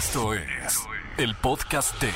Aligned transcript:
Esto 0.00 0.32
es 0.32 0.88
el 1.18 1.34
podcast 1.34 2.00
de 2.00 2.08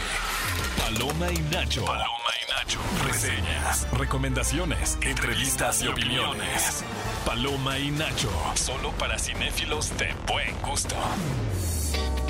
Paloma 0.78 1.30
y 1.30 1.36
Nacho. 1.54 1.84
Paloma 1.84 2.30
y 2.40 2.50
Nacho. 2.50 2.80
Reseñas, 3.06 3.86
recomendaciones, 3.92 4.96
entrevistas 5.02 5.82
y 5.82 5.88
opiniones. 5.88 6.82
Paloma 7.26 7.78
y 7.78 7.90
Nacho. 7.90 8.30
Solo 8.54 8.90
para 8.92 9.18
cinéfilos 9.18 9.94
de 9.98 10.14
buen 10.26 10.58
gusto. 10.62 10.94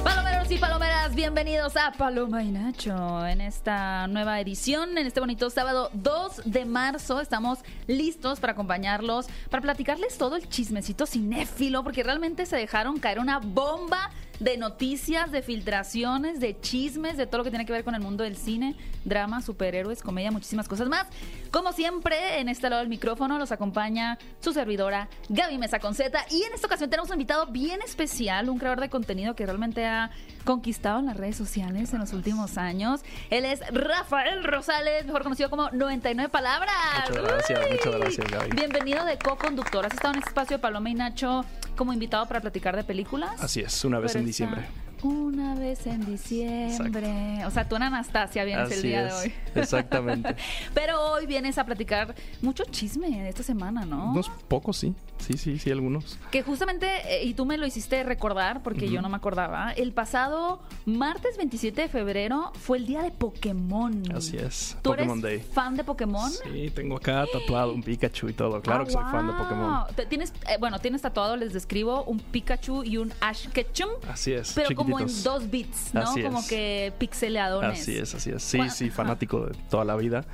Palomeros 0.03 0.51
y 0.51 0.59
palomeras, 0.59 1.15
bienvenidos 1.15 1.77
a 1.77 1.93
Paloma 1.93 2.43
y 2.43 2.51
Nacho 2.51 3.25
en 3.25 3.41
esta 3.41 4.09
nueva 4.09 4.41
edición, 4.41 4.99
en 4.99 5.07
este 5.07 5.21
bonito 5.21 5.51
sábado 5.51 5.89
2 5.93 6.43
de 6.47 6.65
marzo. 6.65 7.21
Estamos 7.21 7.61
listos 7.87 8.41
para 8.41 8.55
acompañarlos, 8.55 9.29
para 9.51 9.63
platicarles 9.63 10.19
todo 10.19 10.35
el 10.35 10.49
chismecito 10.49 11.07
cinéfilo, 11.07 11.85
porque 11.85 12.03
realmente 12.03 12.45
se 12.45 12.57
dejaron 12.57 12.99
caer 12.99 13.21
una 13.21 13.39
bomba 13.39 14.11
de 14.41 14.57
noticias, 14.57 15.31
de 15.31 15.43
filtraciones, 15.43 16.41
de 16.41 16.61
chismes, 16.61 17.17
de 17.17 17.27
todo 17.27 17.39
lo 17.39 17.45
que 17.45 17.51
tiene 17.51 17.67
que 17.67 17.73
ver 17.73 17.85
con 17.85 17.95
el 17.95 18.01
mundo 18.01 18.25
del 18.25 18.37
cine, 18.37 18.77
drama, 19.05 19.41
superhéroes, 19.41 20.03
comedia, 20.03 20.31
muchísimas 20.31 20.69
cosas 20.69 20.89
más. 20.89 21.07
Como 21.51 21.73
siempre, 21.73 22.41
en 22.41 22.49
este 22.49 22.69
lado 22.69 22.81
del 22.81 22.89
micrófono 22.89 23.39
los 23.39 23.53
acompaña 23.53 24.19
su 24.41 24.53
servidora 24.53 25.09
Gaby 25.29 25.59
Mesa 25.59 25.79
Conceta 25.79 26.27
y 26.31 26.43
en 26.43 26.53
esta 26.53 26.67
ocasión 26.67 26.91
tenemos 26.91 27.11
un 27.11 27.15
invitado 27.15 27.47
bien 27.47 27.81
especial, 27.83 28.49
un 28.49 28.59
creador 28.59 28.81
de 28.81 28.89
contenido 28.89 29.35
que 29.35 29.47
realmente 29.47 29.87
ha 29.87 30.11
conquistado 30.45 30.99
en 31.01 31.07
las 31.07 31.17
redes 31.17 31.37
sociales 31.37 31.93
en 31.93 32.01
los 32.01 32.13
últimos 32.13 32.59
años. 32.59 33.01
Él 33.31 33.45
es 33.45 33.61
Rafael 33.73 34.45
Rosales, 34.45 35.07
mejor 35.07 35.23
conocido 35.23 35.49
como 35.51 35.71
99 35.71 36.29
Palabras. 36.29 36.75
Muchas 37.09 37.25
gracias, 37.25 37.61
Uy. 37.61 37.71
muchas 37.73 38.01
gracias, 38.01 38.31
Gaby. 38.31 38.51
Bienvenido 38.51 39.05
de 39.05 39.19
co-conductor. 39.19 39.87
Has 39.87 39.95
estado 39.95 40.15
en 40.15 40.19
este 40.19 40.31
espacio 40.31 40.57
de 40.57 40.61
Paloma 40.61 40.91
y 40.91 40.95
Nacho 40.95 41.45
como 41.77 41.93
invitado 41.93 42.27
para 42.27 42.41
platicar 42.41 42.77
de 42.77 42.85
películas. 42.85 43.41
Así 43.41 43.61
es, 43.61 43.85
una 43.85 43.99
vez 43.99 44.15
en 44.15 44.24
diciembre. 44.25 44.65
Una 45.05 45.55
vez 45.55 45.87
en 45.87 46.05
diciembre. 46.07 47.45
O 47.47 47.51
sea, 47.51 47.69
tú 47.69 47.77
en 47.77 47.83
Anastasia 47.83 48.43
vienes 48.45 48.71
el 48.73 48.83
día 48.83 49.07
es, 49.07 49.15
de 49.15 49.21
hoy. 49.21 49.35
exactamente. 49.55 50.35
Pero 50.75 50.99
hoy 51.13 51.27
vienes 51.27 51.59
a 51.59 51.65
platicar 51.65 52.15
mucho 52.41 52.65
chisme 52.65 53.09
de 53.11 53.29
esta 53.29 53.43
semana, 53.43 53.85
¿no? 53.85 54.13
Unos 54.13 54.31
pocos, 54.49 54.79
sí. 54.79 54.95
Sí, 55.19 55.35
sí, 55.39 55.59
sí, 55.59 55.71
algunos. 55.71 56.19
Que 56.31 56.43
justamente, 56.43 56.87
eh, 57.07 57.25
y 57.25 57.35
tú 57.35 57.45
me 57.47 57.57
lo 57.57 57.67
hiciste 57.67 58.03
recordar 58.03 58.63
porque 58.63 58.91
yo 58.91 59.01
no 59.01 59.09
me 59.09 59.17
acordaba, 59.17 59.73
el 59.73 59.93
pasado 59.93 60.61
martes 60.87 61.37
27 61.37 61.83
de 61.83 61.89
febrero 61.89 62.53
fue 62.59 62.79
el 62.79 62.87
día 62.87 63.03
de 63.03 63.11
Pokémon. 63.11 64.03
Así 64.15 64.37
es. 64.37 64.77
¿Tú 64.83 64.91
Pokémon 64.91 65.19
eres 65.25 65.41
Day. 65.45 65.53
fan 65.53 65.77
de 65.77 65.85
Pokémon? 65.85 66.31
Sí, 66.31 66.71
tengo 66.75 66.97
acá 66.97 67.25
tatuado 67.33 67.73
un 67.73 67.83
Pikachu 67.83 68.29
y 68.29 68.33
todo. 68.33 68.61
Claro 68.61 68.83
Ah, 68.83 68.87
que 68.87 68.93
soy 68.93 69.05
fan 69.05 69.27
de. 69.29 69.33
Pokémon. 69.35 69.85
Tienes, 70.09 70.33
eh, 70.49 70.57
bueno, 70.59 70.79
tienes 70.81 71.01
tatuado, 71.03 71.37
les 71.37 71.53
describo, 71.53 72.05
un 72.05 72.19
Pikachu 72.19 72.83
y 72.85 72.97
un 72.97 73.13
Ash 73.21 73.49
Ketchum. 73.49 73.91
Así 74.11 74.33
es. 74.33 74.53
Pero 74.55 74.75
como 74.75 74.94
en 74.99 75.07
chiquititos. 75.07 75.25
dos 75.25 75.51
bits, 75.51 75.95
¿no? 75.95 76.01
Así 76.01 76.23
como 76.23 76.41
es. 76.41 76.49
que 76.49 76.93
pixeleadones. 76.99 77.81
Así 77.81 77.97
es, 77.97 78.15
así 78.15 78.31
es. 78.31 78.43
Sí, 78.43 78.59
sí, 78.71 78.91
fanático 78.91 79.47
de 79.47 79.53
toda 79.71 79.85
la 79.85 79.97
vida. 79.97 80.25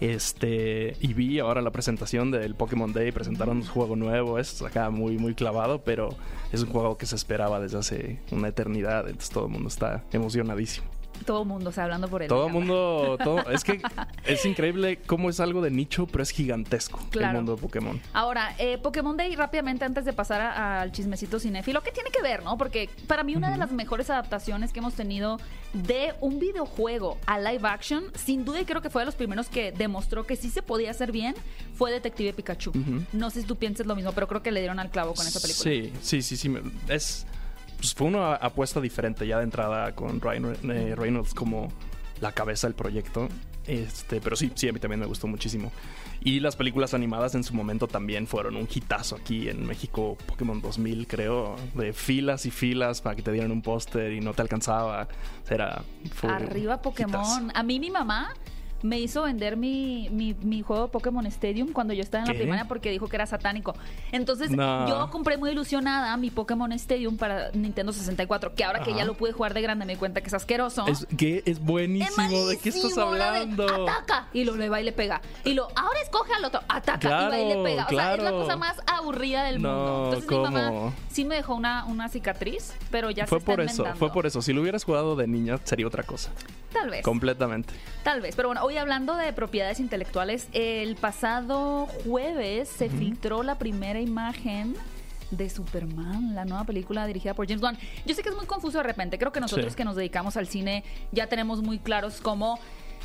Este, 0.00 0.94
y 1.00 1.14
vi 1.14 1.38
ahora 1.38 1.62
la 1.62 1.70
presentación 1.70 2.30
del 2.30 2.54
Pokémon 2.54 2.92
Day, 2.92 3.12
presentaron 3.12 3.58
un 3.58 3.66
juego 3.66 3.96
nuevo, 3.96 4.38
es 4.38 4.60
acá 4.60 4.90
muy, 4.90 5.16
muy 5.16 5.34
clavado, 5.34 5.82
pero 5.82 6.10
es 6.52 6.62
un 6.62 6.68
juego 6.68 6.98
que 6.98 7.06
se 7.06 7.16
esperaba 7.16 7.60
desde 7.60 7.78
hace 7.78 8.20
una 8.30 8.48
eternidad, 8.48 9.08
entonces 9.08 9.30
todo 9.30 9.46
el 9.46 9.52
mundo 9.52 9.68
está 9.68 10.04
emocionadísimo. 10.12 10.86
Todo 11.24 11.42
el 11.42 11.48
mundo, 11.48 11.70
o 11.70 11.72
sea, 11.72 11.84
hablando 11.84 12.08
por 12.08 12.22
él. 12.22 12.28
Todo 12.28 12.46
el 12.48 12.52
mundo, 12.52 13.16
todo, 13.24 13.48
es 13.50 13.64
que 13.64 13.80
es 14.24 14.44
increíble 14.44 14.98
cómo 15.06 15.30
es 15.30 15.40
algo 15.40 15.60
de 15.62 15.70
nicho, 15.70 16.06
pero 16.06 16.22
es 16.22 16.30
gigantesco 16.30 17.00
Claro. 17.10 17.30
el 17.30 17.36
mundo 17.36 17.56
de 17.56 17.62
Pokémon. 17.62 18.00
Ahora, 18.12 18.54
eh, 18.58 18.78
Pokémon 18.78 19.16
Day, 19.16 19.34
rápidamente 19.36 19.84
antes 19.84 20.04
de 20.04 20.12
pasar 20.12 20.40
a- 20.40 20.80
al 20.82 20.92
chismecito 20.92 21.40
cinéfilo, 21.40 21.82
¿qué 21.82 21.90
tiene 21.92 22.10
que 22.10 22.22
ver, 22.22 22.42
no? 22.42 22.56
Porque 22.58 22.88
para 23.06 23.22
mí 23.24 23.34
una 23.36 23.50
de 23.50 23.56
las 23.56 23.72
mejores 23.72 24.10
adaptaciones 24.10 24.72
que 24.72 24.78
hemos 24.80 24.94
tenido 24.94 25.38
de 25.72 26.14
un 26.20 26.38
videojuego 26.38 27.18
a 27.26 27.38
live 27.38 27.66
action, 27.68 28.04
sin 28.14 28.44
duda 28.44 28.60
y 28.60 28.64
creo 28.64 28.82
que 28.82 28.90
fue 28.90 29.02
de 29.02 29.06
los 29.06 29.14
primeros 29.14 29.48
que 29.48 29.72
demostró 29.72 30.24
que 30.26 30.36
sí 30.36 30.50
se 30.50 30.62
podía 30.62 30.90
hacer 30.90 31.12
bien, 31.12 31.34
fue 31.74 31.90
Detective 31.90 32.32
Pikachu. 32.32 32.72
No 33.12 33.30
sé 33.30 33.42
si 33.42 33.46
tú 33.46 33.56
piensas 33.56 33.86
lo 33.86 33.94
mismo, 33.96 34.12
pero 34.12 34.26
creo 34.28 34.42
que 34.42 34.50
le 34.52 34.60
dieron 34.60 34.78
al 34.78 34.90
clavo 34.90 35.14
con 35.14 35.26
esa 35.26 35.40
película. 35.40 35.62
Sí, 35.64 35.92
sí, 36.02 36.22
sí, 36.22 36.36
sí. 36.36 36.54
Es, 36.88 37.26
pues 37.76 37.94
fue 37.94 38.06
una 38.06 38.34
apuesta 38.34 38.80
diferente 38.80 39.26
ya 39.26 39.38
de 39.38 39.44
entrada 39.44 39.94
con 39.94 40.20
Ryan 40.20 40.56
eh, 40.70 40.94
Reynolds 40.96 41.34
como 41.34 41.72
la 42.20 42.32
cabeza 42.32 42.66
del 42.66 42.74
proyecto. 42.74 43.28
Este, 43.66 44.20
pero 44.20 44.36
sí, 44.36 44.52
sí, 44.54 44.68
a 44.68 44.72
mí 44.72 44.78
también 44.78 45.00
me 45.00 45.06
gustó 45.06 45.26
muchísimo. 45.26 45.72
Y 46.20 46.40
las 46.40 46.56
películas 46.56 46.94
animadas 46.94 47.34
en 47.34 47.44
su 47.44 47.54
momento 47.54 47.88
también 47.88 48.26
fueron 48.26 48.56
un 48.56 48.68
hitazo 48.72 49.16
aquí 49.16 49.48
en 49.48 49.66
México, 49.66 50.16
Pokémon 50.26 50.60
2000, 50.60 51.06
creo, 51.06 51.56
de 51.74 51.92
filas 51.92 52.46
y 52.46 52.50
filas 52.50 53.00
para 53.00 53.16
que 53.16 53.22
te 53.22 53.32
dieran 53.32 53.50
un 53.50 53.62
póster 53.62 54.12
y 54.12 54.20
no 54.20 54.34
te 54.34 54.42
alcanzaba. 54.42 55.08
Era 55.48 55.82
fue 56.12 56.30
Arriba 56.30 56.80
Pokémon. 56.80 57.20
hitazo. 57.20 57.48
A 57.54 57.62
mí 57.62 57.78
mi 57.80 57.90
mamá 57.90 58.34
me 58.82 58.98
hizo 59.00 59.22
vender 59.22 59.56
mi, 59.56 60.08
mi, 60.10 60.34
mi 60.42 60.62
juego 60.62 60.88
Pokémon 60.88 61.26
Stadium 61.26 61.72
cuando 61.72 61.94
yo 61.94 62.02
estaba 62.02 62.24
en 62.24 62.28
la 62.28 62.34
primaria 62.34 62.64
porque 62.66 62.90
dijo 62.90 63.08
que 63.08 63.16
era 63.16 63.26
satánico. 63.26 63.74
Entonces 64.12 64.50
No. 64.50 64.86
yo 64.88 65.10
compré 65.10 65.36
muy 65.38 65.50
ilusionada 65.50 66.16
mi 66.16 66.30
Pokémon 66.30 66.70
Stadium 66.72 67.16
para 67.16 67.50
Nintendo 67.52 67.92
64, 67.92 68.54
que 68.54 68.64
ahora 68.64 68.82
que 68.82 68.94
ya 68.94 69.04
lo 69.04 69.14
pude 69.14 69.32
jugar 69.32 69.54
de 69.54 69.62
grande 69.62 69.84
me 69.86 69.94
di 69.94 69.98
cuenta 69.98 70.20
que 70.20 70.28
es 70.28 70.34
asqueroso. 70.34 70.86
Es 70.86 71.06
que 71.16 71.42
es 71.46 71.58
buenísimo. 71.58 72.46
¿De 72.46 72.58
qué 72.58 72.68
estás 72.68 72.94
de 72.94 73.00
hablando? 73.02 73.88
Ataca 73.88 74.28
y 74.32 74.44
lo 74.44 74.56
le 74.56 74.68
va 74.68 74.80
y 74.80 74.84
le 74.84 74.92
pega. 74.92 75.20
Y 75.44 75.54
lo 75.54 75.68
ahora 75.74 76.00
escoge 76.02 76.32
al 76.34 76.44
otro, 76.44 76.60
ataca 76.68 77.08
y 77.08 77.10
va 77.30 77.38
y 77.38 77.48
le 77.48 77.54
Claro, 77.56 77.62
pega. 77.64 77.84
O 77.86 77.88
sea, 77.88 78.12
es 78.14 78.18
la 78.18 78.30
claro. 78.30 78.38
cosa 78.40 78.56
más 78.56 78.76
aburrida 78.86 79.44
del 79.44 79.62
No, 79.62 79.68
mundo. 79.74 80.04
Entonces 80.16 80.30
mi 80.30 80.38
mamá 80.38 80.92
sí 81.10 81.24
me 81.24 81.36
dejó 81.36 81.54
una, 81.54 81.84
una 81.86 82.08
cicatriz, 82.08 82.72
pero 82.90 83.10
ya 83.10 83.26
Fue 83.26 83.38
se 83.38 83.42
está 83.42 83.52
por 83.52 83.60
eso, 83.62 83.84
fue 83.96 84.12
por 84.12 84.26
eso. 84.26 84.42
Si 84.42 84.52
lo 84.52 84.60
hubieras 84.62 84.84
jugado 84.84 85.16
de 85.16 85.26
niña, 85.26 85.58
sería 85.64 85.86
otra 85.86 86.02
cosa. 86.02 86.30
Tal 86.72 86.90
vez. 86.90 87.02
Completamente. 87.02 87.72
Tal 88.02 88.20
vez, 88.20 88.36
pero 88.36 88.48
bueno, 88.48 88.62
hoy 88.62 88.75
hablando 88.78 89.16
de 89.16 89.32
propiedades 89.32 89.80
intelectuales, 89.80 90.48
el 90.52 90.96
pasado 90.96 91.86
jueves 92.04 92.68
se 92.68 92.88
filtró 92.88 93.42
la 93.42 93.58
primera 93.58 94.00
imagen 94.00 94.74
de 95.30 95.50
Superman, 95.50 96.34
la 96.34 96.44
nueva 96.44 96.64
película 96.64 97.06
dirigida 97.06 97.34
por 97.34 97.46
James 97.48 97.60
Gunn. 97.60 97.76
Yo 98.04 98.14
sé 98.14 98.22
que 98.22 98.28
es 98.28 98.36
muy 98.36 98.46
confuso 98.46 98.78
de 98.78 98.84
repente, 98.84 99.18
creo 99.18 99.32
que 99.32 99.40
nosotros 99.40 99.72
Sí. 99.72 99.76
que 99.76 99.84
nos 99.84 99.96
dedicamos 99.96 100.36
al 100.36 100.46
cine 100.46 100.84
ya 101.12 101.26
tenemos 101.26 101.62
muy 101.62 101.78
claros 101.78 102.20
cómo 102.20 102.58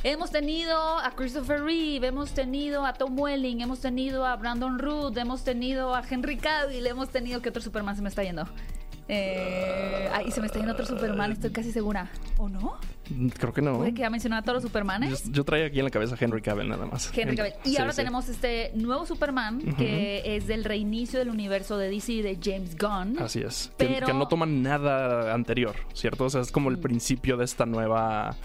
hemos 0.04 0.30
tenido 0.32 0.78
a 1.00 1.12
Christopher 1.16 1.64
Reeve, 1.64 2.08
hemos 2.08 2.32
tenido 2.34 2.86
a 2.86 2.94
Tom 2.94 3.18
Welling, 3.20 3.62
hemos 3.62 3.80
tenido 3.82 4.26
a 4.26 4.36
Brandon 4.36 4.78
Root, 4.78 5.18
hemos 5.18 5.44
tenido 5.44 5.96
a 5.96 6.04
Henry 6.08 6.38
Cavill, 6.38 6.86
hemos 6.88 7.10
tenido 7.10 7.42
que 7.42 7.50
otro 7.50 7.62
Superman 7.62 7.96
se 7.96 8.02
me 8.02 8.10
está 8.10 8.24
yendo. 8.24 8.48
Eh, 9.08 10.10
ay, 10.14 10.32
se 10.32 10.40
me 10.42 10.48
está 10.48 10.60
yendo 10.60 10.74
otro 10.74 10.86
Superman, 10.86 11.32
estoy 11.32 11.52
casi 11.52 11.72
segura. 11.72 12.10
¿O 12.38 12.50
no? 12.50 12.78
Mm, 13.16 13.28
Creo 13.30 13.54
que 13.54 13.62
no. 13.62 13.78
Puede 13.78 13.94
que 13.94 14.02
ya 14.02 14.10
mencionado 14.10 14.40
a 14.40 14.44
todos 14.44 14.56
los 14.56 14.64
Supermanes. 14.64 15.24
Yo, 15.26 15.32
yo 15.32 15.44
traía 15.44 15.66
aquí 15.66 15.80
en 15.80 15.86
la 15.86 15.92
cabeza 15.92 16.16
a 16.16 16.18
Henry 16.20 16.42
Cavill 16.42 16.70
nada 16.70 16.86
más. 16.86 17.12
Henry 17.16 17.36
Cavill. 17.36 17.54
Y 17.66 17.72
Sí, 17.72 17.78
ahora 17.78 17.92
sí. 17.92 17.98
tenemos 17.98 18.30
este 18.30 18.72
nuevo 18.76 19.06
Superman 19.06 19.60
que 19.78 20.22
es 20.36 20.48
del 20.48 20.64
reinicio 20.64 21.20
del 21.20 21.30
universo 21.30 21.78
de 21.78 21.90
DC 21.90 22.22
de 22.24 22.38
James 22.42 22.78
Gunn. 22.78 23.20
Así 23.20 23.42
es. 23.42 23.72
Que- 23.78 24.02
Que, 24.06 24.14
no 24.14 24.28
toman 24.28 24.62
nada 24.64 25.34
anterior, 25.34 25.76
¿cierto? 25.94 26.26
O 26.26 26.30
sea, 26.30 26.42
es 26.42 26.52
como 26.52 26.70
el 26.70 26.80
principio 26.80 27.38
de 27.38 27.46
esta 27.46 27.66
nueva 27.66 28.36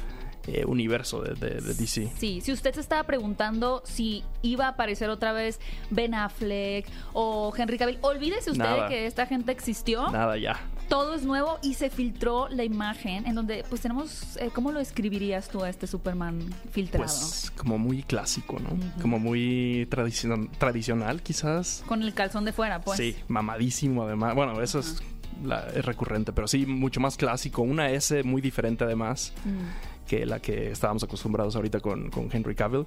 eh, 0.46 0.64
universo 0.66 1.20
de, 1.22 1.34
de- 1.34 1.60
de 1.60 1.74
DC. 1.74 2.10
Sí, 2.18 2.40
si 2.40 2.52
usted 2.52 2.74
se 2.74 2.80
estaba 2.80 3.02
preguntando 3.04 3.82
si 3.84 4.22
iba 4.42 4.66
a 4.66 4.68
aparecer 4.70 5.10
otra 5.10 5.32
vez 5.32 5.58
Ben 5.90 6.14
Affleck 6.14 6.86
o 7.12 7.52
Henry 7.56 7.78
Cavill, 7.78 7.98
olvídese 8.02 8.50
usted 8.50 8.62
Nada. 8.64 8.82
de 8.84 8.88
que 8.88 9.06
esta 9.06 9.26
gente 9.26 9.52
existió. 9.52 10.08
Nada 10.10 10.36
ya. 10.36 10.60
Todo 10.88 11.14
es 11.16 11.24
nuevo 11.24 11.58
y 11.62 11.74
se 11.74 11.90
filtró 11.90 12.48
la 12.48 12.62
imagen 12.62 13.26
en 13.26 13.34
donde 13.34 13.64
pues 13.68 13.80
tenemos, 13.80 14.36
eh, 14.36 14.50
¿cómo 14.54 14.70
lo 14.70 14.78
escribirías 14.78 15.48
tú 15.48 15.64
a 15.64 15.68
este 15.68 15.88
Superman 15.88 16.38
filtrado? 16.70 17.06
Pues 17.06 17.50
como 17.56 17.76
muy 17.76 18.04
clásico, 18.04 18.58
¿no? 18.60 18.70
Como 19.02 19.18
muy 19.18 19.88
tradicion- 19.90 20.48
tradicional, 20.58 21.22
quizás. 21.22 21.82
Con 21.88 22.02
el 22.04 22.14
calzón 22.14 22.44
de 22.44 22.52
fuera, 22.52 22.80
pues. 22.82 22.98
Sí, 22.98 23.16
mamadísimo 23.26 24.04
además. 24.04 24.36
Bueno, 24.36 24.62
eso 24.62 24.78
es, 24.78 25.02
la- 25.44 25.66
es 25.74 25.84
recurrente, 25.84 26.32
pero 26.32 26.46
sí, 26.46 26.66
mucho 26.66 27.00
más 27.00 27.16
clásico. 27.16 27.62
Una 27.62 27.90
S 27.90 28.22
muy 28.22 28.40
diferente 28.40 28.84
además 28.84 29.32
Mm. 29.44 29.95
Que 30.06 30.24
la 30.26 30.40
que 30.40 30.70
estábamos 30.70 31.02
acostumbrados 31.02 31.56
ahorita 31.56 31.80
con, 31.80 32.10
con 32.10 32.28
Henry 32.32 32.54
Cavill. 32.54 32.86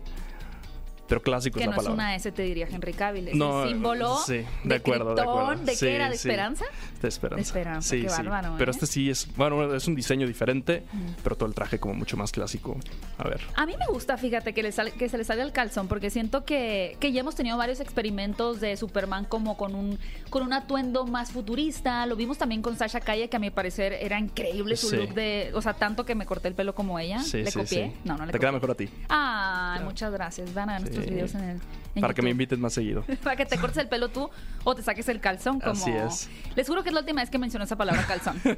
Pero 1.09 1.21
clásico 1.21 1.57
Que 1.57 1.63
es 1.63 1.65
no 1.65 1.71
la 1.71 1.77
es 1.77 1.83
palabra. 1.83 2.03
una 2.05 2.15
S, 2.15 2.31
te 2.31 2.43
diría 2.43 2.67
Henry 2.71 2.93
Cavill. 2.93 3.27
Es 3.29 3.35
No, 3.35 3.63
el 3.63 3.69
símbolo 3.69 4.17
sí, 4.25 4.33
de 4.33 4.45
de, 4.63 4.75
acuerdo, 4.75 5.09
de 5.09 5.15
Krypton, 5.15 5.39
acuerdo. 5.41 5.63
¿De 5.65 5.75
Sí, 5.75 5.85
qué 5.87 5.95
era? 5.95 6.09
¿De 6.09 6.17
sí. 6.17 6.27
esperanza? 6.29 6.65
De 7.01 7.07
esperanza. 7.07 7.35
De 7.35 7.41
esperanza, 7.41 7.89
Sí, 7.89 8.01
qué 8.03 8.09
sí. 8.09 8.15
bárbaro, 8.21 8.55
Pero 8.57 8.71
¿eh? 8.71 8.73
este 8.75 8.85
sí 8.85 9.09
es, 9.09 9.27
bueno, 9.35 9.73
es 9.75 9.87
un 9.87 9.95
diseño 9.95 10.27
diferente, 10.27 10.83
pero 11.23 11.35
todo 11.35 11.49
el 11.49 11.55
traje 11.55 11.79
como 11.79 11.95
mucho 11.95 12.15
más 12.15 12.31
clásico. 12.31 12.77
A 13.17 13.27
ver. 13.27 13.41
A 13.55 13.65
mí 13.65 13.73
me 13.77 13.85
gusta, 13.87 14.17
fíjate, 14.17 14.53
que, 14.53 14.61
le 14.63 14.71
sal- 14.71 14.93
que 14.93 15.09
se 15.09 15.17
le 15.17 15.23
salga 15.23 15.43
el 15.43 15.51
calzón, 15.51 15.87
porque 15.87 16.09
siento 16.11 16.45
que, 16.45 16.95
que 16.99 17.11
ya 17.11 17.21
hemos 17.21 17.35
tenido 17.35 17.57
varios 17.57 17.79
experimentos 17.79 18.59
de 18.61 18.77
Superman 18.77 19.25
como 19.25 19.57
con 19.57 19.73
un, 19.75 19.97
con 20.29 20.43
un 20.43 20.53
atuendo 20.53 21.05
más 21.07 21.31
futurista. 21.31 22.05
Lo 22.05 22.15
vimos 22.15 22.37
también 22.37 22.61
con 22.61 22.77
Sasha 22.77 22.99
Calle, 23.01 23.29
que 23.29 23.35
a 23.37 23.39
mi 23.39 23.49
parecer 23.49 23.93
era 23.93 24.19
increíble 24.19 24.75
su 24.77 24.89
Sí. 24.89 24.95
look 24.97 25.13
de. 25.15 25.51
O 25.55 25.61
sea, 25.61 25.73
tanto 25.73 26.05
que 26.05 26.13
me 26.13 26.25
corté 26.27 26.47
el 26.49 26.53
pelo 26.53 26.75
como 26.75 26.99
ella. 26.99 27.19
Sí, 27.19 27.37
¿Le 27.43 27.49
sí, 27.51 27.59
copié? 27.59 27.87
sí. 27.87 27.99
No, 28.03 28.15
no 28.17 28.25
le 28.27 28.31
Te 28.31 28.37
queda 28.39 28.49
copié. 28.51 28.59
mejor 28.59 28.71
a 28.71 28.75
ti. 28.75 28.89
Ay, 29.09 29.83
muchas 29.83 30.11
gracias. 30.11 30.53
Van 30.53 30.69
a 30.69 30.79
ver 30.99 31.11
nuestros 31.11 31.33
nuestros 31.33 31.33
videos 31.33 31.35
en 31.35 31.43
el. 31.49 31.61
en 31.95 32.01
Para 32.01 32.13
que 32.13 32.21
me 32.21 32.29
inviten 32.29 32.61
más 32.61 32.73
seguido. 32.73 33.03
Para 33.23 33.35
que 33.35 33.45
te 33.45 33.57
cortes 33.57 33.77
el 33.77 33.87
pelo 33.87 34.09
tú 34.09 34.29
o 34.63 34.75
te 34.75 34.81
saques 34.81 35.09
el 35.09 35.19
calzón 35.19 35.59
como. 35.59 35.73
Así 35.73 35.91
es. 35.91 36.29
Les 36.55 36.67
juro 36.67 36.83
que 36.83 36.89
es 36.89 36.93
la 36.93 37.01
última 37.01 37.21
vez 37.21 37.29
que 37.29 37.37
menciono 37.37 37.65
esa 37.65 37.75
palabra 37.75 38.05
calzón. 38.05 38.41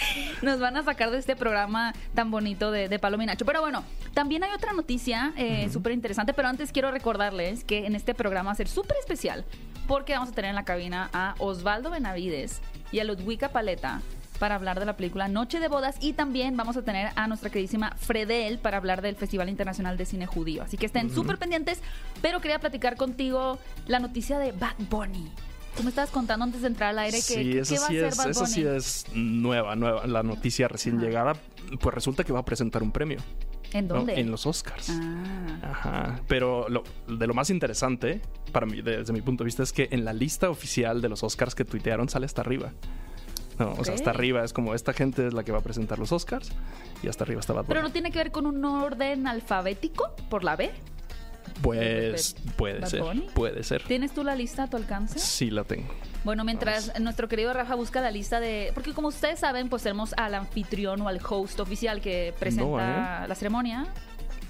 Nos 0.42 0.60
van 0.60 0.76
a 0.76 0.82
sacar 0.82 1.10
de 1.10 1.18
este 1.18 1.36
programa 1.36 1.94
tan 2.14 2.30
bonito 2.30 2.70
de, 2.70 2.88
de 2.88 2.98
Paloma 2.98 3.24
y 3.24 3.26
Nacho. 3.26 3.44
Pero 3.44 3.60
bueno, 3.60 3.84
también 4.14 4.42
hay 4.44 4.52
otra 4.52 4.72
noticia 4.72 5.32
eh, 5.36 5.68
súper 5.70 5.92
interesante. 5.92 6.32
Pero 6.34 6.48
antes 6.48 6.72
quiero 6.72 6.90
recordarles 6.90 7.64
que 7.64 7.86
en 7.86 7.94
este 7.94 8.14
programa 8.14 8.48
va 8.48 8.52
a 8.52 8.56
ser 8.56 8.68
súper 8.68 8.96
especial 8.98 9.44
porque 9.86 10.12
vamos 10.12 10.30
a 10.30 10.32
tener 10.32 10.50
en 10.50 10.54
la 10.54 10.64
cabina 10.64 11.10
a 11.12 11.34
Osvaldo 11.38 11.90
Benavides 11.90 12.60
y 12.92 13.00
a 13.00 13.04
Ludwika 13.04 13.48
Paleta 13.50 14.02
para 14.40 14.56
hablar 14.56 14.80
de 14.80 14.86
la 14.86 14.96
película 14.96 15.28
Noche 15.28 15.60
de 15.60 15.68
Bodas 15.68 15.94
y 16.00 16.14
también 16.14 16.56
vamos 16.56 16.76
a 16.76 16.82
tener 16.82 17.10
a 17.14 17.28
nuestra 17.28 17.50
queridísima 17.50 17.94
Fredel 17.96 18.58
para 18.58 18.78
hablar 18.78 19.02
del 19.02 19.14
Festival 19.14 19.48
Internacional 19.48 19.96
de 19.96 20.06
Cine 20.06 20.26
Judío. 20.26 20.62
Así 20.64 20.76
que 20.76 20.86
estén 20.86 21.14
súper 21.14 21.38
pendientes, 21.38 21.80
pero 22.22 22.40
quería 22.40 22.58
platicar 22.58 22.96
contigo 22.96 23.58
la 23.86 24.00
noticia 24.00 24.38
de 24.38 24.50
Bad 24.52 24.74
Bunny. 24.90 25.30
Tú 25.76 25.84
me 25.84 25.90
estabas 25.90 26.10
contando 26.10 26.42
antes 26.44 26.62
de 26.62 26.66
entrar 26.66 26.90
al 26.90 26.98
aire 26.98 27.18
que 27.18 27.22
Sí, 27.22 27.34
qué 27.52 27.58
eso 27.60 27.74
va 27.76 27.84
a 27.84 27.88
sí, 27.88 27.96
hacer 27.98 28.04
es, 28.06 28.16
Bad 28.16 28.32
Bunny. 28.34 28.46
sí 28.46 28.64
es 28.66 29.04
nueva, 29.14 29.76
nueva. 29.76 30.06
La 30.08 30.22
noticia 30.24 30.66
recién 30.66 30.96
Ajá. 30.96 31.04
llegada, 31.06 31.32
pues 31.80 31.94
resulta 31.94 32.24
que 32.24 32.32
va 32.32 32.40
a 32.40 32.44
presentar 32.44 32.82
un 32.82 32.90
premio. 32.90 33.18
¿En 33.72 33.86
¿no? 33.86 33.94
dónde? 33.96 34.18
En 34.18 34.32
los 34.32 34.46
Oscars. 34.46 34.90
Ah. 34.90 35.58
Ajá. 35.70 36.20
Pero 36.26 36.68
lo- 36.68 36.82
de 37.06 37.26
lo 37.28 37.34
más 37.34 37.50
interesante, 37.50 38.20
para 38.50 38.66
mí, 38.66 38.82
desde 38.82 39.12
mi 39.12 39.20
punto 39.22 39.44
de 39.44 39.46
vista, 39.46 39.62
es 39.62 39.72
que 39.72 39.86
en 39.92 40.04
la 40.04 40.12
lista 40.12 40.50
oficial 40.50 41.00
de 41.00 41.08
los 41.08 41.22
Oscars 41.22 41.54
que 41.54 41.64
tuitearon 41.64 42.08
sale 42.08 42.26
hasta 42.26 42.40
arriba. 42.40 42.72
No, 43.60 43.72
o 43.78 43.84
sea, 43.84 43.94
hasta 43.94 44.10
arriba 44.10 44.42
es 44.42 44.52
como 44.52 44.74
esta 44.74 44.92
gente 44.92 45.26
es 45.26 45.34
la 45.34 45.44
que 45.44 45.52
va 45.52 45.58
a 45.58 45.62
presentar 45.62 45.98
los 45.98 46.10
Oscars 46.12 46.50
y 47.02 47.08
hasta 47.08 47.24
arriba 47.24 47.40
está 47.40 47.52
Bad 47.52 47.66
Pero 47.66 47.80
Bunny. 47.80 47.88
no 47.88 47.92
tiene 47.92 48.10
que 48.10 48.18
ver 48.18 48.32
con 48.32 48.46
un 48.46 48.64
orden 48.64 49.26
alfabético 49.26 50.14
por 50.28 50.42
la 50.44 50.56
B. 50.56 50.70
Pues 51.62 52.36
puede 52.56 52.80
Bad 52.80 52.88
ser, 52.88 53.02
puede 53.34 53.62
ser. 53.62 53.82
¿Tienes 53.82 54.12
tú 54.12 54.24
la 54.24 54.34
lista 54.34 54.62
a 54.64 54.66
tu 54.70 54.76
alcance? 54.76 55.18
Sí 55.18 55.50
la 55.50 55.64
tengo. 55.64 55.92
Bueno, 56.24 56.44
mientras 56.44 56.98
nuestro 57.00 57.28
querido 57.28 57.52
Rafa 57.52 57.74
busca 57.74 58.00
la 58.00 58.10
lista 58.10 58.40
de... 58.40 58.70
Porque 58.74 58.92
como 58.92 59.08
ustedes 59.08 59.40
saben, 59.40 59.68
pues 59.68 59.82
tenemos 59.82 60.14
al 60.16 60.34
anfitrión 60.34 61.00
o 61.02 61.08
al 61.08 61.20
host 61.26 61.60
oficial 61.60 62.00
que 62.00 62.34
presenta 62.38 63.26
la 63.26 63.34
ceremonia. 63.34 63.86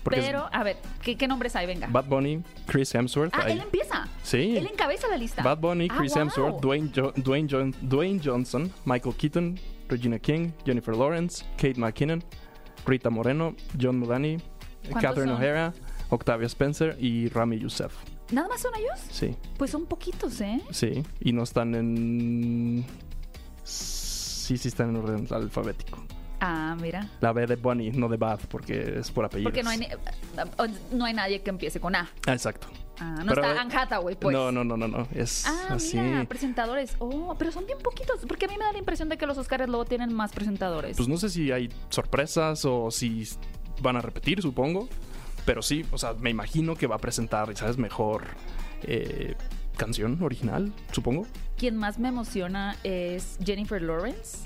Porque 0.03 0.21
Pero, 0.21 0.49
a 0.51 0.63
ver, 0.65 0.79
¿qué, 1.03 1.17
qué 1.17 1.29
nombres 1.29 1.55
hay? 1.57 1.67
Venga. 1.67 1.87
Bad 1.89 2.07
Bunny, 2.07 2.43
Chris 2.67 2.95
Hemsworth. 2.95 3.35
ah, 3.35 3.43
ahí. 3.45 3.53
él 3.53 3.61
empieza. 3.61 4.09
Sí. 4.23 4.57
Él 4.57 4.67
encabeza 4.67 5.09
la 5.09 5.17
lista. 5.19 5.43
Bad 5.43 5.59
Bunny, 5.59 5.89
Ah, 5.91 5.97
Chris 5.99 6.13
wow. 6.15 6.23
Hemsworth, 6.23 6.61
Dwayne, 6.63 6.91
Jo- 6.95 7.13
Dwayne, 7.17 7.49
Dwayne 7.83 8.21
Johnson, 8.25 8.73
Michael 8.87 9.15
Keaton, 9.17 9.59
Regina 9.89 10.19
King, 10.19 10.53
Jennifer 10.65 10.97
Lawrence, 10.97 11.45
Kate 11.57 11.75
McKinnon, 11.79 12.23
Rita 12.87 13.11
Moreno, 13.11 13.55
John 13.81 13.99
Mulaney, 13.99 14.39
¿Cuántos 14.89 15.03
Catherine 15.03 15.33
son? 15.33 15.43
O'Hara, 15.43 15.75
Octavia 16.09 16.47
Spencer 16.47 16.97
y 16.99 17.29
Rami 17.29 17.59
Youssef. 17.59 17.93
¿Nada 18.33 18.49
más 18.49 18.61
son 18.63 18.73
ellos? 18.77 18.99
Sí, 19.11 19.37
Pues 19.59 19.71
son 19.73 19.85
poquitos, 19.87 20.41
¿eh? 20.41 20.61
sí. 20.71 21.03
Y 21.21 21.33
no 21.33 21.43
están 21.43 21.75
en... 21.75 22.85
Sí, 23.65 24.57
sí 24.57 24.69
están 24.69 24.91
en 24.91 24.97
orden 24.97 25.27
alfabético. 25.31 26.03
Ah, 26.41 26.77
mira. 26.81 27.09
La 27.21 27.33
B 27.33 27.47
de 27.47 27.57
Bunny, 27.57 27.91
no 27.91 28.09
de 28.09 28.17
Bad, 28.17 28.41
porque 28.49 28.99
es 29.01 29.11
por 29.11 29.25
apellidos. 29.27 29.53
Porque 29.53 29.63
no 29.63 29.71
hay, 29.71 29.87
no 30.93 31.05
hay 31.05 31.13
nadie 31.15 31.43
que 31.43 31.51
empiece 31.51 31.81
con 31.81 31.95
A. 31.95 32.09
Ah, 32.27 32.33
exacto. 32.33 32.67
Ah, 32.99 33.17
no 33.25 33.27
Pero, 33.33 33.43
está 33.45 33.61
Anne 33.61 33.75
Hathaway, 33.75 34.17
pues. 34.17 34.33
No, 34.35 34.51
no, 34.53 34.63
no, 34.65 34.77
no, 34.77 34.87
no. 34.89 35.07
Es 35.15 35.47
Ah, 35.47 35.69
así. 35.71 35.99
mira, 35.99 36.25
presentadores. 36.25 36.97
Oh, 36.99 37.35
pero 37.39 37.51
son 37.53 37.65
bien 37.67 37.79
poquitos. 37.79 38.21
Porque 38.27 38.45
a 38.45 38.49
mí 38.49 38.57
me 38.59 38.65
da 38.65 38.73
la 38.73 38.79
impresión 38.79 39.09
de 39.09 39.17
que 39.17 39.27
los 39.27 39.39
Oscars 39.39 39.67
luego 39.69 39.85
tienen 39.85 40.13
más 40.13 40.33
presentadores. 40.33 40.97
Pues 40.97 41.09
no 41.09 41.17
sé 41.17 41.29
si 41.31 41.51
hay 41.53 41.71
sorpresas 41.89 42.65
o 42.65 42.91
si 42.91 43.27
van 43.83 43.97
a 43.97 44.01
repetir, 44.01 44.43
supongo. 44.43 44.89
Pero 45.47 45.63
sí, 45.63 45.85
o 45.93 45.99
sea, 45.99 46.13
me 46.15 46.29
imagino 46.31 46.75
que 46.77 46.87
va 46.87 46.97
a 46.97 46.99
presentar, 46.99 47.55
¿sabes? 47.57 47.79
Mejor 47.79 48.25
eh, 48.83 49.35
canción 49.77 50.23
original, 50.23 50.71
supongo. 50.93 51.27
Quien 51.61 51.77
más 51.77 51.99
me 51.99 52.09
emociona 52.09 52.75
es 52.85 53.39
Jennifer 53.45 53.83
Lawrence 53.83 54.39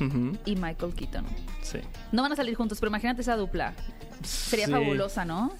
y 0.44 0.56
Michael 0.56 0.94
Keaton. 0.94 1.24
Sí. 1.62 1.78
No 2.10 2.22
van 2.22 2.32
a 2.32 2.36
salir 2.36 2.56
juntos, 2.56 2.78
pero 2.80 2.90
imagínate 2.90 3.20
esa 3.22 3.36
dupla. 3.36 3.72
Sería 4.24 4.66
Sí. 4.66 4.72
fabulosa, 4.72 5.24
¿no? 5.24 5.52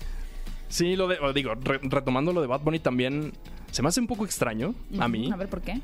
Sí, 0.69 0.97
lo 0.97 1.07
de, 1.07 1.17
digo, 1.33 1.55
re- 1.55 1.79
retomando 1.85 2.33
lo 2.33 2.41
de 2.41 2.49
Bad 2.49 2.63
Bunny 2.63 2.81
también 2.81 3.33
se 3.71 3.83
me 3.83 3.89
hace 3.89 4.01
un 4.01 4.09
poco 4.09 4.25
extraño 4.25 4.75
a 4.99 5.07
mí. 5.07 5.31
A 5.33 5.37
ver, 5.37 5.49
¿por 5.49 5.61
qué? 5.63 5.81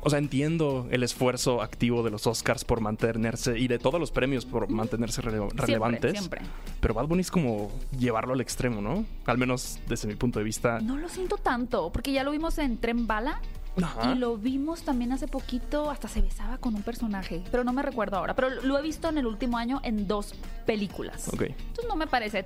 O 0.00 0.08
sea, 0.10 0.20
entiendo 0.20 0.86
el 0.90 1.02
esfuerzo 1.02 1.60
activo 1.60 2.02
de 2.02 2.10
los 2.10 2.26
Oscars 2.26 2.64
por 2.64 2.80
mantenerse 2.80 3.58
y 3.58 3.66
de 3.68 3.78
todos 3.78 3.98
los 4.00 4.10
premios 4.10 4.46
por 4.46 4.70
mantenerse 4.70 5.20
rele- 5.20 5.50
relevantes. 5.52 6.12
Siempre, 6.12 6.40
siempre. 6.40 6.74
Pero 6.80 6.94
Bad 6.94 7.08
Bunny 7.08 7.20
es 7.20 7.30
como 7.30 7.70
llevarlo 7.98 8.32
al 8.32 8.40
extremo, 8.40 8.80
¿no? 8.80 9.04
Al 9.26 9.36
menos 9.36 9.80
desde 9.88 10.08
mi 10.08 10.14
punto 10.14 10.38
de 10.38 10.46
vista. 10.46 10.80
No 10.80 10.96
lo 10.96 11.08
siento 11.10 11.36
tanto, 11.36 11.90
porque 11.92 12.12
ya 12.12 12.22
lo 12.22 12.30
vimos 12.30 12.56
en 12.58 12.78
Tren 12.78 13.06
Bala. 13.06 13.42
Ajá. 13.84 14.12
Y 14.12 14.18
lo 14.18 14.36
vimos 14.36 14.82
también 14.82 15.12
hace 15.12 15.28
poquito, 15.28 15.90
hasta 15.90 16.08
se 16.08 16.20
besaba 16.22 16.58
con 16.58 16.74
un 16.74 16.82
personaje, 16.82 17.42
pero 17.50 17.64
no 17.64 17.72
me 17.72 17.82
recuerdo 17.82 18.16
ahora. 18.16 18.34
Pero 18.34 18.50
lo 18.50 18.78
he 18.78 18.82
visto 18.82 19.08
en 19.08 19.18
el 19.18 19.26
último 19.26 19.58
año 19.58 19.80
en 19.84 20.06
dos 20.06 20.34
películas. 20.66 21.28
Ok. 21.28 21.42
Entonces 21.42 21.86
no 21.88 21.96
me 21.96 22.06
parece. 22.06 22.44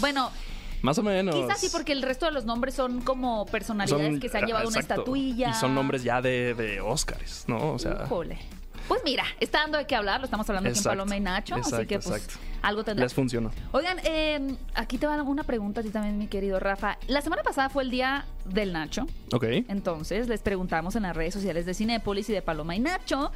Bueno, 0.00 0.30
Más 0.82 0.98
o 0.98 1.02
menos. 1.02 1.34
quizás 1.34 1.58
sí, 1.60 1.68
porque 1.72 1.92
el 1.92 2.02
resto 2.02 2.26
de 2.26 2.32
los 2.32 2.44
nombres 2.44 2.74
son 2.74 3.00
como 3.00 3.46
personalidades 3.46 4.06
Son- 4.12 4.20
que 4.20 4.28
se 4.28 4.38
han 4.38 4.46
llevado 4.46 4.68
una 4.68 4.80
estatuilla. 4.80 5.50
Y 5.50 5.54
son 5.54 5.74
nombres 5.74 6.02
ya 6.04 6.20
de, 6.20 6.54
de 6.54 6.80
Oscars, 6.80 7.44
¿no? 7.48 7.72
O 7.72 7.78
sea, 7.78 8.02
Híjole. 8.04 8.38
Pues 8.88 9.00
mira, 9.04 9.24
está 9.40 9.60
dando 9.60 9.78
de 9.78 9.86
qué 9.86 9.96
hablar, 9.96 10.20
lo 10.20 10.26
estamos 10.26 10.46
hablando 10.50 10.68
aquí 10.68 10.78
en. 10.78 10.84
Paloma 10.84 11.16
y 11.16 11.20
Nacho, 11.20 11.54
así 11.54 11.86
que 11.86 11.98
pues 11.98 12.06
exacto. 12.06 12.34
Algo 12.64 12.82
tendrá. 12.82 13.04
les 13.04 13.14
funcionó. 13.14 13.50
Oigan, 13.72 13.98
eh, 14.04 14.56
aquí 14.74 14.98
te 14.98 15.06
va 15.06 15.22
una 15.22 15.44
pregunta 15.44 15.80
a 15.80 15.84
ti 15.84 15.90
también, 15.90 16.18
mi 16.18 16.26
querido 16.26 16.58
Rafa. 16.58 16.98
La 17.06 17.20
semana 17.20 17.42
pasada 17.42 17.68
fue 17.68 17.82
el 17.82 17.90
día 17.90 18.24
del 18.44 18.72
Nacho. 18.72 19.06
Ok. 19.32 19.44
Entonces 19.68 20.28
les 20.28 20.40
preguntamos 20.40 20.96
en 20.96 21.02
las 21.02 21.14
redes 21.14 21.34
sociales 21.34 21.66
de 21.66 21.74
Cinépolis 21.74 22.28
y 22.30 22.32
de 22.32 22.42
Paloma 22.42 22.74
y 22.74 22.80
Nacho 22.80 23.32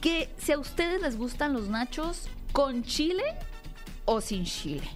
que 0.00 0.30
si 0.38 0.52
a 0.52 0.58
ustedes 0.58 1.02
les 1.02 1.16
gustan 1.16 1.52
los 1.52 1.68
nachos 1.68 2.28
con 2.52 2.82
chile 2.84 3.22
o 4.04 4.20
sin 4.20 4.44
chile. 4.44 4.88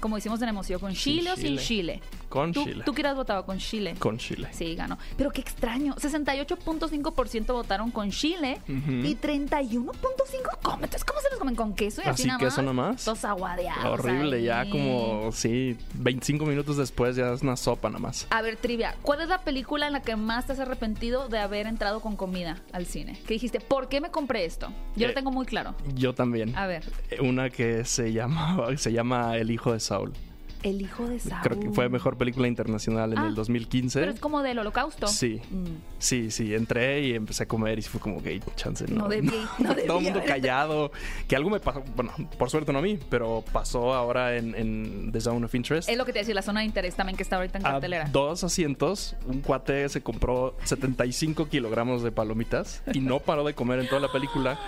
Como 0.00 0.16
hicimos 0.16 0.40
en 0.42 0.48
Emoción, 0.48 0.80
con 0.80 0.94
Sin 0.94 1.18
chile 1.18 1.32
o 1.32 1.36
sin 1.36 1.58
chile. 1.58 2.00
Con 2.28 2.52
¿Tú, 2.52 2.64
chile. 2.64 2.82
¿Tú 2.84 2.92
que 2.92 3.00
hubieras 3.00 3.16
votado 3.16 3.44
con 3.46 3.58
chile? 3.58 3.94
Con 3.98 4.18
chile. 4.18 4.48
Sí, 4.52 4.74
ganó. 4.74 4.98
Pero 5.16 5.30
qué 5.30 5.40
extraño. 5.40 5.94
68.5% 5.96 7.46
votaron 7.52 7.90
con 7.90 8.10
chile 8.10 8.60
Ujú. 8.68 8.92
y 9.06 9.14
31.5% 9.16 10.58
comen. 10.62 10.84
Entonces, 10.84 11.04
¿cómo 11.04 11.20
se 11.20 11.30
los 11.30 11.38
comen 11.38 11.54
con 11.54 11.74
queso? 11.74 12.00
Y 12.04 12.08
así, 12.08 12.22
Así 12.22 12.26
nada 12.28 12.38
queso 12.38 12.56
más. 12.58 12.64
nomás. 12.64 13.04
Todos 13.04 13.24
aguadeados. 13.24 13.84
Horrible, 14.00 14.42
ya 14.42 14.68
como, 14.70 15.30
sí, 15.32 15.76
25 15.94 16.44
minutos 16.46 16.76
después 16.76 17.16
ya 17.16 17.32
es 17.32 17.42
una 17.42 17.56
sopa 17.56 17.88
nada 17.88 18.00
más. 18.00 18.26
A 18.30 18.42
ver, 18.42 18.56
trivia, 18.56 18.94
¿cuál 19.02 19.20
es 19.22 19.28
la 19.28 19.38
película 19.42 19.86
en 19.86 19.92
la 19.92 20.02
que 20.02 20.16
más 20.16 20.46
te 20.46 20.52
has 20.52 20.60
arrepentido 20.60 21.28
de 21.28 21.38
haber 21.38 21.66
entrado 21.66 22.00
con 22.00 22.16
comida 22.16 22.58
al 22.72 22.86
cine? 22.86 23.18
Que 23.26 23.34
dijiste, 23.34 23.60
¿por 23.60 23.88
qué 23.88 24.00
me 24.00 24.10
compré 24.10 24.44
esto? 24.44 24.68
Yo 24.96 25.06
Eh, 25.06 25.08
lo 25.08 25.14
tengo 25.14 25.30
muy 25.30 25.46
claro. 25.46 25.74
Yo 25.94 26.14
también. 26.14 26.54
A 26.56 26.66
ver, 26.66 26.84
Una 27.20 27.50
que 27.50 27.84
se 27.84 28.12
llama, 28.12 28.58
se 28.76 28.92
llama 28.92 29.36
El 29.36 29.50
hijo 29.50 29.72
de 29.72 29.80
Saul. 29.80 30.12
El 30.62 30.82
hijo 30.82 31.06
de 31.06 31.18
Saúl. 31.20 31.40
Creo 31.42 31.60
que 31.60 31.70
fue 31.70 31.88
mejor 31.88 32.16
película 32.16 32.48
internacional 32.48 33.12
en 33.12 33.18
Ah, 33.18 33.26
el 33.28 33.34
2015. 33.34 34.00
Pero 34.00 34.12
es 34.12 34.20
como 34.20 34.42
del 34.42 34.58
holocausto. 34.58 35.06
Sí. 35.06 35.40
Mm. 35.50 35.66
Sí, 35.98 36.30
sí, 36.30 36.54
entré 36.54 37.02
y 37.06 37.14
empecé 37.14 37.44
a 37.44 37.48
comer 37.48 37.78
y 37.78 37.82
fue 37.82 38.00
como 38.00 38.22
que 38.22 38.40
chance, 38.56 38.84
no. 38.88 39.02
No 39.04 39.08
debí, 39.08 39.30
no 39.58 39.74
debí 39.74 39.86
Todo 39.86 39.98
el 39.98 40.04
mundo 40.04 40.20
callado. 40.26 40.90
Que 41.28 41.36
algo 41.36 41.50
me 41.50 41.60
pasó, 41.60 41.82
bueno, 41.94 42.12
por 42.38 42.50
suerte 42.50 42.72
no 42.72 42.80
a 42.80 42.82
mí, 42.82 42.98
pero 43.08 43.44
pasó 43.52 43.94
ahora 43.94 44.36
en, 44.36 44.54
en 44.54 45.12
The 45.12 45.20
Zone 45.20 45.44
of 45.46 45.54
Interest. 45.54 45.88
Es 45.88 45.96
lo 45.96 46.04
que 46.04 46.12
te 46.12 46.20
decía, 46.20 46.34
la 46.34 46.42
zona 46.42 46.60
de 46.60 46.66
interés 46.66 46.94
también 46.96 47.16
que 47.16 47.22
está 47.22 47.36
ahorita 47.36 47.58
en 47.58 47.66
a 47.66 47.70
cartelera. 47.72 48.08
dos 48.12 48.42
asientos, 48.44 49.16
un 49.26 49.40
cuate 49.40 49.88
se 49.88 50.00
compró 50.02 50.56
75 50.64 51.48
kilogramos 51.48 52.02
de 52.02 52.10
palomitas 52.12 52.82
y 52.92 53.00
no 53.00 53.20
paró 53.20 53.44
de 53.44 53.54
comer 53.54 53.78
en 53.80 53.88
toda 53.88 54.00
la 54.00 54.10
película. 54.12 54.58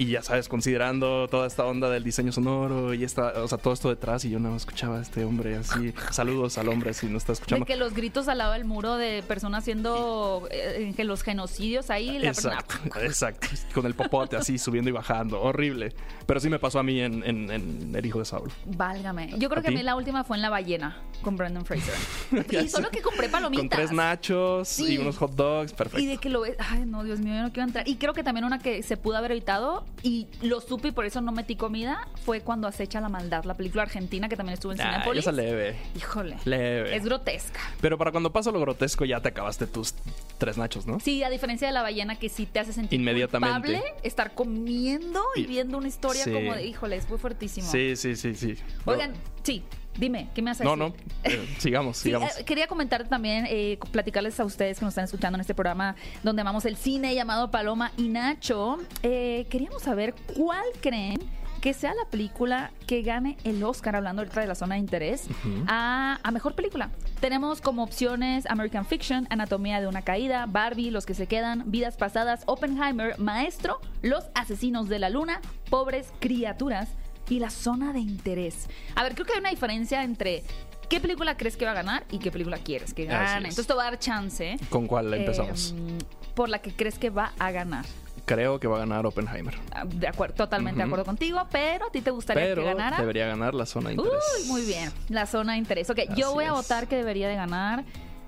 Y 0.00 0.06
ya 0.06 0.22
sabes, 0.22 0.48
considerando 0.48 1.28
toda 1.28 1.46
esta 1.46 1.66
onda 1.66 1.90
del 1.90 2.02
diseño 2.02 2.32
sonoro 2.32 2.94
y 2.94 3.04
esta, 3.04 3.34
o 3.42 3.46
sea, 3.48 3.58
todo 3.58 3.74
esto 3.74 3.90
detrás, 3.90 4.24
y 4.24 4.30
yo 4.30 4.40
más 4.40 4.56
escuchaba 4.56 4.96
a 4.98 5.02
este 5.02 5.24
hombre 5.26 5.56
así. 5.56 5.92
Saludos 6.10 6.56
al 6.56 6.68
hombre 6.70 6.94
si 6.94 7.06
no 7.06 7.18
está 7.18 7.32
De 7.32 7.34
escuchando. 7.34 7.66
que 7.66 7.76
los 7.76 7.92
gritos 7.92 8.26
al 8.28 8.38
lado 8.38 8.54
del 8.54 8.64
muro 8.64 8.96
de 8.96 9.22
personas 9.22 9.62
haciendo 9.62 10.48
eh, 10.50 10.94
que 10.96 11.04
los 11.04 11.22
genocidios 11.22 11.90
ahí. 11.90 12.18
la 12.18 12.28
persona- 12.32 12.54
Exacto, 12.56 12.98
exacto. 13.02 13.48
Con 13.74 13.84
el 13.84 13.94
popote 13.94 14.36
así 14.36 14.56
subiendo 14.56 14.88
y 14.88 14.92
bajando. 14.94 15.42
Horrible. 15.42 15.92
Pero 16.26 16.40
sí 16.40 16.48
me 16.48 16.58
pasó 16.58 16.78
a 16.78 16.82
mí 16.82 16.98
en, 17.00 17.22
en- 17.22 17.50
en 17.50 17.94
El 17.94 18.06
hijo 18.06 18.20
de 18.20 18.24
Saúl. 18.24 18.50
Válgame. 18.64 19.34
Yo 19.36 19.50
creo 19.50 19.60
¿A 19.60 19.62
que 19.62 19.68
a 19.68 19.70
mí 19.72 19.82
la 19.82 19.96
última 19.96 20.24
fue 20.24 20.38
en 20.38 20.42
La 20.42 20.48
Ballena 20.48 20.96
con 21.20 21.36
Brendan 21.36 21.66
Fraser. 21.66 21.94
y 22.64 22.68
solo 22.70 22.88
que 22.88 23.02
compré 23.02 23.28
palomitas. 23.28 23.60
Con 23.60 23.68
tres 23.68 23.92
nachos 23.92 24.66
Sí. 24.66 24.94
y 24.94 24.96
unos 24.98 25.18
hot 25.18 25.32
dogs. 25.32 25.72
Y 25.72 25.74
Perfecto. 25.74 26.06
de 26.08 26.16
que 26.16 26.30
lo 26.30 26.40
ves, 26.40 26.56
ay 26.58 26.84
no, 26.86 27.04
Dios 27.04 27.20
mío, 27.20 27.34
yo 27.34 27.42
no 27.42 27.52
quiero 27.52 27.66
entrar. 27.66 27.86
Y 27.86 27.96
creo 27.96 28.14
que 28.14 28.22
también 28.24 28.44
una 28.46 28.58
que 28.60 28.82
se 28.82 28.96
pudo 28.96 29.18
haber 29.18 29.32
evitado 29.32 29.84
y 30.02 30.26
lo 30.42 30.60
supe 30.60 30.88
y 30.88 30.92
por 30.92 31.04
eso 31.04 31.20
no 31.20 31.30
metí 31.32 31.56
comida 31.56 32.08
fue 32.24 32.40
cuando 32.40 32.66
acecha 32.68 33.00
la 33.00 33.08
maldad, 33.08 33.44
la 33.44 33.54
película 33.54 33.82
argentina 33.82 34.28
que 34.28 34.36
también 34.36 34.54
estuvo 34.54 34.72
en 34.72 34.78
Nah, 34.78 34.92
Cinepolis. 34.92 35.22
esa 35.24 35.32
leve. 35.32 35.76
Híjole. 35.96 36.36
Leve. 36.44 36.96
Es 36.96 37.04
grotesca. 37.04 37.60
Pero 37.80 37.98
para 37.98 38.10
cuando 38.10 38.32
pasa 38.32 38.50
lo 38.50 38.60
grotesco 38.60 39.04
ya 39.04 39.20
te 39.20 39.28
acabaste 39.28 39.66
tus 39.66 39.94
tres 40.38 40.56
nachos, 40.56 40.86
¿no? 40.86 41.00
Sí, 41.00 41.22
a 41.22 41.28
diferencia 41.30 41.66
de 41.68 41.74
la 41.74 41.82
ballena 41.82 42.18
que 42.18 42.28
sí 42.28 42.46
te 42.46 42.60
hace 42.60 42.72
sentir 42.72 42.98
Inmediatamente. 42.98 43.60
culpable 43.72 43.94
estar 44.02 44.34
comiendo 44.34 45.22
y 45.36 45.40
Y- 45.42 45.46
viendo 45.46 45.76
una 45.78 45.88
historia 45.88 46.24
sí. 46.24 46.32
como 46.32 46.54
de, 46.54 46.64
híjole, 46.66 46.96
es 46.96 47.08
muy 47.08 47.18
fuertísimo. 47.18 47.70
Sí, 47.70 47.94
sí, 47.96 48.16
sí, 48.16 48.34
sí. 48.34 48.54
Oigan, 48.86 49.12
sí, 49.42 49.62
Dime, 50.00 50.28
¿qué 50.34 50.40
me 50.42 50.50
a 50.50 50.54
No, 50.54 50.74
no. 50.76 50.94
eh, 51.24 51.46
sigamos, 51.58 51.98
Sí, 51.98 52.04
sigamos. 52.04 52.36
eh, 52.38 52.44
quería 52.44 52.66
comentar 52.66 53.06
también, 53.06 53.44
eh, 53.48 53.78
platicarles 53.92 54.40
a 54.40 54.44
ustedes 54.46 54.78
que 54.78 54.84
nos 54.86 54.92
están 54.92 55.04
escuchando 55.04 55.36
en 55.36 55.42
este 55.42 55.54
programa 55.54 55.94
donde 56.22 56.40
amamos 56.40 56.64
el 56.64 56.76
cine 56.76 57.14
llamado 57.14 57.50
Paloma 57.50 57.92
y 57.98 58.08
Nacho. 58.08 58.78
Eh, 59.02 59.46
queríamos 59.50 59.82
saber 59.82 60.14
cuál 60.36 60.64
creen 60.80 61.20
que 61.60 61.74
sea 61.74 61.92
la 61.92 62.06
película 62.10 62.70
que 62.86 63.02
gane 63.02 63.36
el 63.44 63.62
Oscar, 63.62 63.94
hablando 63.94 64.22
ahorita 64.22 64.40
de 64.40 64.46
la 64.46 64.54
zona 64.54 64.76
de 64.76 64.80
interés, 64.80 65.26
a, 65.66 66.18
a 66.22 66.30
mejor 66.30 66.54
película. 66.54 66.88
Tenemos 67.20 67.60
como 67.60 67.82
opciones 67.82 68.46
American 68.48 68.86
Fiction, 68.86 69.26
Anatomía 69.28 69.78
de 69.82 69.86
una 69.86 70.00
caída, 70.00 70.46
Barbie, 70.46 70.90
Los 70.90 71.04
que 71.04 71.12
se 71.12 71.26
quedan, 71.26 71.64
Vidas 71.70 71.98
pasadas, 71.98 72.44
Oppenheimer, 72.46 73.18
Maestro, 73.18 73.78
Los 74.00 74.24
asesinos 74.34 74.88
de 74.88 75.00
la 75.00 75.10
luna, 75.10 75.42
Pobres 75.68 76.10
criaturas 76.18 76.88
y 77.30 77.38
la 77.40 77.48
zona 77.48 77.92
de 77.94 78.00
interés. 78.00 78.68
A 78.94 79.02
ver, 79.02 79.14
creo 79.14 79.24
que 79.26 79.32
hay 79.32 79.38
una 79.40 79.50
diferencia 79.50 80.02
entre 80.02 80.42
qué 80.90 81.00
película 81.00 81.36
crees 81.38 81.56
que 81.56 81.64
va 81.64 81.70
a 81.70 81.74
ganar 81.74 82.04
y 82.10 82.18
qué 82.18 82.30
película 82.30 82.58
quieres 82.58 82.92
que 82.92 83.06
gane. 83.06 83.48
es. 83.48 83.54
Entonces 83.54 83.66
te 83.66 83.72
va 83.74 83.82
a 83.82 83.90
dar 83.92 83.98
chance. 83.98 84.56
¿Con 84.68 84.86
cuál 84.86 85.14
empezamos? 85.14 85.74
eh, 85.78 85.98
por 86.34 86.48
la 86.48 86.58
que 86.60 86.72
crees 86.72 86.98
que 86.98 87.08
va 87.10 87.32
a 87.38 87.50
ganar. 87.50 87.84
Creo 88.26 88.60
que 88.60 88.68
va 88.68 88.76
a 88.76 88.80
ganar 88.80 89.06
Oppenheimer. 89.06 89.54
Ah, 89.72 89.84
De 89.84 90.06
acuerdo, 90.06 90.34
totalmente 90.34 90.78
de 90.78 90.84
acuerdo 90.84 91.04
contigo, 91.04 91.40
pero 91.50 91.86
a 91.86 91.90
ti 91.90 92.00
te 92.00 92.10
gustaría 92.12 92.44
Pero 92.44 92.62
que 92.62 92.68
ganara. 92.68 92.98
debería 92.98 93.26
ganar 93.26 93.54
la 93.54 93.66
zona 93.66 93.88
de 93.88 93.96
interés. 93.96 94.20
Uy, 94.42 94.48
muy 94.48 94.62
bien. 94.62 94.92
La 95.08 95.26
zona 95.26 95.52
de 95.52 95.58
interés. 95.58 95.90
Ok, 95.90 95.98
yo 96.16 96.32
voy 96.32 96.44
a 96.44 96.48
es. 96.48 96.52
votar 96.52 96.86
que 96.86 96.96
debería 96.96 97.28
de 97.28 97.34
ganar 97.36 97.84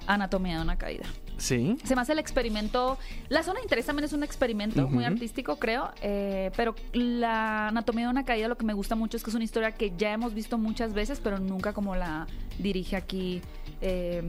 Anatomía 0.08 0.56
de 0.56 0.62
una 0.62 0.76
caída. 0.76 1.04
Sí. 1.42 1.76
Se 1.82 1.96
me 1.96 2.02
hace 2.02 2.12
el 2.12 2.20
experimento. 2.20 2.98
La 3.28 3.42
zona 3.42 3.58
de 3.58 3.64
interés 3.64 3.84
también 3.86 4.04
es 4.04 4.12
un 4.12 4.22
experimento 4.22 4.86
muy 4.88 5.04
artístico, 5.04 5.56
creo. 5.56 5.90
eh, 6.00 6.52
pero 6.56 6.76
la 6.92 7.68
anatomía 7.68 8.04
de 8.06 8.10
una 8.12 8.24
caída, 8.24 8.46
lo 8.46 8.56
que 8.56 8.64
me 8.64 8.74
gusta 8.74 8.94
mucho 8.94 9.16
es 9.16 9.24
que 9.24 9.30
es 9.30 9.34
una 9.34 9.44
historia 9.44 9.72
que 9.72 9.92
ya 9.98 10.12
hemos 10.12 10.34
visto 10.34 10.56
muchas 10.56 10.92
veces, 10.94 11.18
pero 11.20 11.38
nunca 11.40 11.72
como 11.72 11.96
la 11.96 12.28
dirige 12.60 12.94
aquí 12.94 13.42
eh, 13.80 14.22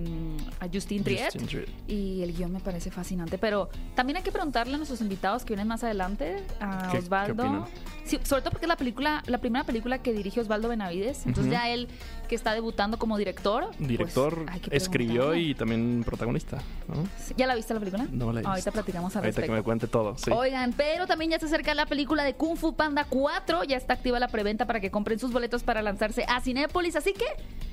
a 0.59 0.67
Justin 0.73 1.03
Triet. 1.03 1.25
Justin 1.25 1.45
Triet. 1.45 1.69
Y 1.87 2.23
el 2.23 2.33
guion 2.35 2.51
me 2.51 2.59
parece 2.59 2.89
fascinante. 2.89 3.37
Pero 3.37 3.69
también 3.93 4.17
hay 4.17 4.23
que 4.23 4.31
preguntarle 4.31 4.73
a 4.73 4.77
nuestros 4.77 4.99
invitados 5.01 5.43
que 5.45 5.49
vienen 5.53 5.67
más 5.67 5.83
adelante, 5.83 6.43
a 6.59 6.87
¿Qué- 6.87 6.93
qué 6.93 6.97
Osvaldo. 7.03 7.67
Sí, 8.05 8.19
sobre 8.23 8.41
todo 8.41 8.51
porque 8.51 8.65
es 8.65 8.69
la 8.69 8.75
película, 8.75 9.21
la 9.27 9.37
primera 9.37 9.63
película 9.65 9.99
que 9.99 10.13
dirige 10.13 10.41
Osvaldo 10.41 10.67
Benavides. 10.69 11.25
Entonces 11.27 11.51
ya 11.53 11.69
él 11.69 11.87
que 12.27 12.35
está 12.35 12.53
debutando 12.53 12.97
como 12.97 13.17
director. 13.17 13.67
pues, 13.77 13.87
Director, 13.87 14.45
escribió 14.71 15.35
y 15.35 15.55
también 15.55 16.03
protagonista. 16.05 16.57
¿no? 16.87 17.07
¿Ya 17.37 17.47
la 17.47 17.55
viste 17.55 17.73
la 17.73 17.79
película? 17.79 18.07
No 18.11 18.31
la 18.31 18.41
he 18.41 18.43
Ahorita 18.45 18.55
visto. 18.55 18.71
platicamos 18.71 19.15
al 19.15 19.23
Ahorita 19.23 19.41
que 19.43 19.51
me 19.51 19.63
cuente 19.63 19.87
todo. 19.87 20.17
Sí. 20.17 20.31
Oigan, 20.31 20.73
pero 20.73 21.07
también 21.07 21.31
ya 21.31 21.39
se 21.39 21.45
acerca 21.45 21.73
la 21.73 21.85
película 21.85 22.23
de 22.23 22.35
Kung 22.35 22.57
Fu 22.57 22.75
Panda 22.75 23.05
4. 23.09 23.63
Ya 23.65 23.77
está 23.77 23.93
activa 23.93 24.19
la 24.19 24.27
preventa 24.27 24.65
para 24.65 24.79
que 24.79 24.91
compren 24.91 25.19
sus 25.19 25.31
boletos 25.31 25.63
para 25.63 25.81
lanzarse 25.81 26.25
a 26.27 26.41
Cinépolis. 26.41 26.95
Así 26.95 27.13
que, 27.13 27.25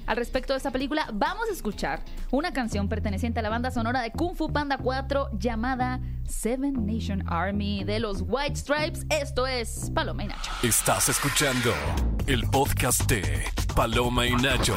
al 0.07 0.17
respecto 0.17 0.53
de 0.53 0.59
esta 0.59 0.71
película, 0.71 1.09
vamos 1.13 1.45
a 1.49 1.53
escuchar 1.53 2.01
una 2.31 2.53
canción 2.53 2.89
perteneciente 2.89 3.41
a 3.41 3.43
la 3.43 3.49
banda 3.51 3.71
sonora 3.71 4.01
de 4.03 4.11
Kung 4.13 4.35
Fu 4.37 4.53
Panda 4.53 4.79
4 4.79 5.31
llamada 5.39 6.01
Seven 6.31 6.87
Nation 6.87 7.25
Army 7.27 7.85
de 7.85 7.99
los 7.99 8.23
White 8.27 8.57
Stripes. 8.57 9.05
Esto 9.11 9.47
es 9.47 9.91
Paloma 9.95 10.25
y 10.25 10.29
Nacho. 10.29 10.51
Estás 10.63 11.09
escuchando 11.09 11.75
el 12.27 12.49
podcast 12.49 13.11
de 13.11 13.45
Paloma 13.75 14.27
y 14.27 14.35
Nacho. 14.37 14.77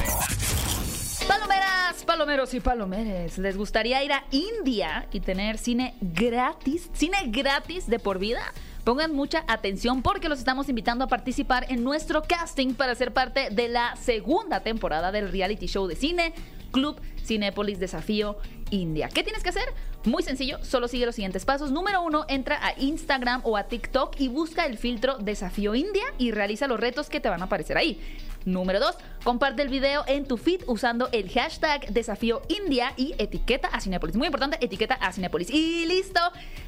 Palomeras, 1.27 2.03
palomeros 2.05 2.53
y 2.53 2.59
palomeres, 2.59 3.37
¿les 3.37 3.55
gustaría 3.55 4.03
ir 4.03 4.11
a 4.11 4.25
India 4.31 5.07
y 5.11 5.19
tener 5.19 5.57
cine 5.57 5.93
gratis? 6.01 6.89
¿Cine 6.93 7.17
gratis 7.27 7.87
de 7.87 7.99
por 7.99 8.19
vida? 8.19 8.41
Pongan 8.83 9.15
mucha 9.15 9.45
atención 9.47 10.01
porque 10.01 10.27
los 10.27 10.39
estamos 10.39 10.67
invitando 10.67 11.05
a 11.05 11.07
participar 11.07 11.67
en 11.69 11.83
nuestro 11.83 12.23
casting 12.23 12.73
para 12.73 12.95
ser 12.95 13.13
parte 13.13 13.49
de 13.51 13.69
la 13.69 13.95
segunda 13.95 14.61
temporada 14.61 15.11
del 15.11 15.31
reality 15.31 15.67
show 15.67 15.87
de 15.87 15.95
cine 15.95 16.33
Club 16.71 16.99
Cinépolis 17.23 17.79
Desafío 17.79 18.37
India. 18.73 19.07
¿Qué 19.07 19.23
tienes 19.23 19.43
que 19.43 19.49
hacer? 19.49 19.65
Muy 20.03 20.23
sencillo, 20.23 20.57
solo 20.63 20.87
sigue 20.87 21.05
los 21.05 21.15
siguientes 21.15 21.45
pasos. 21.45 21.71
Número 21.71 22.01
uno, 22.01 22.25
entra 22.27 22.59
a 22.65 22.73
Instagram 22.77 23.41
o 23.43 23.55
a 23.55 23.65
TikTok 23.65 24.19
y 24.19 24.27
busca 24.27 24.65
el 24.65 24.77
filtro 24.77 25.17
Desafío 25.19 25.75
India 25.75 26.03
y 26.17 26.31
realiza 26.31 26.67
los 26.67 26.79
retos 26.79 27.09
que 27.09 27.19
te 27.19 27.29
van 27.29 27.41
a 27.41 27.45
aparecer 27.45 27.77
ahí. 27.77 28.01
Número 28.45 28.79
2. 28.79 28.95
Comparte 29.23 29.61
el 29.61 29.69
video 29.69 30.03
en 30.07 30.25
tu 30.25 30.37
feed 30.37 30.63
usando 30.67 31.07
el 31.11 31.29
hashtag 31.29 31.87
Desafío 31.93 32.41
India 32.49 32.93
y 32.97 33.13
etiqueta 33.17 33.69
a 33.69 33.79
Cinepolis. 33.79 34.15
Muy 34.15 34.27
importante, 34.27 34.57
etiqueta 34.59 34.95
a 34.95 35.13
Cinepolis. 35.13 35.49
Y 35.49 35.85
listo, 35.85 36.19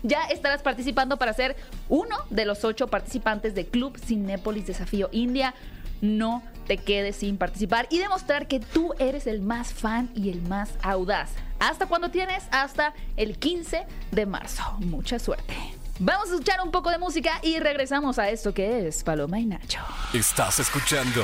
ya 0.04 0.24
estarás 0.26 0.62
participando 0.62 1.18
para 1.18 1.34
ser 1.34 1.56
uno 1.90 2.16
de 2.30 2.46
los 2.46 2.64
ocho 2.64 2.88
participantes 2.88 3.56
de 3.56 3.66
Club 3.66 4.00
Cinépolis 4.00 4.68
Desafío 4.68 5.10
India. 5.12 5.54
No 6.02 6.44
te 6.68 6.78
quedes 6.78 7.18
sin 7.18 7.38
participar 7.38 7.88
y 7.90 8.00
demostrar 8.00 8.48
que 8.48 8.60
tú 8.60 8.94
eres 9.00 9.28
el 9.28 9.42
más 9.42 9.74
fan 9.74 10.10
y 10.16 10.30
el 10.30 10.42
más 10.44 10.72
audaz. 10.82 11.32
¿Hasta 11.60 11.86
cuándo 11.86 12.10
tienes? 12.10 12.44
Hasta 12.52 12.94
el 13.16 13.38
15 13.38 13.86
de 14.12 14.26
marzo. 14.26 14.64
Mucha 14.80 15.20
suerte. 15.20 15.56
Vamos 16.00 16.30
a 16.30 16.34
escuchar 16.34 16.60
un 16.62 16.72
poco 16.72 16.90
de 16.92 16.98
música 16.98 17.40
y 17.42 17.58
regresamos 17.60 18.20
a 18.20 18.30
esto 18.30 18.54
que 18.54 18.88
es 18.88 19.04
Paloma 19.04 19.40
y 19.40 19.46
Nacho. 19.46 19.80
Estás 20.14 20.60
escuchando 20.60 21.24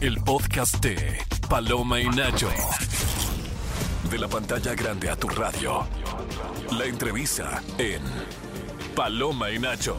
el 0.00 0.16
podcast 0.22 0.82
de 0.82 1.18
Paloma 1.48 2.00
y 2.00 2.08
Nacho. 2.08 2.50
De 4.10 4.18
la 4.18 4.26
pantalla 4.26 4.74
grande 4.74 5.08
a 5.08 5.14
tu 5.14 5.28
radio. 5.28 5.86
La 6.76 6.86
entrevista 6.86 7.62
en 7.78 8.02
Paloma 8.96 9.50
y 9.50 9.60
Nacho. 9.60 9.96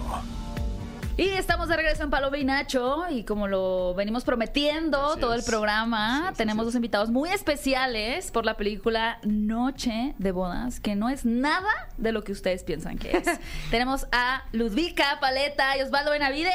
Y 1.19 1.27
estamos 1.31 1.67
de 1.67 1.75
regreso 1.75 2.03
en 2.03 2.09
Paloma 2.09 2.37
y 2.37 2.45
Nacho 2.45 3.03
y 3.09 3.25
como 3.25 3.49
lo 3.49 3.93
venimos 3.93 4.23
prometiendo 4.23 5.05
Así 5.05 5.19
todo 5.19 5.33
el 5.33 5.43
programa, 5.43 6.29
es, 6.31 6.37
tenemos 6.37 6.65
dos 6.65 6.75
invitados 6.75 7.09
muy 7.09 7.27
especiales 7.27 8.31
por 8.31 8.45
la 8.45 8.55
película 8.55 9.19
Noche 9.23 10.15
de 10.17 10.31
Bodas, 10.31 10.79
que 10.79 10.95
no 10.95 11.09
es 11.09 11.25
nada 11.25 11.89
de 11.97 12.13
lo 12.13 12.23
que 12.23 12.31
ustedes 12.31 12.63
piensan 12.63 12.97
que 12.97 13.17
es. 13.17 13.27
tenemos 13.69 14.07
a 14.13 14.45
Ludvika 14.53 15.19
Paleta 15.19 15.77
y 15.77 15.81
Osvaldo 15.81 16.11
Benavides. 16.11 16.53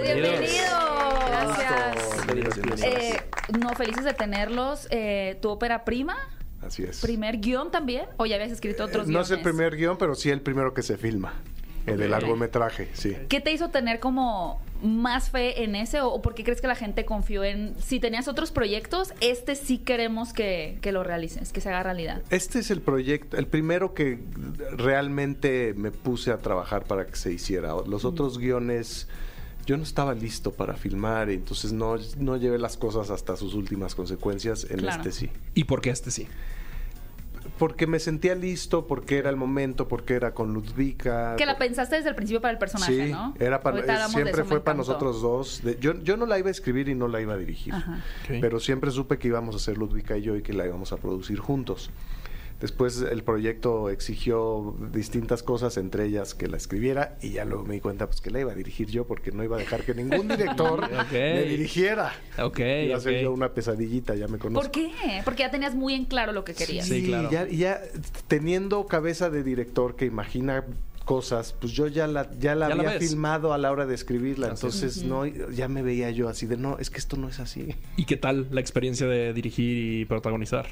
Bienvenidos. 0.00 0.38
Bienvenidos. 0.38 1.28
Gracias. 1.28 2.26
Bienvenidos. 2.32 2.82
Eh, 2.82 3.28
no, 3.58 3.70
felices 3.70 4.04
de 4.04 4.14
tenerlos. 4.14 4.86
Eh, 4.90 5.36
¿Tu 5.42 5.48
ópera 5.48 5.84
prima? 5.84 6.16
Así 6.62 6.84
es. 6.84 7.00
¿Primer 7.00 7.38
guion 7.38 7.72
también? 7.72 8.06
¿O 8.18 8.26
ya 8.26 8.36
habías 8.36 8.52
escrito 8.52 8.84
Eh, 8.84 8.86
otros 8.86 9.08
no 9.08 9.20
es 9.20 9.32
el 9.32 9.42
primer 9.42 9.74
guion, 9.74 9.98
pero 9.98 10.14
sí 10.14 10.30
el 10.30 10.42
primero 10.42 10.74
que 10.74 10.82
se 10.82 10.96
filma. 10.96 11.34
El 11.86 11.98
de 11.98 12.08
largometraje, 12.08 12.88
sí. 12.92 13.16
¿Qué 13.28 13.40
te 13.40 13.52
hizo 13.52 13.70
tener 13.70 14.00
como 14.00 14.60
más 14.82 15.30
fe 15.30 15.62
en 15.64 15.74
ese 15.74 16.00
o, 16.02 16.20
por 16.20 16.34
qué 16.34 16.44
crees 16.44 16.60
que 16.60 16.66
la 16.66 16.74
gente 16.74 17.04
confió 17.04 17.44
en 17.44 17.74
si 17.80 17.98
tenías 18.00 18.28
otros 18.28 18.50
proyectos, 18.50 19.14
este 19.20 19.54
sí 19.54 19.78
queremos 19.78 20.32
que, 20.32 20.78
que 20.82 20.92
lo 20.92 21.02
realices, 21.02 21.52
que 21.52 21.60
se 21.60 21.68
haga 21.70 21.82
realidad? 21.82 22.22
Este 22.30 22.58
es 22.58 22.70
el 22.70 22.82
proyecto, 22.82 23.36
el 23.36 23.46
primero 23.46 23.94
que 23.94 24.18
realmente 24.76 25.74
me 25.76 25.90
puse 25.90 26.30
a 26.30 26.38
trabajar 26.38 26.84
para 26.84 27.06
que 27.06 27.16
se 27.16 27.32
hiciera. 27.32 27.74
Los 27.86 28.04
otros 28.04 28.38
guiones, 28.38 29.08
yo 29.64 29.76
no 29.76 29.82
estaba 29.82 30.14
listo 30.14 30.52
para 30.52 30.74
filmar, 30.74 31.30
entonces 31.30 31.72
no, 31.72 31.96
no 32.18 32.36
llevé 32.36 32.58
las 32.58 32.76
cosas 32.76 33.10
hasta 33.10 33.36
sus 33.36 33.54
últimas 33.54 33.94
consecuencias. 33.94 34.66
En 34.70 34.78
Claro. 34.80 35.02
este 35.02 35.12
sí. 35.12 35.30
¿Y 35.54 35.64
por 35.64 35.80
qué 35.80 35.90
este 35.90 36.10
sí? 36.10 36.28
Porque 37.58 37.86
me 37.86 37.98
sentía 37.98 38.34
listo, 38.34 38.86
porque 38.86 39.18
era 39.18 39.30
el 39.30 39.36
momento, 39.36 39.88
porque 39.88 40.14
era 40.14 40.34
con 40.34 40.52
Ludvika. 40.52 41.36
Que 41.36 41.46
la 41.46 41.52
por- 41.54 41.66
pensaste 41.66 41.96
desde 41.96 42.10
el 42.10 42.14
principio 42.14 42.40
para 42.40 42.52
el 42.52 42.58
personaje, 42.58 43.06
Sí, 43.06 43.12
¿no? 43.12 43.34
era 43.38 43.62
para, 43.62 43.78
eh, 43.80 44.08
siempre 44.10 44.32
eso, 44.32 44.44
fue 44.44 44.60
para 44.60 44.76
nosotros 44.76 45.22
dos. 45.22 45.62
De- 45.62 45.78
yo, 45.80 45.94
yo 46.02 46.16
no 46.16 46.26
la 46.26 46.38
iba 46.38 46.48
a 46.48 46.50
escribir 46.50 46.88
y 46.88 46.94
no 46.94 47.08
la 47.08 47.20
iba 47.20 47.34
a 47.34 47.36
dirigir. 47.38 47.72
Pero 48.28 48.60
siempre 48.60 48.90
supe 48.90 49.18
que 49.18 49.28
íbamos 49.28 49.54
a 49.54 49.58
hacer 49.58 49.78
Ludvika 49.78 50.16
y 50.18 50.22
yo 50.22 50.36
y 50.36 50.42
que 50.42 50.52
la 50.52 50.66
íbamos 50.66 50.92
a 50.92 50.96
producir 50.98 51.38
juntos. 51.38 51.90
Después 52.60 53.02
el 53.02 53.22
proyecto 53.22 53.90
exigió 53.90 54.74
distintas 54.92 55.42
cosas, 55.42 55.76
entre 55.76 56.06
ellas 56.06 56.34
que 56.34 56.46
la 56.46 56.56
escribiera, 56.56 57.18
y 57.20 57.32
ya 57.32 57.44
luego 57.44 57.64
me 57.64 57.74
di 57.74 57.80
cuenta 57.80 58.06
pues 58.06 58.22
que 58.22 58.30
la 58.30 58.40
iba 58.40 58.52
a 58.52 58.54
dirigir 58.54 58.88
yo 58.88 59.06
porque 59.06 59.30
no 59.30 59.44
iba 59.44 59.56
a 59.56 59.58
dejar 59.58 59.82
que 59.82 59.94
ningún 59.94 60.28
director 60.28 60.88
me 61.12 61.42
dirigiera. 61.42 62.14
Ok, 62.38 62.60
Iba 62.86 62.96
a 62.96 63.00
ser 63.00 63.22
yo 63.22 63.32
una 63.32 63.52
pesadillita, 63.52 64.14
ya 64.14 64.26
me 64.26 64.38
conozco. 64.38 64.62
¿Por 64.62 64.70
qué? 64.70 64.90
Porque 65.24 65.42
ya 65.42 65.50
tenías 65.50 65.74
muy 65.74 65.94
en 65.94 66.06
claro 66.06 66.32
lo 66.32 66.44
que 66.44 66.54
querías. 66.54 66.86
Sí, 66.86 67.04
claro. 67.04 67.30
ya, 67.30 67.46
ya 67.46 67.80
teniendo 68.26 68.86
cabeza 68.86 69.28
de 69.28 69.42
director 69.42 69.96
que 69.96 70.06
imagina 70.06 70.64
cosas, 71.04 71.54
pues 71.58 71.72
yo 71.72 71.86
ya 71.86 72.06
la, 72.06 72.30
ya 72.38 72.54
la 72.54 72.68
Ya 72.68 72.74
había 72.74 72.98
filmado 72.98 73.52
a 73.52 73.58
la 73.58 73.70
hora 73.70 73.86
de 73.86 73.94
escribirla, 73.94 74.48
Así 74.48 74.66
es. 74.66 74.74
entonces 74.74 75.04
no, 75.04 75.24
ya 75.26 75.68
me 75.68 75.82
veía 75.82 76.10
yo 76.10 76.28
así 76.28 76.46
de 76.46 76.56
no, 76.56 76.78
es 76.78 76.90
que 76.90 76.98
esto 76.98 77.16
no 77.16 77.28
es 77.28 77.38
así. 77.38 77.74
¿Y 77.96 78.04
qué 78.06 78.16
tal 78.16 78.48
la 78.50 78.60
experiencia 78.60 79.06
de 79.06 79.32
dirigir 79.32 80.00
y 80.00 80.04
protagonizar? 80.04 80.66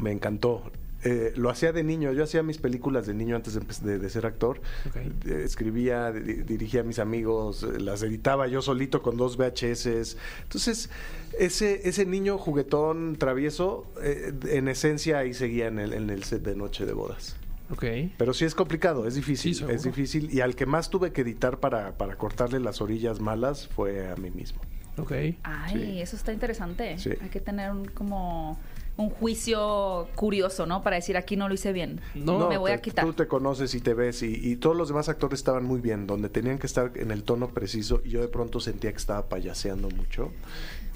Me 0.00 0.10
encantó. 0.10 0.70
Eh, 1.04 1.32
lo 1.36 1.50
hacía 1.50 1.72
de 1.72 1.82
niño, 1.82 2.12
yo 2.12 2.22
hacía 2.24 2.42
mis 2.42 2.58
películas 2.58 3.06
de 3.06 3.14
niño 3.14 3.34
antes 3.36 3.54
de, 3.54 3.60
de- 3.92 3.98
de 3.98 4.10
ser 4.10 4.24
actor. 4.26 4.60
Eh, 4.94 5.42
escribía, 5.44 6.12
di- 6.12 6.42
dirigía 6.42 6.82
a 6.82 6.84
mis 6.84 6.98
amigos, 7.00 7.62
eh, 7.64 7.80
las 7.80 8.02
editaba 8.02 8.46
yo 8.46 8.62
solito 8.62 9.02
con 9.02 9.16
dos 9.16 9.36
VHS. 9.36 10.16
Entonces, 10.42 10.90
ese, 11.38 11.88
ese 11.88 12.06
niño 12.06 12.38
juguetón 12.38 13.16
travieso, 13.16 13.86
eh, 14.02 14.32
en 14.48 14.68
esencia 14.68 15.18
ahí 15.18 15.34
seguía 15.34 15.66
en 15.66 15.78
el, 15.78 15.92
en 15.92 16.10
el 16.10 16.22
set 16.24 16.42
de 16.42 16.54
Noche 16.54 16.86
de 16.86 16.92
Bodas. 16.92 17.36
Ok. 17.70 17.84
Pero 18.18 18.34
sí 18.34 18.44
es 18.44 18.54
complicado, 18.54 19.06
es 19.06 19.14
difícil, 19.14 19.54
Sí, 19.54 19.64
es 19.68 19.82
difícil. 19.82 20.28
Y 20.32 20.40
al 20.40 20.54
que 20.54 20.66
más 20.66 20.90
tuve 20.90 21.10
que 21.12 21.22
editar 21.22 21.58
para, 21.58 21.96
para 21.96 22.16
cortarle 22.16 22.60
las 22.60 22.80
orillas 22.82 23.18
malas 23.18 23.66
fue 23.66 24.10
a 24.10 24.16
mí 24.16 24.30
mismo. 24.30 24.60
Ok. 24.98 25.12
Ay, 25.42 25.72
Sí. 25.72 26.00
eso 26.02 26.16
está 26.16 26.32
interesante. 26.34 26.98
Sí. 26.98 27.10
Hay 27.22 27.30
que 27.30 27.40
tener 27.40 27.70
un, 27.70 27.86
como 27.86 28.58
un 28.96 29.08
juicio 29.10 30.08
curioso, 30.14 30.66
¿no? 30.66 30.82
Para 30.82 30.96
decir 30.96 31.16
aquí 31.16 31.36
no 31.36 31.48
lo 31.48 31.54
hice 31.54 31.72
bien. 31.72 32.00
No, 32.14 32.48
me 32.48 32.58
voy 32.58 32.70
te- 32.70 32.74
a 32.76 32.80
quitar. 32.82 33.04
Tú 33.04 33.12
te 33.14 33.26
conoces 33.26 33.74
y 33.74 33.80
te 33.80 33.94
ves 33.94 34.22
y, 34.22 34.34
y 34.50 34.56
todos 34.56 34.76
los 34.76 34.88
demás 34.88 35.08
actores 35.08 35.40
estaban 35.40 35.64
muy 35.64 35.80
bien, 35.80 36.06
donde 36.06 36.28
tenían 36.28 36.58
que 36.58 36.66
estar 36.66 36.92
en 36.96 37.10
el 37.10 37.22
tono 37.24 37.48
preciso 37.48 38.02
y 38.04 38.10
yo 38.10 38.20
de 38.20 38.28
pronto 38.28 38.60
sentía 38.60 38.90
que 38.90 38.98
estaba 38.98 39.28
payaseando 39.28 39.88
mucho 39.90 40.30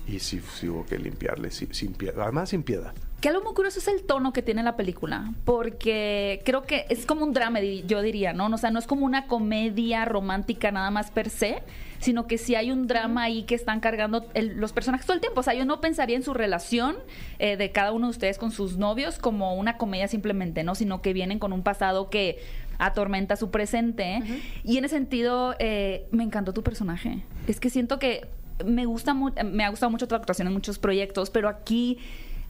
y 0.07 0.21
sí, 0.21 0.41
sí 0.55 0.69
hubo 0.69 0.85
que 0.87 0.99
limpiarle 0.99 1.51
sí- 1.51 1.69
sin 1.73 1.93
piedad, 1.95 2.23
además 2.25 2.51
sin 2.51 2.63
piedad. 2.63 2.93
Que 3.21 3.31
algo 3.31 3.43
muy 3.43 3.55
curioso 3.55 3.79
es 3.79 3.89
el 3.89 4.03
tono 4.05 4.33
que 4.33 4.43
tiene 4.43 4.63
la 4.63 4.77
película, 4.77 5.33
porque 5.45 6.43
creo 6.45 6.63
que 6.63 6.85
es 6.91 7.07
como 7.07 7.25
un 7.25 7.33
drama, 7.33 7.61
yo 7.61 8.03
diría, 8.03 8.35
¿no? 8.35 8.47
O 8.55 8.59
sea, 8.59 8.71
no 8.71 8.79
es 8.79 8.87
como 8.87 9.07
una 9.07 9.27
comedia 9.27 10.05
romántica 10.05 10.71
nada 10.71 10.91
más 10.91 11.11
per 11.11 11.31
se, 11.31 11.63
sino 11.99 12.27
que 12.27 12.39
sí 12.39 12.55
hay 12.55 12.71
un 12.71 12.87
drama 12.87 13.25
ahí 13.25 13.43
que 13.45 13.55
están 13.55 13.81
cargando 13.81 14.27
el- 14.35 14.57
los 14.57 14.73
personajes 14.73 15.07
todo 15.07 15.15
el 15.15 15.21
tiempo. 15.21 15.41
O 15.41 15.43
sea, 15.43 15.55
yo 15.55 15.65
no 15.65 15.81
pensaría 15.81 16.17
en 16.17 16.23
su 16.23 16.35
relación 16.35 16.97
eh, 17.39 17.57
de 17.57 17.73
cada 17.73 17.93
uno 17.93 18.07
de 18.07 18.11
ustedes 18.11 18.39
con 18.39 18.51
sus 18.53 18.77
novios 18.77 19.19
como 19.19 19.55
una 19.55 19.77
comedia 19.77 20.09
simplemente, 20.09 20.63
¿no? 20.65 20.75
Sino 20.75 21.03
que 21.03 21.13
vienen 21.13 21.39
con 21.39 21.53
un 21.53 21.63
pasado 21.63 22.11
que 22.11 22.39
atormenta 22.79 23.37
su 23.37 23.51
presente. 23.51 24.21
Y 24.65 24.77
en 24.79 24.85
ese 24.85 24.97
sentido, 24.97 25.55
eh, 25.59 26.07
me 26.11 26.23
encantó 26.25 26.53
tu 26.53 26.63
personaje. 26.63 27.23
Es 27.47 27.59
que 27.61 27.71
siento 27.71 27.99
que 27.99 28.27
me 28.65 28.87
gusta 28.87 29.15
me 29.15 29.65
ha 29.65 29.69
gustado 29.69 29.91
mucho 29.91 30.09
tu 30.09 30.15
actuación 30.15 30.47
en 30.49 30.55
muchos 30.55 30.79
proyectos, 30.79 31.29
pero 31.31 31.49
aquí 31.49 31.99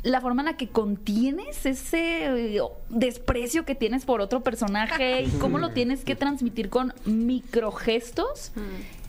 la 0.02 0.20
forma 0.20 0.42
en 0.42 0.46
la 0.46 0.56
que 0.56 0.68
contienes 0.68 1.66
ese 1.66 2.26
eh, 2.56 2.60
desprecio 2.90 3.64
que 3.64 3.74
tienes 3.74 4.04
por 4.04 4.20
otro 4.20 4.40
personaje 4.42 5.22
y 5.22 5.28
cómo 5.40 5.58
lo 5.58 5.70
tienes 5.70 6.04
que 6.04 6.14
transmitir 6.14 6.68
con 6.70 6.92
microgestos. 7.06 8.52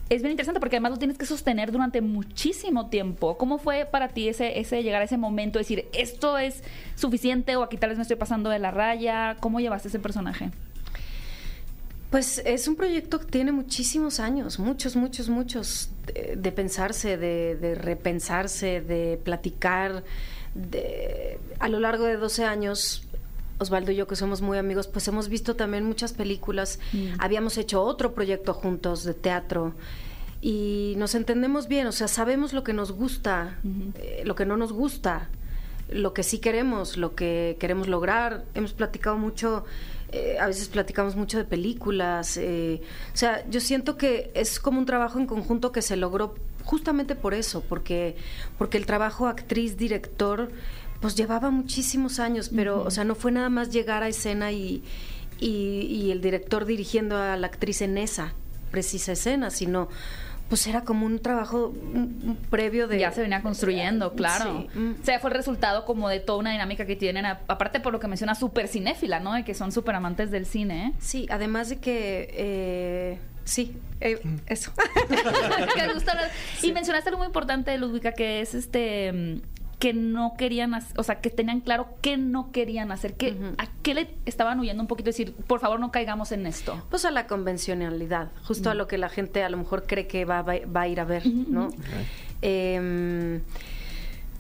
Es 0.09 0.21
bien 0.21 0.31
interesante 0.31 0.61
porque 0.61 0.77
además 0.77 0.91
lo 0.93 0.97
tienes 0.97 1.17
que 1.17 1.25
sostener 1.25 1.71
durante 1.71 1.99
muchísimo 1.99 2.87
tiempo. 2.87 3.37
¿Cómo 3.37 3.57
fue 3.57 3.85
para 3.85 4.07
ti 4.07 4.29
ese, 4.29 4.53
llegar 4.81 5.01
a 5.01 5.05
ese 5.05 5.17
momento, 5.17 5.59
decir 5.59 5.89
esto 5.91 6.37
es 6.37 6.63
suficiente 6.95 7.57
o 7.57 7.63
aquí 7.63 7.77
tal 7.77 7.89
vez 7.89 7.97
me 7.97 8.03
estoy 8.03 8.15
pasando 8.15 8.49
de 8.49 8.59
la 8.59 8.71
raya? 8.71 9.35
¿Cómo 9.41 9.59
llevaste 9.59 9.89
ese 9.89 9.99
personaje? 9.99 10.51
Pues 12.09 12.41
es 12.45 12.69
un 12.69 12.77
proyecto 12.77 13.19
que 13.19 13.25
tiene 13.25 13.51
muchísimos 13.51 14.21
años, 14.21 14.59
muchos, 14.59 14.95
muchos, 14.95 15.27
muchos, 15.27 15.89
de, 16.05 16.37
de 16.37 16.51
pensarse, 16.53 17.17
de, 17.17 17.57
de 17.57 17.75
repensarse, 17.75 18.79
de 18.79 19.19
platicar. 19.21 20.05
De, 20.55 21.37
a 21.59 21.67
lo 21.67 21.81
largo 21.81 22.05
de 22.05 22.15
12 22.15 22.45
años, 22.45 23.06
Osvaldo 23.59 23.91
y 23.91 23.95
yo, 23.95 24.07
que 24.07 24.15
somos 24.15 24.41
muy 24.41 24.57
amigos, 24.57 24.87
pues 24.87 25.07
hemos 25.07 25.29
visto 25.29 25.55
también 25.55 25.83
muchas 25.83 26.13
películas. 26.13 26.79
Habíamos 27.19 27.57
hecho 27.57 27.81
otro 27.81 28.13
proyecto 28.13 28.53
juntos 28.53 29.03
de 29.03 29.13
teatro 29.13 29.73
y 30.41 30.93
nos 30.97 31.15
entendemos 31.15 31.67
bien, 31.67 31.87
o 31.87 31.91
sea, 31.91 32.07
sabemos 32.07 32.53
lo 32.53 32.63
que 32.63 32.73
nos 32.73 32.91
gusta, 32.91 33.59
eh, 33.95 34.21
lo 34.25 34.35
que 34.35 34.45
no 34.45 34.55
nos 34.55 34.71
gusta, 34.71 35.29
lo 35.89 36.13
que 36.13 36.23
sí 36.23 36.39
queremos, 36.39 36.97
lo 36.97 37.15
que 37.15 37.57
queremos 37.59 37.87
lograr. 37.87 38.45
Hemos 38.53 38.73
platicado 38.73 39.17
mucho, 39.17 39.65
eh, 40.11 40.37
a 40.39 40.47
veces 40.47 40.67
platicamos 40.69 41.15
mucho 41.15 41.37
de 41.37 41.45
películas. 41.45 42.37
eh, 42.37 42.81
o 43.13 43.17
sea, 43.17 43.49
yo 43.49 43.59
siento 43.59 43.97
que 43.97 44.31
es 44.35 44.59
como 44.59 44.79
un 44.79 44.85
trabajo 44.85 45.17
en 45.19 45.25
conjunto 45.25 45.71
que 45.71 45.81
se 45.81 45.97
logró 45.97 46.35
justamente 46.63 47.15
por 47.15 47.33
eso, 47.33 47.63
porque, 47.67 48.15
porque 48.57 48.77
el 48.77 48.85
trabajo 48.85 49.27
actriz-director 49.27 50.51
pues 50.99 51.15
llevaba 51.15 51.49
muchísimos 51.51 52.19
años, 52.19 52.51
pero, 52.55 52.83
o 52.83 52.91
sea, 52.91 53.03
no 53.03 53.15
fue 53.15 53.31
nada 53.31 53.49
más 53.49 53.71
llegar 53.71 54.03
a 54.03 54.07
escena 54.07 54.51
y, 54.51 54.83
y, 55.39 55.81
y 55.89 56.11
el 56.11 56.21
director 56.21 56.65
dirigiendo 56.65 57.17
a 57.17 57.37
la 57.37 57.47
actriz 57.47 57.81
en 57.81 57.97
esa 57.97 58.33
precisa 58.71 59.11
escena, 59.13 59.49
sino 59.49 59.89
pues 60.49 60.65
era 60.65 60.81
como 60.81 61.05
un 61.05 61.19
trabajo 61.19 61.73
previo 62.49 62.87
de... 62.87 62.99
ya 62.99 63.11
se 63.11 63.21
venía 63.21 63.41
construyendo, 63.41 64.13
claro. 64.13 64.65
Sí, 64.71 64.79
mm. 64.79 65.01
O 65.01 65.05
sea, 65.05 65.19
fue 65.19 65.29
el 65.29 65.35
resultado 65.35 65.83
como 65.83 66.07
de 66.07 66.21
toda 66.21 66.39
una 66.39 66.51
dinámica 66.51 66.85
que 66.85 66.95
tienen, 66.95 67.25
aparte 67.25 67.79
por 67.81 67.91
lo 67.91 67.99
que 67.99 68.07
menciona, 68.07 68.33
súper 68.33 68.67
cinéfila, 68.69 69.19
¿no? 69.19 69.33
De 69.33 69.43
que 69.43 69.53
son 69.53 69.71
súper 69.71 69.95
amantes 69.95 70.31
del 70.31 70.45
cine, 70.45 70.87
¿eh? 70.87 70.93
Sí, 70.99 71.27
además 71.29 71.69
de 71.69 71.79
que... 71.79 72.29
eh, 72.31 73.19
sí, 73.43 73.77
eh, 73.99 74.21
eso. 74.45 74.71
Que 75.75 75.93
gusta 75.93 76.13
hablar. 76.13 76.31
Y 76.63 76.71
mencionaste 76.71 77.09
algo 77.09 77.19
muy 77.19 77.27
importante, 77.27 77.77
Ludwika, 77.77 78.13
que 78.13 78.39
es 78.39 78.53
este 78.53 79.11
mm, 79.11 79.41
que 79.79 79.93
no 79.93 80.33
querían, 80.37 80.71
hac- 80.71 80.93
o 80.97 81.03
sea, 81.03 81.21
que 81.21 81.29
tenían 81.29 81.61
claro 81.61 81.87
que 82.01 82.17
no 82.17 82.51
querían 82.51 82.91
hacer, 82.91 83.13
que 83.13 83.35
a 83.59 83.67
qué 83.83 83.93
le 83.93 84.09
estaban 84.25 84.59
huyendo 84.59 84.81
un 84.81 84.87
poquito, 84.87 85.07
decir, 85.09 85.33
por 85.33 85.59
favor, 85.59 85.79
no 85.79 85.91
caigamos 85.91 86.31
en 86.31 86.47
esto. 86.47 86.81
Pues 86.89 87.05
a 87.05 87.11
la 87.11 87.27
convencionalidad, 87.27 88.31
justo 88.43 88.69
a 88.71 88.73
lo 88.73 88.87
que 88.87 88.97
la 88.97 89.09
gente 89.09 89.43
a 89.43 89.49
lo 89.49 89.57
mejor 89.57 89.85
cree 89.85 90.07
que 90.07 90.25
va, 90.25 90.41
va- 90.41 90.65
va 90.65 90.81
a 90.81 90.87
ir 90.87 90.99
a 90.99 91.05
ver, 91.05 91.27
¿no? 91.27 91.69
Em, 92.41 93.41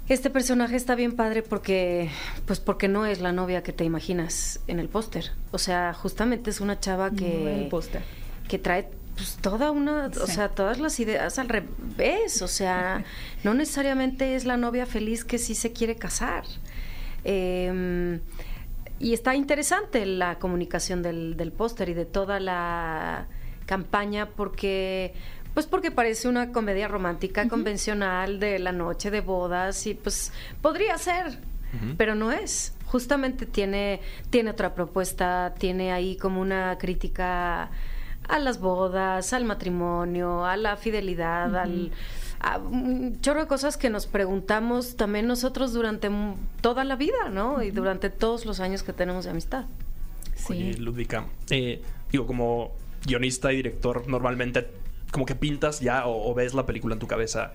este 0.09 0.29
personaje 0.29 0.75
está 0.75 0.95
bien 0.95 1.15
padre 1.15 1.43
porque, 1.43 2.09
pues 2.45 2.59
porque 2.59 2.87
no 2.87 3.05
es 3.05 3.19
la 3.19 3.31
novia 3.31 3.61
que 3.61 3.73
te 3.73 3.83
imaginas 3.83 4.61
en 4.67 4.79
el 4.79 4.87
póster. 4.87 5.31
O 5.51 5.57
sea, 5.57 5.93
justamente 5.93 6.49
es 6.49 6.61
una 6.61 6.79
chava 6.79 7.11
que, 7.11 7.63
el 7.63 7.67
póster. 7.69 8.01
que 8.47 8.57
trae 8.57 8.89
pues 9.17 9.37
toda 9.41 9.71
una, 9.71 10.07
o 10.07 10.27
sea, 10.27 10.49
todas 10.49 10.79
las 10.79 10.99
ideas 10.99 11.39
al 11.39 11.49
revés. 11.49 12.41
O 12.41 12.47
sea, 12.47 13.03
no 13.43 13.53
necesariamente 13.53 14.35
es 14.35 14.45
la 14.45 14.55
novia 14.55 14.85
feliz 14.85 15.25
que 15.25 15.39
sí 15.39 15.55
se 15.55 15.73
quiere 15.73 15.95
casar. 15.95 16.45
Em, 17.23 18.21
y 18.99 19.13
está 19.13 19.35
interesante 19.35 20.05
la 20.05 20.39
comunicación 20.39 21.01
del, 21.01 21.35
del 21.35 21.51
póster 21.51 21.89
y 21.89 21.93
de 21.93 22.05
toda 22.05 22.39
la 22.39 23.27
campaña 23.65 24.29
porque 24.29 25.13
pues 25.53 25.65
porque 25.65 25.89
parece 25.89 26.27
una 26.27 26.51
comedia 26.51 26.87
romántica 26.87 27.47
convencional 27.49 28.39
de 28.39 28.59
la 28.59 28.71
noche 28.71 29.09
de 29.09 29.21
bodas 29.21 29.87
y 29.87 29.95
pues 29.95 30.31
podría 30.61 30.97
ser, 30.99 31.39
pero 31.97 32.13
no 32.13 32.31
es. 32.31 32.75
Justamente 32.85 33.47
tiene 33.47 33.99
tiene 34.29 34.51
otra 34.51 34.75
propuesta, 34.75 35.55
tiene 35.57 35.91
ahí 35.91 36.15
como 36.15 36.41
una 36.41 36.77
crítica 36.77 37.71
a 38.27 38.39
las 38.39 38.59
bodas, 38.59 39.33
al 39.33 39.45
matrimonio, 39.45 40.45
a 40.45 40.57
la 40.57 40.77
fidelidad, 40.77 41.55
al 41.55 41.91
a 42.39 42.57
un 42.59 43.19
chorro 43.21 43.41
de 43.41 43.47
cosas 43.47 43.77
que 43.77 43.89
nos 43.89 44.05
preguntamos 44.05 44.95
también 44.95 45.27
nosotros 45.27 45.73
durante 45.73 46.09
toda 46.61 46.83
la 46.83 46.95
vida, 46.95 47.29
¿no? 47.31 47.63
Y 47.63 47.71
durante 47.71 48.09
todos 48.09 48.45
los 48.45 48.59
años 48.59 48.83
que 48.83 48.93
tenemos 48.93 49.25
de 49.25 49.31
amistad. 49.31 49.65
Sí. 50.35 50.53
Oye, 50.53 50.77
Ludvika, 50.77 51.25
eh, 51.49 51.81
digo, 52.11 52.27
como 52.27 52.73
guionista 53.05 53.51
y 53.51 53.57
director, 53.57 54.07
normalmente 54.07 54.67
como 55.11 55.25
que 55.25 55.35
pintas 55.35 55.79
ya 55.79 56.05
o, 56.05 56.29
o 56.29 56.33
ves 56.35 56.53
la 56.53 56.65
película 56.65 56.93
en 56.93 56.99
tu 56.99 57.07
cabeza 57.07 57.53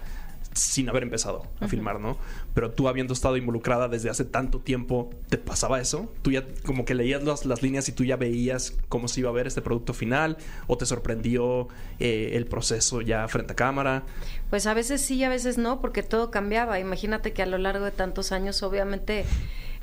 sin 0.55 0.89
haber 0.89 1.03
empezado 1.03 1.47
a 1.61 1.69
filmar, 1.69 1.99
¿no? 2.01 2.19
Pero 2.55 2.71
tú 2.73 2.89
habiendo 2.89 3.15
estado 3.15 3.37
involucrada 3.37 3.89
desde 3.89 4.11
hace 4.11 4.25
tanto 4.25 4.59
tiempo, 4.59 5.11
¿te 5.29 5.39
pasaba 5.39 5.81
eso? 5.81 6.13
¿Tú 6.23 6.31
ya 6.31 6.45
como 6.65 6.85
que 6.85 6.95
leías 6.95 7.23
las, 7.23 7.47
las 7.47 7.63
líneas 7.63 7.89
y 7.89 7.93
tú 7.93 8.05
ya 8.05 8.17
veías 8.17 8.77
cómo 8.89 9.09
se 9.09 9.21
iba 9.21 9.31
a 9.31 9.33
ver 9.33 9.47
este 9.47 9.63
producto 9.63 9.95
final? 9.95 10.37
¿O 10.67 10.77
te 10.77 10.85
sorprendió 10.87 11.69
eh, 11.99 12.33
el 12.35 12.47
proceso 12.47 13.01
ya 13.01 13.27
frente 13.29 13.53
a 13.53 13.57
cámara? 13.57 14.03
Pues 14.51 14.67
a 14.67 14.75
veces 14.75 15.01
sí, 15.01 15.25
a 15.25 15.29
veces 15.29 15.57
no, 15.57 15.81
porque 15.81 16.03
todo 16.03 16.31
cambiaba. 16.31 16.79
Imagínate 16.79 17.33
que 17.33 17.43
a 17.43 17.47
lo 17.47 17.59
largo 17.59 17.87
de 17.87 17.93
tantos 17.93 18.33
años, 18.33 18.63
obviamente, 18.63 19.25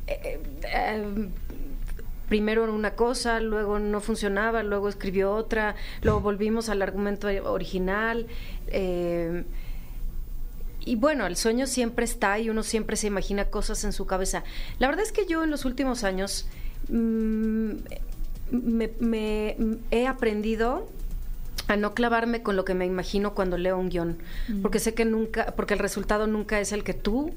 eh, 0.05 0.39
eh, 0.63 1.29
primero 2.27 2.71
una 2.71 2.93
cosa, 2.93 3.39
luego 3.39 3.79
no 3.79 4.01
funcionaba, 4.01 4.61
luego 4.61 4.87
escribió 4.87 5.33
otra, 5.33 5.75
luego 6.03 6.21
volvimos 6.21 6.69
al 6.69 6.83
argumento 6.83 7.27
original. 7.45 8.27
eh, 8.67 9.43
y 10.85 10.95
bueno, 10.95 11.27
el 11.27 11.35
sueño 11.35 11.67
siempre 11.67 12.05
está 12.05 12.39
y 12.39 12.49
uno 12.49 12.63
siempre 12.63 12.95
se 12.95 13.07
imagina 13.07 13.45
cosas 13.45 13.83
en 13.83 13.93
su 13.93 14.05
cabeza. 14.05 14.43
La 14.79 14.87
verdad 14.87 15.03
es 15.05 15.11
que 15.11 15.25
yo 15.25 15.43
en 15.43 15.51
los 15.51 15.65
últimos 15.65 16.03
años 16.03 16.47
mm, 16.89 17.71
me, 18.51 18.91
me- 18.99 19.55
he 19.91 20.07
aprendido 20.07 20.87
a 21.67 21.75
no 21.75 21.93
clavarme 21.93 22.41
con 22.41 22.55
lo 22.55 22.65
que 22.65 22.73
me 22.73 22.85
imagino 22.85 23.35
cuando 23.35 23.57
leo 23.57 23.77
un 23.77 23.89
guion, 23.89 24.17
porque 24.61 24.79
sé 24.79 24.93
que 24.95 25.05
nunca, 25.05 25.53
porque 25.55 25.75
el 25.75 25.79
resultado 25.79 26.25
nunca 26.25 26.59
es 26.59 26.71
el 26.71 26.83
que 26.83 26.95
tú 26.95 27.31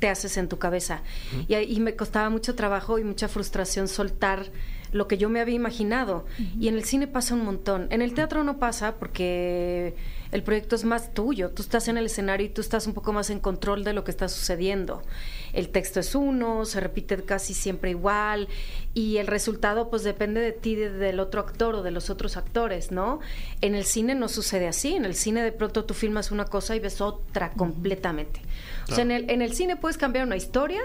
te 0.00 0.08
haces 0.08 0.36
en 0.36 0.48
tu 0.48 0.58
cabeza. 0.58 1.00
y, 1.48 1.54
ahí- 1.54 1.72
y 1.72 1.80
me 1.80 1.96
costaba 1.96 2.28
mucho 2.28 2.54
trabajo 2.54 2.98
y 2.98 3.04
mucha 3.04 3.28
frustración 3.28 3.88
soltar 3.88 4.46
lo 4.92 5.08
que 5.08 5.16
yo 5.18 5.28
me 5.30 5.40
había 5.40 5.54
imaginado. 5.54 6.24
Y 6.60 6.68
en 6.68 6.74
el 6.74 6.84
cine 6.84 7.06
pasa 7.08 7.34
un 7.34 7.44
montón. 7.44 7.86
En 7.90 8.00
el 8.02 8.12
teatro 8.14 8.44
no 8.44 8.58
pasa 8.58 8.94
porque 8.96 9.94
el 10.34 10.42
proyecto 10.42 10.74
es 10.76 10.84
más 10.84 11.14
tuyo. 11.14 11.50
Tú 11.50 11.62
estás 11.62 11.86
en 11.88 11.96
el 11.96 12.06
escenario 12.06 12.44
y 12.46 12.50
tú 12.50 12.60
estás 12.60 12.86
un 12.86 12.92
poco 12.92 13.12
más 13.12 13.30
en 13.30 13.38
control 13.40 13.84
de 13.84 13.92
lo 13.92 14.02
que 14.04 14.10
está 14.10 14.28
sucediendo. 14.28 15.02
El 15.52 15.68
texto 15.68 16.00
es 16.00 16.14
uno, 16.16 16.64
se 16.64 16.80
repite 16.80 17.16
casi 17.24 17.54
siempre 17.54 17.90
igual 17.90 18.48
y 18.94 19.18
el 19.18 19.28
resultado 19.28 19.88
pues 19.90 20.02
depende 20.02 20.40
de 20.40 20.50
ti, 20.50 20.74
de- 20.74 20.90
del 20.90 21.20
otro 21.20 21.40
actor 21.40 21.76
o 21.76 21.82
de 21.84 21.92
los 21.92 22.10
otros 22.10 22.36
actores, 22.36 22.90
¿no? 22.90 23.20
En 23.60 23.74
el 23.76 23.84
cine 23.84 24.14
no 24.16 24.28
sucede 24.28 24.66
así. 24.66 24.94
En 24.94 25.04
el 25.04 25.14
cine 25.14 25.42
de 25.42 25.52
pronto 25.52 25.84
tú 25.84 25.94
filmas 25.94 26.32
una 26.32 26.46
cosa 26.46 26.74
y 26.74 26.80
ves 26.80 27.00
otra 27.00 27.52
completamente. 27.52 28.40
O 28.90 28.94
sea, 28.94 29.02
en 29.02 29.12
el, 29.12 29.30
en 29.30 29.40
el 29.40 29.54
cine 29.54 29.76
puedes 29.76 29.96
cambiar 29.96 30.26
una 30.26 30.36
historia 30.36 30.80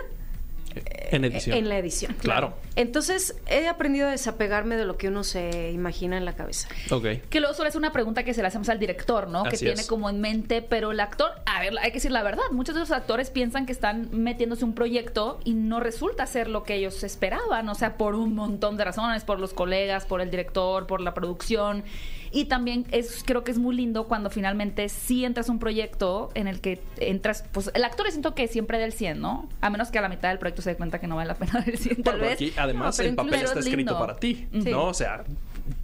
En 1.12 1.26
edición. 1.26 1.58
en 1.58 1.70
la 1.70 1.78
edición. 1.78 2.16
Claro. 2.22 2.54
Entonces 2.76 3.36
he 3.48 3.68
aprendido 3.68 4.08
a 4.08 4.12
desapegarme 4.12 4.78
de 4.78 4.86
lo 4.86 4.98
que 4.98 5.08
uno 5.08 5.24
se 5.24 5.72
imagina 5.72 6.18
en 6.18 6.26
la 6.26 6.34
cabeza. 6.34 6.70
Ok. 6.92 7.06
Que 7.30 7.40
luego 7.40 7.56
suele 7.56 7.72
ser 7.72 7.80
una 7.80 7.92
pregunta 7.92 8.24
que 8.24 8.34
se 8.34 8.42
le 8.42 8.48
hacemos 8.48 8.70
al 8.70 8.80
director, 8.80 9.28
¿no? 9.28 9.44
que 9.44 9.58
tiene 9.58 9.82
es. 9.82 9.88
como 9.88 10.10
en 10.10 10.22
mente, 10.22 10.62
pero 10.62 10.92
el 10.92 11.00
actor, 11.00 11.32
a 11.46 11.60
ver, 11.60 11.74
hay 11.80 11.90
que 11.90 11.96
decir 11.96 12.12
la 12.12 12.24
verdad, 12.24 12.44
muchos 12.52 12.76
de 12.76 12.82
los 12.82 12.92
actores 12.92 13.30
piensan 13.32 13.66
que 13.66 13.72
están 13.72 14.10
metiéndose 14.12 14.64
un 14.66 14.74
proyecto 14.74 15.40
y 15.44 15.54
no 15.54 15.80
resulta 15.80 16.26
ser 16.26 16.48
lo 16.48 16.64
que 16.64 16.76
ellos 16.76 17.04
esperaban, 17.04 17.68
o 17.70 17.76
sea, 17.76 17.98
por 17.98 18.16
un 18.16 18.36
montón 18.36 18.78
de 18.78 18.86
razones, 18.86 19.24
por 19.24 19.40
los 19.40 19.54
colegas, 19.54 20.06
por 20.06 20.22
el 20.22 20.30
director, 20.30 20.88
por 20.88 21.02
la 21.02 21.14
producción. 21.14 21.84
Y 22.32 22.46
también 22.46 22.86
es, 22.92 23.24
creo 23.26 23.44
que 23.44 23.52
es 23.52 23.58
muy 23.58 23.76
lindo 23.76 24.08
cuando 24.08 24.30
finalmente 24.30 24.88
sí 24.90 25.26
entras 25.26 25.50
a 25.50 25.52
un 25.52 25.60
proyecto 25.60 26.30
en 26.36 26.48
el 26.48 26.62
que 26.62 26.82
entras, 26.98 27.44
pues 27.52 27.72
el 27.74 27.84
actor 27.84 28.10
siento 28.12 28.36
que 28.36 28.48
siempre 28.48 28.78
del 28.78 28.94
100, 28.94 29.20
¿no? 29.20 29.50
A 29.62 29.70
menos 29.70 29.90
que 29.90 29.98
a 30.00 30.02
la 30.02 30.10
mitad 30.10 30.30
del 30.30 30.40
proyecto 30.40 30.62
se 30.62 30.72
dé 30.72 30.76
cuenta 30.78 31.00
que 31.00 31.08
no 31.08 31.16
vale 31.16 31.28
la 31.30 31.36
pena 31.36 31.62
del 31.62 31.78
100, 31.78 32.04
tal 32.04 32.20
vez. 32.20 32.34
aquí 32.34 32.54
además 32.58 33.00
No, 33.00 33.06
el 33.06 33.16
papel 33.16 33.34
está 33.36 33.60
es 33.60 33.66
escrito 33.66 33.78
lindo. 33.78 34.00
para 34.00 34.16
ti, 34.18 34.48
Sí. 34.52 34.70
¿no? 34.72 34.86
O 34.86 34.94
sea, 34.94 35.24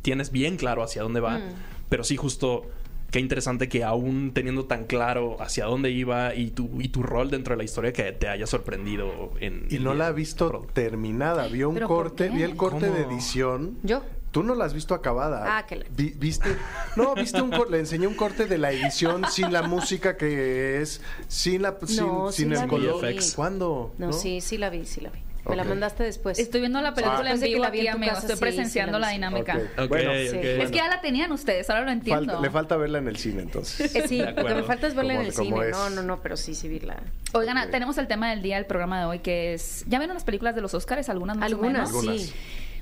tienes 0.02 0.32
bien 0.32 0.58
claro 0.58 0.84
hacia 0.84 1.02
dónde 1.04 1.20
va, 1.20 1.40
Mm. 1.40 1.54
pero 1.90 2.04
sí 2.04 2.16
justo 2.16 2.70
qué 3.12 3.20
interesante 3.20 3.70
que 3.70 3.84
aún 3.84 4.32
teniendo 4.34 4.66
tan 4.66 4.86
claro 4.86 5.38
hacia 5.40 5.66
dónde 5.66 5.90
iba 5.92 6.36
y 6.36 6.50
tu 6.52 6.82
y 6.82 6.90
tu 6.90 7.02
rol 7.02 7.30
dentro 7.32 7.54
de 7.54 7.58
la 7.60 7.64
historia 7.64 7.94
que 7.94 8.12
te 8.12 8.28
haya 8.28 8.46
sorprendido 8.46 9.32
en 9.40 9.68
Y 9.70 9.80
no 9.80 9.94
la 9.94 10.08
ha 10.08 10.12
visto 10.12 10.68
terminada. 10.74 11.48
Vio 11.48 11.70
un 11.70 11.76
¿Pero 11.76 11.88
por 11.88 12.08
corte, 12.08 12.30
vi 12.30 12.44
el 12.44 12.56
corte 12.58 12.90
de 12.90 13.04
edición. 13.04 13.78
¿Yo? 13.84 14.02
Tú 14.36 14.44
no 14.44 14.54
la 14.54 14.66
has 14.66 14.74
visto 14.74 14.94
acabada. 14.94 15.58
Ah, 15.58 15.66
que 15.66 15.78
la- 15.78 15.86
Vi- 15.92 16.14
viste, 16.18 16.58
no, 16.98 17.16
viste 17.16 17.42
un 17.42 17.52
cor- 17.52 17.72
le 17.72 17.80
enseñé 17.80 18.06
un 18.06 18.16
corte 18.16 18.48
de 18.48 18.58
la 18.58 18.70
edición 18.74 19.24
sin 19.32 19.54
la 19.54 19.62
música 19.62 20.18
que 20.18 20.82
es, 20.82 21.00
sin 21.30 21.62
la 21.62 21.74
sin, 21.88 22.06
No, 22.06 22.32
sí 22.34 22.42
sin 22.44 22.50
la 22.54 22.58
el 22.60 22.66
vi. 22.66 22.70
color. 22.70 23.06
¿Cuándo? 23.34 23.94
No, 23.98 24.12
sí, 24.12 24.42
sí 24.42 24.58
la 24.58 24.70
vi, 24.70 24.86
sí 24.86 25.00
la 25.00 25.10
vi. 25.10 25.20
Me 25.48 25.56
la 25.56 25.64
mandaste 25.64 26.04
después. 26.04 26.38
Estoy 26.38 26.60
viendo 26.60 26.82
la 26.82 26.94
película 26.94 27.20
Después 27.20 27.34
en 27.36 27.40
de 27.40 27.46
que 27.46 27.54
vivo 27.54 27.64
la 27.64 27.70
vi 27.70 27.88
aquí, 27.88 27.98
en 27.98 28.04
casa, 28.10 28.20
Estoy 28.22 28.36
sí, 28.36 28.42
presenciando 28.42 28.98
sí 28.98 29.02
la 29.02 29.08
la 29.08 29.14
dinámica. 29.14 29.60
Bueno. 29.88 30.12
Es 30.12 30.32
que 30.72 30.78
ya 30.78 30.88
la 30.90 31.00
tenían 31.00 31.32
ustedes, 31.32 31.70
ahora 31.70 31.86
lo 31.86 31.92
entiendo. 31.92 32.26
Falta- 32.26 32.42
le 32.42 32.50
falta 32.50 32.76
verla 32.78 32.98
en 32.98 33.08
el 33.08 33.16
cine 33.18 33.44
entonces. 33.44 33.96
Eh, 33.96 34.06
sí, 34.08 34.18
lo 34.22 34.36
que 34.46 34.54
me 34.56 34.64
falta 34.64 34.88
es 34.88 34.96
verla 34.96 35.14
en 35.14 35.22
el 35.22 35.32
cine. 35.32 35.68
es. 35.70 35.72
No, 35.72 35.90
no, 35.92 36.02
no, 36.04 36.20
pero 36.22 36.36
sí, 36.36 36.56
sí 36.56 36.68
vi 36.68 36.80
la... 36.82 36.98
Oigan, 37.34 37.70
tenemos 37.72 37.98
el 38.00 38.08
tema 38.08 38.32
del 38.32 38.42
día 38.42 38.56
del 38.58 38.66
programa 38.66 39.00
de 39.00 39.06
hoy 39.06 39.20
que 39.20 39.54
es. 39.54 39.86
¿Ya 39.88 40.00
vieron 40.00 40.16
las 40.16 40.24
películas 40.26 40.56
de 40.56 40.62
los 40.62 40.74
Oscars? 40.74 41.08
Algunas 41.10 41.38
más 41.38 41.44
o 41.52 41.56
Algunas, 41.56 41.74
menos? 41.74 41.90
Algunas. 41.90 42.22
sí. 42.22 42.34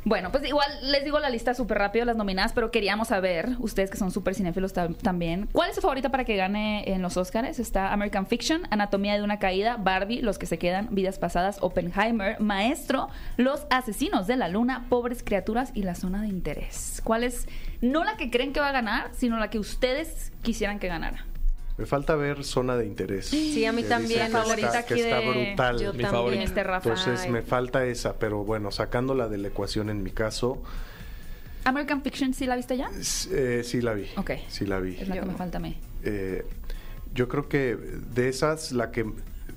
Bueno, 0.05 0.31
pues 0.31 0.45
igual 0.45 0.67
les 0.83 1.05
digo 1.05 1.17
la 1.19 1.29
lista 1.29 1.53
súper 1.53 1.77
rápido, 1.77 2.03
las 2.03 2.17
nominadas, 2.17 2.51
pero 2.51 2.71
queríamos 2.71 3.07
saber, 3.07 3.51
ustedes 3.59 3.89
que 3.89 3.95
son 3.97 4.11
súper 4.11 4.35
cinéfilos 4.35 4.75
tam- 4.75 4.97
también, 4.97 5.47
¿cuál 5.53 5.69
es 5.69 5.75
su 5.75 5.81
favorita 5.81 6.09
para 6.09 6.25
que 6.25 6.35
gane 6.35 6.91
en 6.91 7.01
los 7.01 7.15
Oscars? 7.15 7.57
Está 7.57 7.93
American 7.93 8.27
Fiction, 8.27 8.63
Anatomía 8.69 9.13
de 9.13 9.23
una 9.23 9.39
caída, 9.39 9.77
Barbie, 9.77 10.21
Los 10.21 10.37
que 10.37 10.45
se 10.45 10.57
quedan, 10.59 10.89
Vidas 10.91 11.19
pasadas, 11.19 11.57
Oppenheimer, 11.61 12.37
Maestro, 12.41 13.07
Los 13.37 13.65
asesinos 13.69 14.27
de 14.27 14.35
la 14.35 14.49
luna, 14.49 14.87
Pobres 14.89 15.23
criaturas 15.23 15.71
y 15.73 15.83
La 15.83 15.95
zona 15.95 16.21
de 16.21 16.27
interés. 16.27 17.01
¿Cuál 17.05 17.23
es, 17.23 17.47
no 17.79 18.03
la 18.03 18.17
que 18.17 18.29
creen 18.29 18.51
que 18.51 18.59
va 18.59 18.69
a 18.69 18.73
ganar, 18.73 19.09
sino 19.13 19.37
la 19.39 19.49
que 19.49 19.57
ustedes 19.59 20.33
quisieran 20.41 20.79
que 20.79 20.89
ganara? 20.89 21.25
Me 21.77 21.85
falta 21.87 22.15
ver 22.15 22.43
zona 22.43 22.75
de 22.77 22.85
interés. 22.85 23.27
Sí, 23.27 23.65
a 23.65 23.71
mí 23.71 23.81
Que 23.83 23.89
también. 23.89 24.25
que 24.27 24.31
Favorita 24.31 24.67
está, 24.67 24.79
aquí 24.79 24.93
que 24.95 25.01
está 25.01 25.19
de- 25.19 25.29
brutal. 25.29 25.75
Yo 25.79 25.85
Mi 25.93 26.03
también. 26.03 26.09
favorita. 26.11 26.43
Este 26.43 26.63
Rafa. 26.63 26.89
Entonces 26.89 27.21
Ay. 27.25 27.31
me 27.31 27.41
falta 27.41 27.85
esa, 27.85 28.13
pero 28.19 28.43
bueno, 28.43 28.69
sacándola 28.71 29.27
de 29.27 29.37
la 29.39 29.47
ecuación 29.47 29.89
en 29.89 30.03
mi 30.03 30.11
caso, 30.11 30.61
American 31.65 32.01
Fiction, 32.03 32.33
¿sí 32.33 32.45
la 32.45 32.55
viste 32.57 32.77
ya? 32.77 32.89
eh, 33.31 33.61
sí 33.63 33.81
la 33.81 33.93
vi. 33.93 34.05
Ok. 34.17 34.31
Sí 34.49 34.65
la 34.65 34.79
vi. 34.79 34.97
Es 34.99 35.07
la 35.07 35.15
Yo 35.15 35.21
que 35.21 35.27
me 35.29 35.33
falta 35.35 35.57
a 35.57 35.61
mí. 35.61 35.77
Eh, 36.03 36.45
yo 37.13 37.27
creo 37.29 37.47
que 37.47 37.75
de 37.75 38.27
esas, 38.29 38.71
la 38.73 38.91
que 38.91 39.05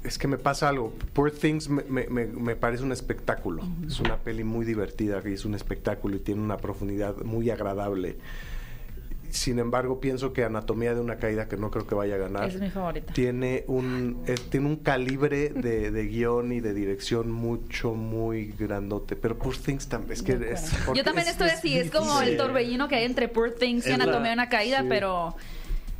es 0.04 0.16
que 0.18 0.28
me 0.28 0.38
pasa 0.38 0.68
algo. 0.68 0.94
Poor 1.12 1.32
Things 1.32 1.68
me, 1.68 1.82
me- 1.84 2.06
me- 2.06 2.26
me 2.26 2.54
parece 2.56 2.84
un 2.84 2.92
espectáculo. 2.92 3.62
Es 3.86 3.98
una 4.00 4.16
peli 4.18 4.44
muy 4.44 4.64
divertida 4.64 5.20
que 5.20 5.32
es 5.34 5.44
un 5.44 5.54
espectáculo 5.54 6.16
y 6.16 6.20
tiene 6.20 6.40
una 6.40 6.56
profundidad 6.58 7.16
muy 7.24 7.50
agradable. 7.50 8.16
Sin 9.30 9.58
embargo, 9.58 10.00
pienso 10.00 10.32
que 10.32 10.44
Anatomía 10.44 10.94
de 10.94 11.00
una 11.00 11.16
caída, 11.16 11.48
que 11.48 11.56
no 11.56 11.70
creo 11.70 11.86
que 11.86 11.94
vaya 11.94 12.14
a 12.14 12.18
ganar, 12.18 12.44
Esa 12.48 12.56
es 12.56 12.62
mi 12.62 12.70
favorita. 12.70 13.12
tiene 13.12 13.64
un 13.68 14.22
eh, 14.26 14.34
tiene 14.50 14.66
un 14.66 14.76
calibre 14.76 15.50
de, 15.50 15.90
de 15.90 16.06
guion 16.06 16.52
y 16.52 16.60
de 16.60 16.74
dirección 16.74 17.30
mucho 17.30 17.94
muy 17.94 18.54
grandote 18.58 19.16
pero 19.16 19.36
Poor 19.38 19.56
Things 19.56 19.88
también 19.88 20.12
es 20.12 20.22
que 20.22 20.32
es, 20.32 20.72
Yo 20.94 21.04
también 21.04 21.28
estoy 21.28 21.50
así, 21.50 21.78
es 21.78 21.90
como 21.90 22.20
el 22.20 22.36
torbellino 22.36 22.88
que 22.88 22.96
hay 22.96 23.04
entre 23.04 23.28
Poor 23.28 23.52
Things 23.52 23.86
y 23.86 23.92
Anatomía 23.92 24.28
de 24.28 24.34
una 24.34 24.48
caída, 24.48 24.80
sí. 24.82 24.86
pero 24.88 25.36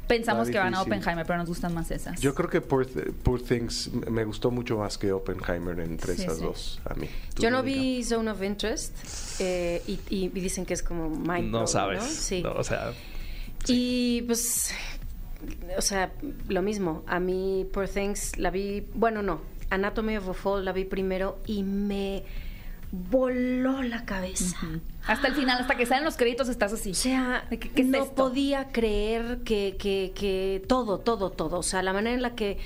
pensamos 0.08 0.48
que 0.48 0.58
van 0.58 0.74
a. 0.74 0.82
Oppenheimer, 0.82 1.26
pero 1.26 1.38
nos 1.38 1.48
gustan 1.48 1.74
más 1.74 1.90
esas. 1.90 2.20
Yo 2.20 2.34
creo 2.34 2.48
que 2.48 2.60
Poor, 2.60 2.86
Poor 3.24 3.42
Things 3.42 3.90
me 4.08 4.24
gustó 4.24 4.50
mucho 4.52 4.78
más 4.78 4.98
que 4.98 5.12
Oppenheimer 5.12 5.80
entre 5.80 6.14
Sí, 6.14 6.22
esas 6.22 6.36
sí. 6.38 6.44
dos 6.44 6.80
a 6.84 6.94
mí. 6.94 7.08
¿Tú, 7.34 7.42
Yo 7.42 7.50
no 7.50 7.62
vi 7.64 8.04
Zone 8.04 8.30
of 8.30 8.42
Interest 8.42 8.94
eh, 9.40 9.82
y, 9.86 9.98
y 10.08 10.28
dicen 10.28 10.64
que 10.64 10.74
es 10.74 10.82
como 10.82 11.10
mind 11.10 11.50
No 11.50 11.66
sabes. 11.66 12.04
Sí. 12.04 12.42
No, 12.42 12.52
o 12.52 12.62
sea, 12.62 12.92
Y 13.68 14.22
pues, 14.22 14.72
o 15.76 15.80
sea, 15.82 16.12
lo 16.48 16.62
mismo. 16.62 17.02
A 17.06 17.20
mí, 17.20 17.66
Poor 17.72 17.88
Things, 17.88 18.38
la 18.38 18.50
vi, 18.50 18.86
bueno, 18.94 19.22
no, 19.22 19.40
Anatomy 19.70 20.16
of 20.16 20.28
a 20.28 20.34
Fall 20.34 20.64
la 20.64 20.72
vi 20.72 20.84
primero 20.84 21.38
y 21.46 21.62
me 21.62 22.24
voló 22.92 23.82
la 23.82 24.04
cabeza. 24.04 24.56
Hasta 25.06 25.28
el 25.28 25.34
final, 25.34 25.60
hasta 25.60 25.76
que 25.76 25.86
salen 25.86 26.04
los 26.04 26.16
créditos, 26.16 26.48
estás 26.48 26.72
así. 26.72 26.90
O 26.92 26.94
sea, 26.94 27.44
¿De 27.50 27.58
qué- 27.58 27.68
qué 27.70 27.82
es 27.82 27.88
no 27.88 27.98
esto? 28.02 28.14
podía 28.14 28.68
creer 28.68 29.40
que, 29.44 29.76
que, 29.78 30.12
que 30.14 30.62
todo, 30.68 30.98
todo, 30.98 31.30
todo. 31.30 31.58
O 31.58 31.62
sea, 31.62 31.82
la 31.82 31.92
manera 31.92 32.14
en 32.14 32.22
la 32.22 32.34
que 32.34 32.58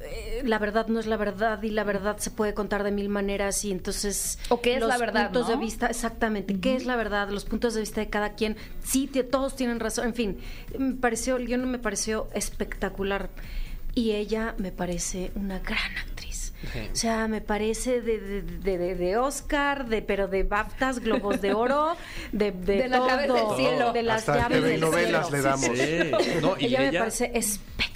eh, 0.00 0.42
la 0.44 0.58
verdad 0.58 0.86
no 0.86 1.00
es 1.00 1.06
la 1.06 1.16
verdad 1.16 1.62
y 1.62 1.70
la 1.70 1.82
verdad 1.84 2.18
se 2.18 2.30
puede 2.30 2.54
contar 2.54 2.84
de 2.84 2.90
mil 2.92 3.08
maneras 3.08 3.64
y 3.64 3.72
entonces 3.72 4.38
O 4.48 4.60
qué 4.60 4.74
es 4.74 4.80
los 4.80 4.88
la 4.88 4.98
verdad, 4.98 5.24
puntos 5.26 5.48
¿no? 5.48 5.56
de 5.56 5.60
vista 5.64 5.86
exactamente 5.88 6.58
qué 6.60 6.76
es 6.76 6.86
la 6.86 6.94
verdad 6.96 7.28
los 7.30 7.44
puntos 7.44 7.74
de 7.74 7.80
vista 7.80 8.00
de 8.00 8.08
cada 8.08 8.34
quien 8.34 8.56
sí 8.84 9.08
todos 9.08 9.56
tienen 9.56 9.80
razón 9.80 10.06
en 10.06 10.14
fin 10.14 10.38
me 10.78 10.94
pareció 10.94 11.36
el 11.36 11.46
guion 11.46 11.68
me 11.70 11.78
pareció 11.80 12.28
espectacular 12.32 13.30
y 13.94 14.12
ella 14.12 14.54
me 14.58 14.70
parece 14.70 15.32
una 15.34 15.58
gran 15.58 15.96
actriz 15.98 16.52
o 16.92 16.96
sea, 16.96 17.28
me 17.28 17.40
parece 17.40 18.00
de, 18.00 18.18
de, 18.18 18.78
de- 18.78 18.94
de- 18.96 19.16
Oscar, 19.16 19.86
de, 19.88 20.02
pero 20.02 20.26
de 20.26 20.42
BAFTAs, 20.42 20.98
Globos 20.98 21.40
de 21.40 21.54
Oro, 21.54 21.96
de, 22.32 22.50
de, 22.50 22.78
De 22.82 22.88
las 22.88 22.98
todo, 22.98 23.08
llaves 23.08 23.32
del 23.32 23.56
cielo. 23.56 23.92
de 23.92 24.02
las 24.02 24.18
Hasta 24.28 24.36
llaves 24.38 24.62
del 24.64 24.70
telenovelas 24.72 25.28
cielo. 25.28 25.36
le 25.36 25.42
damos. 25.48 25.64
sí. 25.78 26.40
No, 26.42 26.56
y 26.58 26.64
Ella 26.64 26.80
me 26.80 26.98
parece 26.98 27.30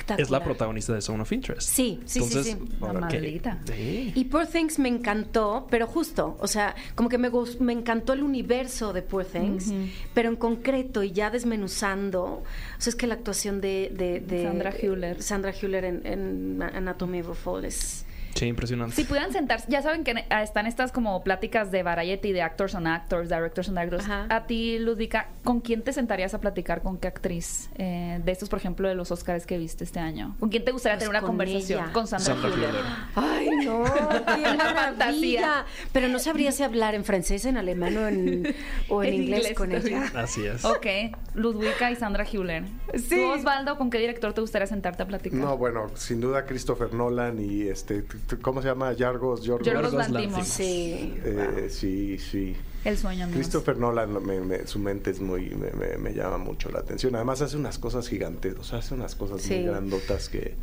espectacular. 0.03 0.21
es 0.21 0.31
la 0.31 0.45
protagonista 0.45 0.93
de 0.95 1.01
Zone 1.01 1.23
of 1.23 1.33
Interest. 1.33 1.69
Sí, 1.69 2.01
sí, 2.05 2.21
sí, 2.21 2.25
Entonces, 2.25 2.57
sí. 2.59 2.77
La 2.81 2.93
maldita. 2.93 3.59
Sí. 3.67 4.13
Y 4.15 4.25
Poor 4.25 4.47
Things 4.47 4.79
me 4.79 4.89
encantó, 4.89 5.67
pero 5.71 5.87
justo, 5.87 6.37
o 6.41 6.47
sea, 6.49 6.75
como 6.95 7.09
que 7.09 7.19
me, 7.19 7.31
me 7.61 7.73
encantó 7.73 8.13
el 8.13 8.23
universo 8.23 8.93
de 8.93 9.03
Poor 9.03 9.25
Things, 9.25 9.73
pero 10.15 10.29
en 10.29 10.37
concreto 10.37 11.03
y 11.03 11.13
ya 11.13 11.31
desmenuzando, 11.31 12.23
o 12.25 12.45
sea, 12.79 12.91
es 12.91 12.97
que 12.97 13.07
la 13.07 13.15
actuación 13.15 13.61
de, 13.61 13.93
de- 13.97 14.21
de- 14.21 14.45
Sandra 14.45 14.73
Hüller. 14.81 15.23
Sandra 15.23 15.53
Hüller 15.61 15.85
en, 15.85 16.07
en 16.07 16.63
Anatomy 16.63 17.21
of 17.21 17.31
a 17.31 17.35
Fall 17.35 17.65
es... 17.65 18.05
Sí, 18.35 18.47
impresionante. 18.47 18.95
Si 18.97 19.05
pudieran 19.05 19.33
sentarse, 19.33 19.67
ya 19.71 19.83
saben 19.83 20.05
que 20.05 20.25
están 20.43 20.67
estas 20.67 20.93
como 20.93 21.23
pláticas 21.23 21.71
de 21.71 21.83
variety, 21.83 22.33
de 22.33 22.43
actors 22.43 22.75
on 22.75 22.87
actors, 22.87 23.29
directors 23.29 23.69
on 23.69 23.75
directors. 23.75 24.05
Ajá. 24.05 24.27
A 24.29 24.47
ti, 24.47 24.79
Ludvika, 24.79 25.29
¿con 25.45 25.61
quién 25.61 25.83
te 25.83 25.93
sentarías 25.93 26.35
a 26.35 26.41
platicar? 26.41 26.83
¿Con 26.83 26.99
qué 26.99 27.09
actriz? 27.09 27.71
eh, 27.77 28.21
de 28.25 28.33
estos, 28.33 28.49
por 28.49 28.59
ejemplo, 28.59 28.89
de 28.89 28.95
los 28.95 29.11
Oscars 29.11 29.47
que 29.47 29.59
viste 29.59 29.85
este 29.85 30.01
año. 30.01 30.37
¿Con 30.41 30.49
quién 30.49 30.65
te 30.65 30.73
gustaría 30.73 30.95
Pues 30.97 31.01
tener 31.05 31.11
una 31.11 31.21
con 31.21 31.29
conversación? 31.31 31.85
ella. 31.85 31.93
Con 31.93 32.07
Sandra, 32.07 32.35
Sandra 32.35 32.51
Hüller. 32.51 32.71
Hüller. 32.71 32.85
Ay, 33.17 33.49
no, 33.65 33.85
qué 33.85 34.59
fantasía. 34.75 35.65
Pero 35.93 36.09
no 36.09 36.19
sabría 36.19 36.53
si 36.53 36.63
hablar 36.63 36.95
en 36.95 37.05
francés, 37.05 37.45
en 37.45 37.57
alemán 37.57 37.97
o 37.97 38.09
en, 38.09 38.55
o 38.89 39.03
en, 39.03 39.09
En 39.15 39.23
inglés, 39.23 39.39
inglés 39.41 39.55
con 39.59 39.73
ella. 39.73 40.11
Así 40.15 40.47
es. 40.47 40.65
Ok, 40.65 40.87
Ludwika 41.35 41.91
y 41.91 41.97
Sandra 41.97 42.25
Hüller. 42.31 42.65
Sí. 42.95 43.17
¿Tú, 43.17 43.23
Osvaldo, 43.31 43.77
con 43.77 43.91
qué 43.91 43.99
director 43.99 44.33
te 44.33 44.41
gustaría 44.41 44.67
sentarte 44.67 45.03
a 45.03 45.07
platicar? 45.07 45.39
No, 45.39 45.57
bueno, 45.57 45.91
sin 45.95 46.21
duda 46.21 46.45
Christopher 46.47 46.93
Nolan 46.95 47.39
y 47.41 47.63
este, 47.69 48.05
¿cómo 48.41 48.63
se 48.63 48.69
llama? 48.69 48.93
Yargos, 48.93 49.43
Yorgos. 49.43 49.67
Yorgos. 49.67 49.93
Lanthimos. 50.11 50.47
Sí. 50.49 51.15
Eh, 51.25 51.67
sí, 51.71 52.19
sí. 52.19 52.57
El 52.85 52.97
sueño 52.99 53.27
mío. 53.27 53.37
Christopher 53.37 53.77
Nolan, 53.77 54.25
me- 54.25 54.41
me- 54.41 54.67
su 54.67 54.79
mente 54.79 55.11
es 55.11 55.21
muy, 55.21 55.51
me, 55.51 55.71
me- 55.73 55.97
me 55.99 56.15
llama 56.15 56.39
mucho 56.39 56.69
la 56.71 56.81
atención. 56.81 57.15
Además 57.15 57.41
hace 57.43 57.57
unas 57.57 57.79
cosas 57.79 58.09
gigantes, 58.09 58.57
o 58.59 58.65
sea, 58.65 58.79
hace 58.81 58.95
unas 58.95 59.15
cosas 59.15 59.41
Sí. 59.43 59.55
muy 59.55 59.65
grandotas 59.67 60.29
que, 60.29 60.55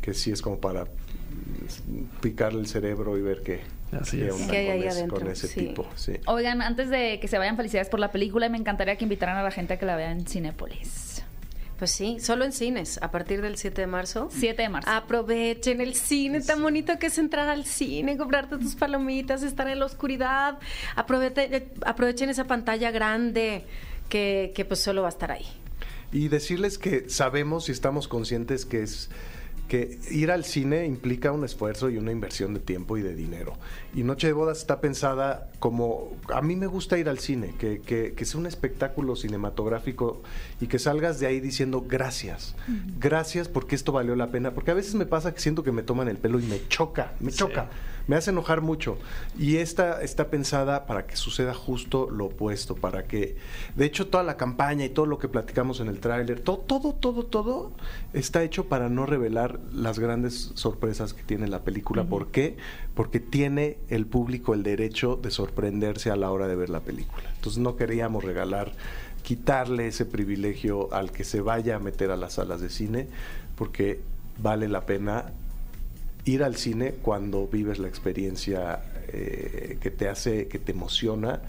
que 0.00 0.14
sí 0.14 0.30
es 0.30 0.40
como 0.40 0.58
para 0.58 0.84
mm, 0.84 2.20
picarle 2.20 2.60
el 2.60 2.66
cerebro 2.66 3.18
y 3.18 3.22
ver 3.22 3.42
qué, 3.42 3.60
Así 3.92 4.18
qué 4.18 4.28
es. 4.28 4.32
onda 4.34 4.46
¿Qué 4.50 4.56
hay 4.70 4.80
con, 4.88 4.96
ahí 4.96 5.08
con 5.08 5.28
ese 5.28 5.48
Sí. 5.48 5.60
tipo. 5.66 5.86
Sí. 5.96 6.12
Oigan, 6.26 6.62
antes 6.62 6.88
de 6.88 7.18
que 7.20 7.28
se 7.28 7.36
vayan, 7.38 7.56
felicidades 7.56 7.88
por 7.90 8.00
la 8.00 8.10
película. 8.10 8.48
Me 8.48 8.56
encantaría 8.58 8.96
que 8.96 9.04
invitaran 9.04 9.36
a 9.36 9.42
la 9.42 9.50
gente 9.50 9.74
a 9.74 9.78
que 9.78 9.84
la 9.86 9.96
vea 9.96 10.12
en 10.12 10.26
Cinépolis. 10.26 11.13
Pues 11.78 11.90
sí, 11.90 12.18
solo 12.20 12.44
en 12.44 12.52
cines, 12.52 12.98
a 13.02 13.10
partir 13.10 13.42
del 13.42 13.56
7 13.56 13.80
de 13.80 13.86
marzo. 13.86 14.28
7 14.30 14.62
de 14.62 14.68
marzo. 14.68 14.88
Aprovechen 14.90 15.80
el 15.80 15.94
cine, 15.94 16.40
tan 16.40 16.62
bonito 16.62 16.98
que 16.98 17.06
es 17.06 17.18
entrar 17.18 17.48
al 17.48 17.64
cine, 17.64 18.16
comprarte 18.16 18.58
tus 18.58 18.76
palomitas, 18.76 19.42
estar 19.42 19.68
en 19.68 19.80
la 19.80 19.86
oscuridad. 19.86 20.58
Aprovechen, 20.94 21.72
aprovechen 21.84 22.30
esa 22.30 22.44
pantalla 22.44 22.90
grande 22.92 23.64
que, 24.08 24.52
que 24.54 24.64
pues 24.64 24.80
solo 24.80 25.02
va 25.02 25.08
a 25.08 25.10
estar 25.10 25.32
ahí. 25.32 25.46
Y 26.12 26.28
decirles 26.28 26.78
que 26.78 27.10
sabemos 27.10 27.68
y 27.68 27.72
estamos 27.72 28.06
conscientes 28.06 28.64
que 28.64 28.82
es 28.82 29.10
que 29.68 29.98
ir 30.10 30.30
al 30.30 30.44
cine 30.44 30.86
implica 30.86 31.32
un 31.32 31.44
esfuerzo 31.44 31.88
y 31.88 31.96
una 31.96 32.12
inversión 32.12 32.54
de 32.54 32.60
tiempo 32.60 32.98
y 32.98 33.02
de 33.02 33.14
dinero. 33.14 33.54
Y 33.94 34.02
Noche 34.02 34.26
de 34.26 34.32
Bodas 34.32 34.58
está 34.58 34.80
pensada 34.80 35.50
como, 35.64 36.10
a 36.30 36.42
mí 36.42 36.56
me 36.56 36.66
gusta 36.66 36.98
ir 36.98 37.08
al 37.08 37.18
cine, 37.18 37.54
que, 37.58 37.80
que- 37.80 38.12
que 38.12 38.24
sea 38.26 38.38
un 38.38 38.44
espectáculo 38.44 39.16
cinematográfico 39.16 40.20
y 40.60 40.66
que 40.66 40.78
salgas 40.78 41.20
de 41.20 41.26
ahí 41.26 41.40
diciendo 41.40 41.86
gracias, 41.88 42.54
gracias 43.00 43.48
porque 43.48 43.74
esto 43.74 43.90
valió 43.90 44.14
la 44.14 44.26
pena, 44.26 44.50
porque 44.52 44.72
a 44.72 44.74
veces 44.74 44.94
me 44.94 45.06
pasa 45.06 45.32
que 45.32 45.40
siento 45.40 45.62
que 45.62 45.72
me 45.72 45.82
toman 45.82 46.08
el 46.08 46.18
pelo 46.18 46.38
y 46.38 46.42
me 46.42 46.60
choca, 46.68 47.14
me 47.18 47.30
Sí. 47.30 47.38
choca. 47.38 47.70
Me 48.06 48.16
hace 48.16 48.32
enojar 48.32 48.60
mucho. 48.60 48.98
Y 49.38 49.56
esta 49.56 50.02
está 50.02 50.28
pensada 50.28 50.84
para 50.84 51.06
que 51.06 51.16
suceda 51.16 51.54
justo 51.54 52.10
lo 52.10 52.26
opuesto, 52.26 52.74
para 52.74 53.04
que, 53.04 53.36
de 53.76 53.86
hecho, 53.86 54.08
toda 54.08 54.22
la 54.22 54.36
campaña 54.36 54.84
y 54.84 54.90
todo 54.90 55.06
lo 55.06 55.16
que 55.18 55.26
platicamos 55.26 55.80
en 55.80 55.88
el 55.88 56.00
tráiler, 56.00 56.40
todo, 56.40 56.58
todo, 56.58 56.92
todo, 56.92 57.24
todo 57.24 57.72
está 58.12 58.42
hecho 58.42 58.66
para 58.66 58.90
no 58.90 59.06
revelar 59.06 59.58
las 59.72 59.98
grandes 59.98 60.50
sorpresas 60.52 61.14
que 61.14 61.22
tiene 61.22 61.48
la 61.48 61.64
película. 61.64 62.04
¿Por 62.04 62.26
qué? 62.26 62.58
Porque 62.94 63.20
tiene 63.20 63.78
el 63.88 64.04
público 64.04 64.52
el 64.52 64.64
derecho 64.64 65.16
de 65.16 65.30
sorprenderse 65.54 66.10
a 66.10 66.16
la 66.16 66.30
hora 66.30 66.48
de 66.48 66.56
ver 66.56 66.68
la 66.68 66.80
película. 66.80 67.30
Entonces 67.36 67.62
no 67.62 67.76
queríamos 67.76 68.24
regalar, 68.24 68.72
quitarle 69.22 69.86
ese 69.86 70.04
privilegio 70.04 70.92
al 70.92 71.12
que 71.12 71.22
se 71.22 71.40
vaya 71.40 71.76
a 71.76 71.78
meter 71.78 72.10
a 72.10 72.16
las 72.16 72.34
salas 72.34 72.60
de 72.60 72.70
cine, 72.70 73.06
porque 73.54 74.00
vale 74.42 74.68
la 74.68 74.84
pena 74.84 75.32
ir 76.24 76.42
al 76.42 76.56
cine 76.56 76.94
cuando 77.02 77.46
vives 77.46 77.78
la 77.78 77.86
experiencia 77.86 78.82
eh, 79.08 79.78
que 79.80 79.90
te 79.90 80.08
hace, 80.08 80.48
que 80.48 80.58
te 80.58 80.72
emociona 80.72 81.40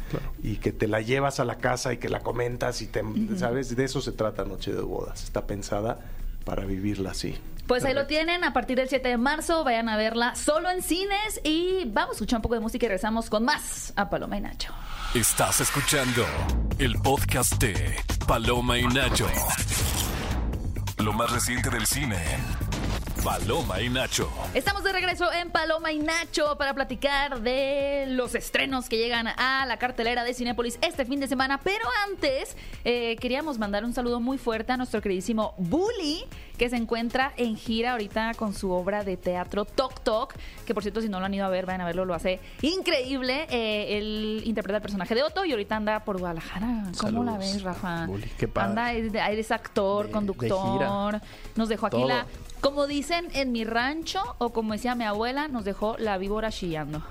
y 0.44 0.58
que 0.58 0.72
te 0.72 0.88
la 0.88 1.02
llevas 1.02 1.40
a 1.40 1.46
la 1.46 1.58
casa 1.58 1.94
y 1.94 1.98
que 1.98 2.10
la 2.10 2.20
comentas 2.20 2.82
y 2.82 2.88
te, 2.88 3.02
¿sabes? 3.38 3.76
De 3.76 3.84
eso 3.86 4.02
se 4.02 4.12
trata 4.12 4.46
Noche 4.46 4.72
de 4.72 4.82
Bodas. 4.82 5.24
Está 5.24 5.48
pensada 5.48 5.98
para 6.44 6.66
vivirla 6.66 7.12
así. 7.12 7.36
Pues 7.68 7.84
ahí 7.84 7.94
lo 7.94 8.06
tienen, 8.06 8.44
a 8.44 8.54
partir 8.54 8.78
del 8.78 8.90
7 8.90 9.08
de 9.08 9.18
marzo, 9.18 9.64
vayan 9.64 9.90
a 9.90 9.98
verla 9.98 10.36
solo 10.36 10.70
en 10.70 10.84
cines 10.84 11.42
y 11.44 11.86
vamos 11.86 12.12
a 12.12 12.14
escuchar 12.14 12.38
un 12.38 12.42
poco 12.44 12.56
de 12.56 12.62
música 12.62 12.86
y 12.86 12.90
regresamos 12.90 13.30
con 13.30 13.44
más 13.44 13.92
a 13.96 14.10
Paloma 14.10 14.38
y 14.38 14.42
Nacho. 14.42 14.74
Estás 15.16 15.62
escuchando 15.62 16.26
el 16.78 16.96
podcast 17.02 17.54
de 17.56 17.98
Paloma 18.28 18.78
y 18.78 18.84
Nacho. 18.84 19.28
Lo 21.00 21.14
más 21.14 21.32
reciente 21.32 21.70
del 21.70 21.86
cine. 21.88 22.18
Paloma 23.26 23.82
y 23.82 23.90
Nacho. 23.90 24.30
Estamos 24.54 24.84
de 24.84 24.94
regreso 24.94 25.34
en 25.34 25.50
Paloma 25.50 25.92
y 25.92 25.98
Nacho 25.98 26.56
para 26.60 26.76
platicar 26.76 27.42
de 27.42 28.06
los 28.10 28.36
estrenos 28.36 28.88
que 28.88 28.98
llegan 29.00 29.26
a 29.28 29.66
la 29.66 29.78
cartelera 29.78 30.24
de 30.24 30.36
Cinépolis 30.36 30.78
este 30.84 31.06
fin 31.06 31.20
de 31.20 31.28
semana. 31.28 31.60
Pero 31.64 31.86
antes, 32.08 32.56
eh, 32.84 33.16
queríamos 33.20 33.58
mandar 33.58 33.84
un 33.84 33.94
saludo 33.94 34.20
muy 34.20 34.38
fuerte 34.38 34.74
a 34.74 34.78
nuestro 34.78 35.02
queridísimo 35.02 35.56
Bully, 35.58 36.24
que 36.60 36.70
se 36.70 36.76
encuentra 36.76 37.34
en 37.36 37.58
gira 37.58 37.94
ahorita 37.94 38.34
con 38.36 38.54
su 38.54 38.70
obra 38.72 39.04
de 39.04 39.18
teatro 39.18 39.66
Tok 39.66 40.02
Tok, 40.04 40.36
que 40.68 40.76
por 40.76 40.84
cierto, 40.84 41.02
si 41.02 41.10
no 41.10 41.20
lo 41.20 41.26
han 41.26 41.34
ido 41.34 41.46
a 41.46 41.50
ver, 41.50 41.66
vayan 41.66 41.82
a 41.82 41.86
verlo, 41.86 42.06
lo 42.06 42.14
hace 42.14 42.40
increíble. 42.62 43.48
Eh, 43.50 43.98
él 43.98 44.44
interpreta 44.46 44.78
el 44.78 44.82
personaje 44.84 45.16
de 45.16 45.24
Otto 45.24 45.44
y 45.46 45.52
ahorita 45.52 45.76
anda 45.76 46.06
por 46.06 46.20
Guadalajara. 46.20 46.84
¿Cómo 47.00 47.24
la 47.24 47.40
ves, 47.40 47.64
Rafa? 47.64 48.06
Bully, 48.06 48.30
qué 48.38 48.48
padre. 48.48 48.70
Anda, 48.70 48.94
es, 48.94 49.12
de- 49.12 49.40
es 49.40 49.52
actor, 49.52 50.04
De- 50.04 50.08
de 50.10 50.14
conductor. 50.14 51.20
Nos 51.56 51.70
dejó 51.70 51.88
aquí 51.88 51.98
Todo. 51.98 52.08
la 52.08 52.26
como 52.66 52.88
dicen 52.88 53.28
en 53.34 53.52
mi 53.52 53.64
rancho, 53.64 54.24
o 54.40 54.50
como 54.52 54.74
decía 54.74 54.96
mi 54.96 55.04
abuela, 55.04 55.48
nos 55.48 55.66
dejó 55.66 55.98
la 56.00 56.18
víbora 56.18 56.52
chillando. 56.52 57.04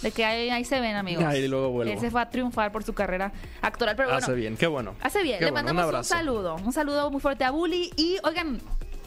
De 0.00 0.10
que 0.10 0.24
ahí, 0.24 0.48
ahí 0.48 0.64
se 0.64 0.80
ven, 0.80 0.96
amigos. 0.96 1.22
Ahí 1.22 1.46
luego 1.48 1.68
vuelvo. 1.68 1.92
Él 1.92 2.00
se 2.00 2.10
fue 2.10 2.22
a 2.22 2.30
triunfar 2.30 2.72
por 2.72 2.82
su 2.82 2.94
carrera 2.94 3.30
actoral. 3.60 3.94
Pero 3.94 4.08
bueno, 4.08 4.24
Hace 4.24 4.32
bien, 4.32 4.56
qué 4.56 4.66
bueno. 4.66 4.94
Hace 5.02 5.22
bien. 5.22 5.38
Qué 5.38 5.44
Le 5.44 5.50
bueno, 5.50 5.66
mandamos 5.66 5.82
un, 5.82 5.88
abrazo. 5.88 6.08
saludo. 6.14 6.56
Un 6.64 6.72
saludo 6.72 7.10
muy 7.10 7.20
fuerte 7.20 7.44
a 7.44 7.50
Bully. 7.50 7.90
Y 7.98 8.16
oigan, 8.24 8.58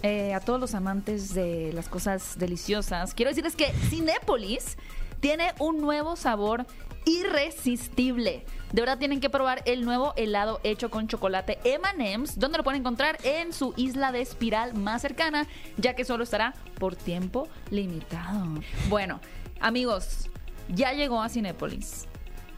eh, 0.04 0.36
a 0.36 0.42
todos 0.42 0.60
los 0.60 0.76
amantes 0.76 1.34
de 1.34 1.74
las 1.74 1.90
cosas 1.90 2.38
deliciosas, 2.38 3.16
quiero 3.16 3.30
decirles 3.30 3.56
que 3.56 3.74
Cinépolis 3.90 4.78
tiene 5.22 5.54
un 5.58 5.82
nuevo 5.82 6.16
sabor 6.16 6.68
irresistible. 7.06 8.46
De 8.76 8.82
verdad 8.82 8.98
tienen 8.98 9.22
que 9.22 9.30
probar 9.30 9.62
el 9.64 9.86
nuevo 9.86 10.14
helado 10.18 10.60
hecho 10.66 10.90
con 10.90 11.08
chocolate 11.08 11.60
M&M's, 11.64 12.38
donde 12.38 12.58
lo 12.58 12.64
pueden 12.66 12.82
encontrar 12.82 13.18
en 13.24 13.54
su 13.54 13.74
isla 13.78 14.12
de 14.12 14.20
espiral 14.20 14.74
más 14.74 15.02
cercana, 15.02 15.48
ya 15.78 15.96
que 15.96 16.04
solo 16.04 16.26
estará 16.26 16.54
por 16.78 16.98
tiempo 16.98 17.48
limitado. 17.72 18.46
Bueno, 18.90 19.22
amigos, 19.62 20.30
ya 20.68 20.92
llegó 20.92 21.22
a 21.22 21.30
Cinépolis. 21.30 22.06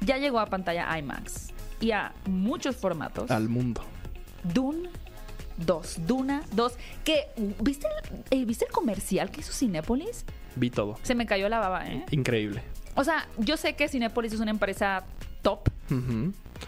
Ya 0.01 0.17
llegó 0.17 0.39
a 0.39 0.47
pantalla 0.47 0.97
IMAX 0.97 1.53
y 1.79 1.91
a 1.91 2.15
muchos 2.25 2.75
formatos. 2.77 3.29
Al 3.29 3.47
mundo. 3.47 3.83
Dune 4.43 4.89
2, 5.57 6.07
Duna 6.07 6.41
2, 6.53 6.73
que 7.03 7.27
¿viste 7.61 7.85
el, 8.31 8.39
eh, 8.41 8.43
¿viste 8.43 8.65
el 8.65 8.71
comercial 8.71 9.29
que 9.29 9.41
hizo 9.41 9.53
Cinépolis? 9.53 10.25
Vi 10.55 10.71
todo. 10.71 10.97
Se 11.03 11.13
me 11.13 11.27
cayó 11.27 11.47
la 11.47 11.59
baba, 11.59 11.85
¿eh? 11.85 12.03
Increíble. 12.09 12.63
O 12.95 13.03
sea, 13.03 13.27
yo 13.37 13.55
sé 13.55 13.75
que 13.75 13.87
Cinépolis 13.87 14.33
es 14.33 14.39
una 14.39 14.49
empresa 14.49 15.05
top, 15.43 15.69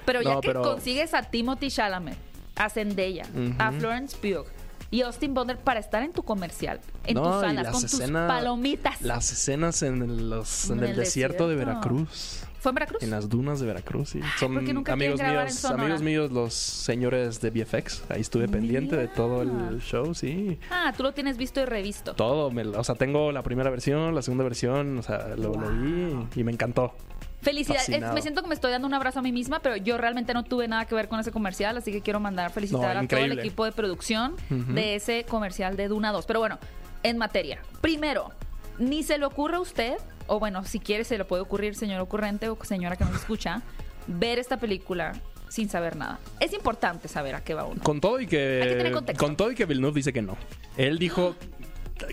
Pero 0.05 0.21
ya 0.21 0.34
No, 0.36 0.41
que 0.41 0.47
pero- 0.49 0.62
consigues 0.62 1.13
a 1.13 1.23
Timothy 1.23 1.69
Chalamet, 1.69 2.17
a 2.55 2.69
Zendaya, 2.69 3.25
a. 3.58 3.71
Florence 3.71 4.17
Pugh 4.17 4.45
y 4.91 5.01
Austin 5.01 5.34
Butler 5.34 5.58
para 5.58 5.79
estar 5.79 6.01
en 6.03 6.13
tu 6.13 6.23
comercial, 6.23 6.79
en 7.05 7.15
No, 7.15 7.23
tus 7.23 7.41
salas, 7.41 7.67
con 7.71 7.82
tus 7.82 7.93
escenas- 7.93 8.27
palomitas. 8.27 9.01
Las 9.01 9.32
escenas 9.32 9.82
en, 9.84 10.29
los, 10.29 10.69
en 10.69 10.77
En 10.79 10.84
el, 10.84 10.89
el 10.91 10.95
desierto, 10.97 11.47
de. 11.47 11.55
Veracruz. 11.55 12.43
¿Fue 12.60 12.71
en 12.71 12.75
Veracruz? 12.75 13.01
En 13.03 13.10
las 13.12 13.29
dunas 13.29 13.62
de 13.62 13.67
Veracruz, 13.67 14.10
sí. 14.10 14.19
Son 14.38 14.53
¿por 14.53 14.65
qué 14.65 14.73
nunca 14.73 14.93
quieren 14.95 15.13
amigos 15.21 15.45
míos, 15.53 15.65
amigos 15.65 16.01
míos, 16.01 16.32
los 16.32 16.53
señores 16.53 17.39
de 17.39 17.51
VFX. 17.51 18.03
Ahí 18.10 18.19
estuve 18.19 18.49
pendiente 18.49 18.97
de 18.97 19.08
todo 19.08 19.43
el 19.43 19.79
show, 19.82 20.13
sí. 20.13 20.60
Ah, 20.69 20.91
tú 20.97 21.03
lo 21.03 21.13
tienes 21.13 21.38
visto 21.38 21.62
y 21.62 21.65
revisto. 21.65 22.15
Todo, 22.15 22.51
me- 22.51 22.63
o 22.67 22.84
sea, 22.84 22.95
tengo 22.95 23.32
la 23.32 23.43
primera 23.43 23.69
versión, 23.69 24.13
la 24.13 24.21
segunda 24.21 24.43
versión, 24.43 24.97
o 24.97 25.03
sea, 25.03 25.36
lo, 25.38 25.53
lo 25.55 25.69
vi 25.71 26.27
y 26.36 26.43
me 26.43 26.51
encantó. 26.51 26.93
Felicidades. 27.41 27.88
Es- 27.89 28.13
me 28.13 28.21
siento 28.21 28.41
que 28.41 28.47
me 28.49 28.54
estoy 28.56 28.71
dando 28.71 28.88
un 28.88 28.93
abrazo 28.93 29.19
a 29.19 29.21
mí 29.21 29.32
misma, 29.32 29.60
pero 29.62 29.78
yo 29.78 29.97
realmente 29.97 30.34
no 30.34 30.43
tuve 30.43 30.67
nada 30.67 30.86
que 30.86 30.95
ver 30.95 31.08
con 31.08 31.19
ese 31.19 31.32
comercial, 31.32 31.78
así 31.78 31.91
que 31.91 32.02
quiero 32.02 32.19
mandar 32.19 32.52
felicitar 32.52 32.82
No, 32.82 32.88
a 32.88 32.91
todo 32.91 32.99
el 32.99 33.04
increíble. 33.06 33.41
equipo 33.41 33.65
de 33.65 33.71
producción 33.71 34.36
de 34.49 34.95
ese 34.95 35.23
comercial 35.23 35.78
de 35.78 35.88
Duna 35.88 36.12
2. 36.12 36.25
Pero 36.25 36.39
bueno, 36.39 36.60
en 37.04 37.17
materia. 37.17 37.60
Primero, 37.82 38.32
ni 38.78 39.04
se 39.04 39.17
le 39.17 39.25
ocurre 39.25 39.56
a 39.58 39.60
usted, 39.62 39.93
o 40.28 40.39
bueno, 40.39 40.63
si 40.65 40.80
quiere 40.80 41.04
se 41.06 41.17
le 41.17 41.25
puede 41.25 41.41
ocurrir, 41.41 41.75
señor 41.75 42.02
ocurrente 42.02 42.49
o 42.49 42.58
señora 42.63 42.95
que 42.97 43.06
nos 43.06 43.15
escucha, 43.15 43.62
ver 44.08 44.38
esta 44.39 44.58
película 44.58 45.13
sin 45.47 45.69
saber 45.69 45.95
nada. 45.95 46.19
Es 46.39 46.54
importante 46.54 47.08
saber 47.08 47.36
a 47.36 47.43
qué 47.43 47.54
va 47.56 47.63
uno. 47.65 47.82
Con 47.82 48.02
todo 48.02 48.19
y 48.19 48.23
Hay 48.23 48.28
que 48.28 48.60
que 48.69 48.75
tener 48.78 48.91
contexto. 48.93 49.25
con 49.25 49.36
todo 49.38 49.52
y 49.52 49.56
que 49.56 49.65
Villeneuve 49.65 49.95
dice 49.95 50.13
que 50.13 50.21
no. 50.21 50.38
Él 50.78 50.99
dijo 50.99 51.36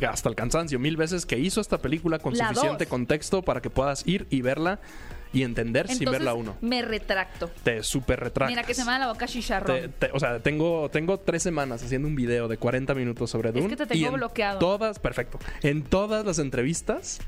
hasta 0.08 0.28
el 0.28 0.34
cansancio 0.34 0.78
mil 0.78 0.96
veces 0.96 1.26
que 1.26 1.38
hizo 1.38 1.60
esta 1.60 1.78
película 1.78 2.18
con 2.18 2.34
La 2.36 2.48
suficiente 2.48 2.84
dos. 2.84 2.90
contexto 2.90 3.42
para 3.42 3.60
que 3.60 3.70
puedas 3.70 4.06
ir 4.06 4.26
y 4.30 4.40
verla 4.42 4.80
y 5.36 5.42
entender 5.42 5.88
sin 5.88 6.10
verla 6.10 6.34
uno. 6.34 6.56
me 6.60 6.82
retracto. 6.82 7.50
Te 7.62 7.82
super 7.82 8.18
retractas. 8.20 8.50
Mira 8.50 8.62
que 8.66 8.74
se 8.74 8.84
me 8.84 8.92
da 8.92 8.98
la 9.00 9.08
boca 9.08 9.26
chicharrón. 9.26 9.76
Te- 9.80 9.88
te- 9.88 10.10
o 10.12 10.18
sea, 10.20 10.40
tengo, 10.40 10.88
tengo 10.90 11.18
tres 11.18 11.42
semanas 11.42 11.82
haciendo 11.82 12.08
un 12.08 12.16
video 12.16 12.48
de 12.48 12.56
40 12.56 12.94
minutos 12.94 13.30
sobre 13.30 13.52
Dune. 13.52 13.68
que 13.68 13.76
te 13.76 13.86
tengo 13.86 14.00
y 14.00 14.04
en 14.06 14.12
bloqueado. 14.14 14.58
Todas, 14.58 14.98
perfecto. 14.98 15.38
En 15.62 15.82
todas 15.82 16.24
las 16.24 16.38
entrevistas 16.38 17.18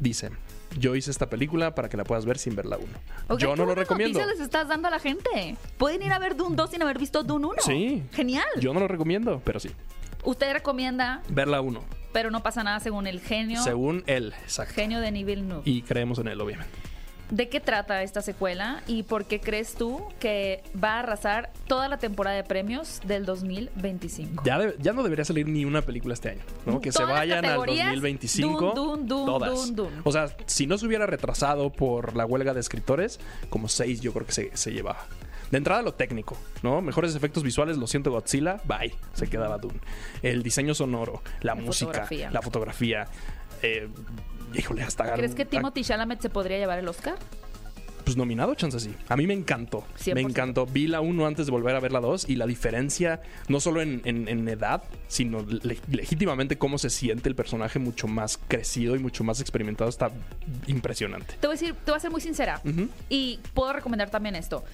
dicen, 0.00 0.32
yo 0.78 0.94
hice 0.94 1.10
esta 1.10 1.28
película 1.30 1.74
para 1.74 1.88
que 1.88 1.96
la 1.96 2.04
puedas 2.04 2.24
ver 2.26 2.38
sin 2.38 2.54
verla 2.54 2.76
uno. 2.76 2.92
Ok, 3.28 3.40
yo 3.40 3.50
qué 3.52 3.56
no 3.56 3.66
lo 3.66 3.74
recomiendo. 3.74 4.18
noticias 4.18 4.38
les 4.38 4.44
estás 4.46 4.68
dando 4.68 4.88
a 4.88 4.90
la 4.90 4.98
gente? 4.98 5.56
Pueden 5.78 6.02
ir 6.02 6.12
a 6.12 6.18
ver 6.18 6.36
Dune 6.36 6.56
2 6.56 6.70
sin 6.70 6.82
haber 6.82 6.98
visto 6.98 7.22
Dune 7.22 7.46
1. 7.46 7.62
Sí. 7.62 8.02
Genial. 8.12 8.46
Yo 8.60 8.72
no 8.74 8.80
lo 8.80 8.88
recomiendo, 8.88 9.40
pero 9.44 9.60
sí. 9.60 9.70
Usted 10.24 10.52
recomienda, 10.52 11.22
Verla 11.28 11.60
uno. 11.60 11.82
pero 12.12 12.30
no 12.30 12.42
pasa 12.42 12.62
nada 12.64 12.80
según 12.80 13.06
el 13.06 13.20
genio. 13.20 13.62
Según 13.62 14.02
él, 14.06 14.34
exacto. 14.42 14.74
Genio 14.74 15.00
de 15.00 15.10
Nivel 15.12 15.48
Noob. 15.48 15.62
Y 15.64 15.82
creemos 15.82 16.18
en 16.18 16.28
él, 16.28 16.40
obviamente. 16.40 16.72
¿De 17.30 17.48
qué 17.50 17.60
trata 17.60 18.02
esta 18.02 18.22
secuela 18.22 18.82
y 18.86 19.02
por 19.02 19.26
qué 19.26 19.38
crees 19.40 19.74
tú 19.74 20.02
que 20.18 20.62
va 20.82 20.94
a 20.94 20.98
arrasar 21.00 21.50
toda 21.66 21.86
la 21.88 21.98
temporada 21.98 22.34
de 22.36 22.42
premios 22.44 23.00
del 23.04 23.26
2025? 23.26 24.42
Ya, 24.46 24.58
de- 24.58 24.74
ya 24.78 24.92
no 24.94 25.02
debería 25.02 25.24
salir 25.26 25.46
ni 25.46 25.64
una 25.66 25.82
película 25.82 26.14
este 26.14 26.30
año, 26.30 26.40
¿no? 26.64 26.80
Que 26.80 26.90
se 26.90 27.04
vayan 27.04 27.38
al 27.38 27.44
categorías, 27.44 27.86
2025. 27.88 28.72
Dune, 28.74 29.02
Dune, 29.04 29.08
Dune, 29.08 29.26
todas. 29.26 29.72
O 30.04 30.12
sea, 30.12 30.34
si 30.46 30.66
no 30.66 30.78
se 30.78 30.86
hubiera 30.86 31.04
retrasado 31.06 31.70
por 31.70 32.16
la 32.16 32.24
huelga 32.24 32.54
de 32.54 32.60
escritores, 32.60 33.20
como 33.50 33.68
seis 33.68 34.00
yo 34.00 34.12
creo 34.14 34.24
que 34.26 34.32
se, 34.32 34.56
se 34.56 34.72
llevaba. 34.72 35.04
De 35.50 35.56
entrada 35.58 35.82
lo 35.82 35.94
técnico, 35.94 36.36
¿no? 36.62 36.80
Mejores 36.82 37.14
efectos 37.14 37.42
visuales, 37.42 37.76
lo 37.78 37.86
siento 37.86 38.10
Godzilla, 38.10 38.60
bye, 38.64 38.94
se 39.14 39.28
quedaba 39.28 39.58
Dune. 39.58 39.80
El 40.22 40.42
diseño 40.42 40.74
sonoro, 40.74 41.22
la, 41.40 41.54
La 41.54 41.60
música, 41.60 41.86
fotografía. 41.92 42.30
la 42.30 42.42
fotografía. 42.42 43.06
eh, 43.62 43.88
híjole, 44.54 44.82
hasta... 44.82 45.12
¿Crees 45.14 45.34
que 45.34 45.44
Timothy 45.44 45.82
Chalamet 45.82 46.20
se 46.20 46.30
podría 46.30 46.58
llevar 46.58 46.78
el 46.78 46.88
Oscar? 46.88 47.16
Pues 48.04 48.16
nominado, 48.16 48.54
chance 48.54 48.80
sí. 48.80 48.94
A 49.10 49.16
mí 49.16 49.26
me 49.26 49.34
encantó. 49.34 49.84
100%. 50.02 50.14
Me 50.14 50.22
encantó. 50.22 50.64
Vi 50.64 50.86
la 50.86 51.02
1 51.02 51.26
antes 51.26 51.44
de 51.44 51.52
volver 51.52 51.76
a 51.76 51.80
ver 51.80 51.92
la 51.92 52.00
2 52.00 52.26
y 52.30 52.36
la 52.36 52.46
diferencia, 52.46 53.20
no 53.48 53.60
solo 53.60 53.82
en, 53.82 54.00
en- 54.06 54.28
en 54.28 54.48
edad, 54.48 54.82
sino 55.08 55.42
le- 55.42 55.76
legítimamente 55.90 56.56
cómo 56.56 56.78
se 56.78 56.88
siente 56.88 57.28
el 57.28 57.34
personaje 57.34 57.78
mucho 57.78 58.06
más 58.08 58.38
crecido 58.48 58.96
y 58.96 58.98
mucho 58.98 59.24
más 59.24 59.42
experimentado, 59.42 59.90
está 59.90 60.10
impresionante. 60.66 61.34
Te 61.38 61.46
voy 61.46 61.56
a 61.56 61.60
decir, 61.60 61.74
te 61.84 61.90
voy 61.90 61.98
a 61.98 62.00
ser 62.00 62.10
muy 62.10 62.22
sincera. 62.22 62.62
Y 63.10 63.40
puedo 63.52 63.74
recomendar 63.74 64.08
también 64.08 64.36
esto. 64.36 64.64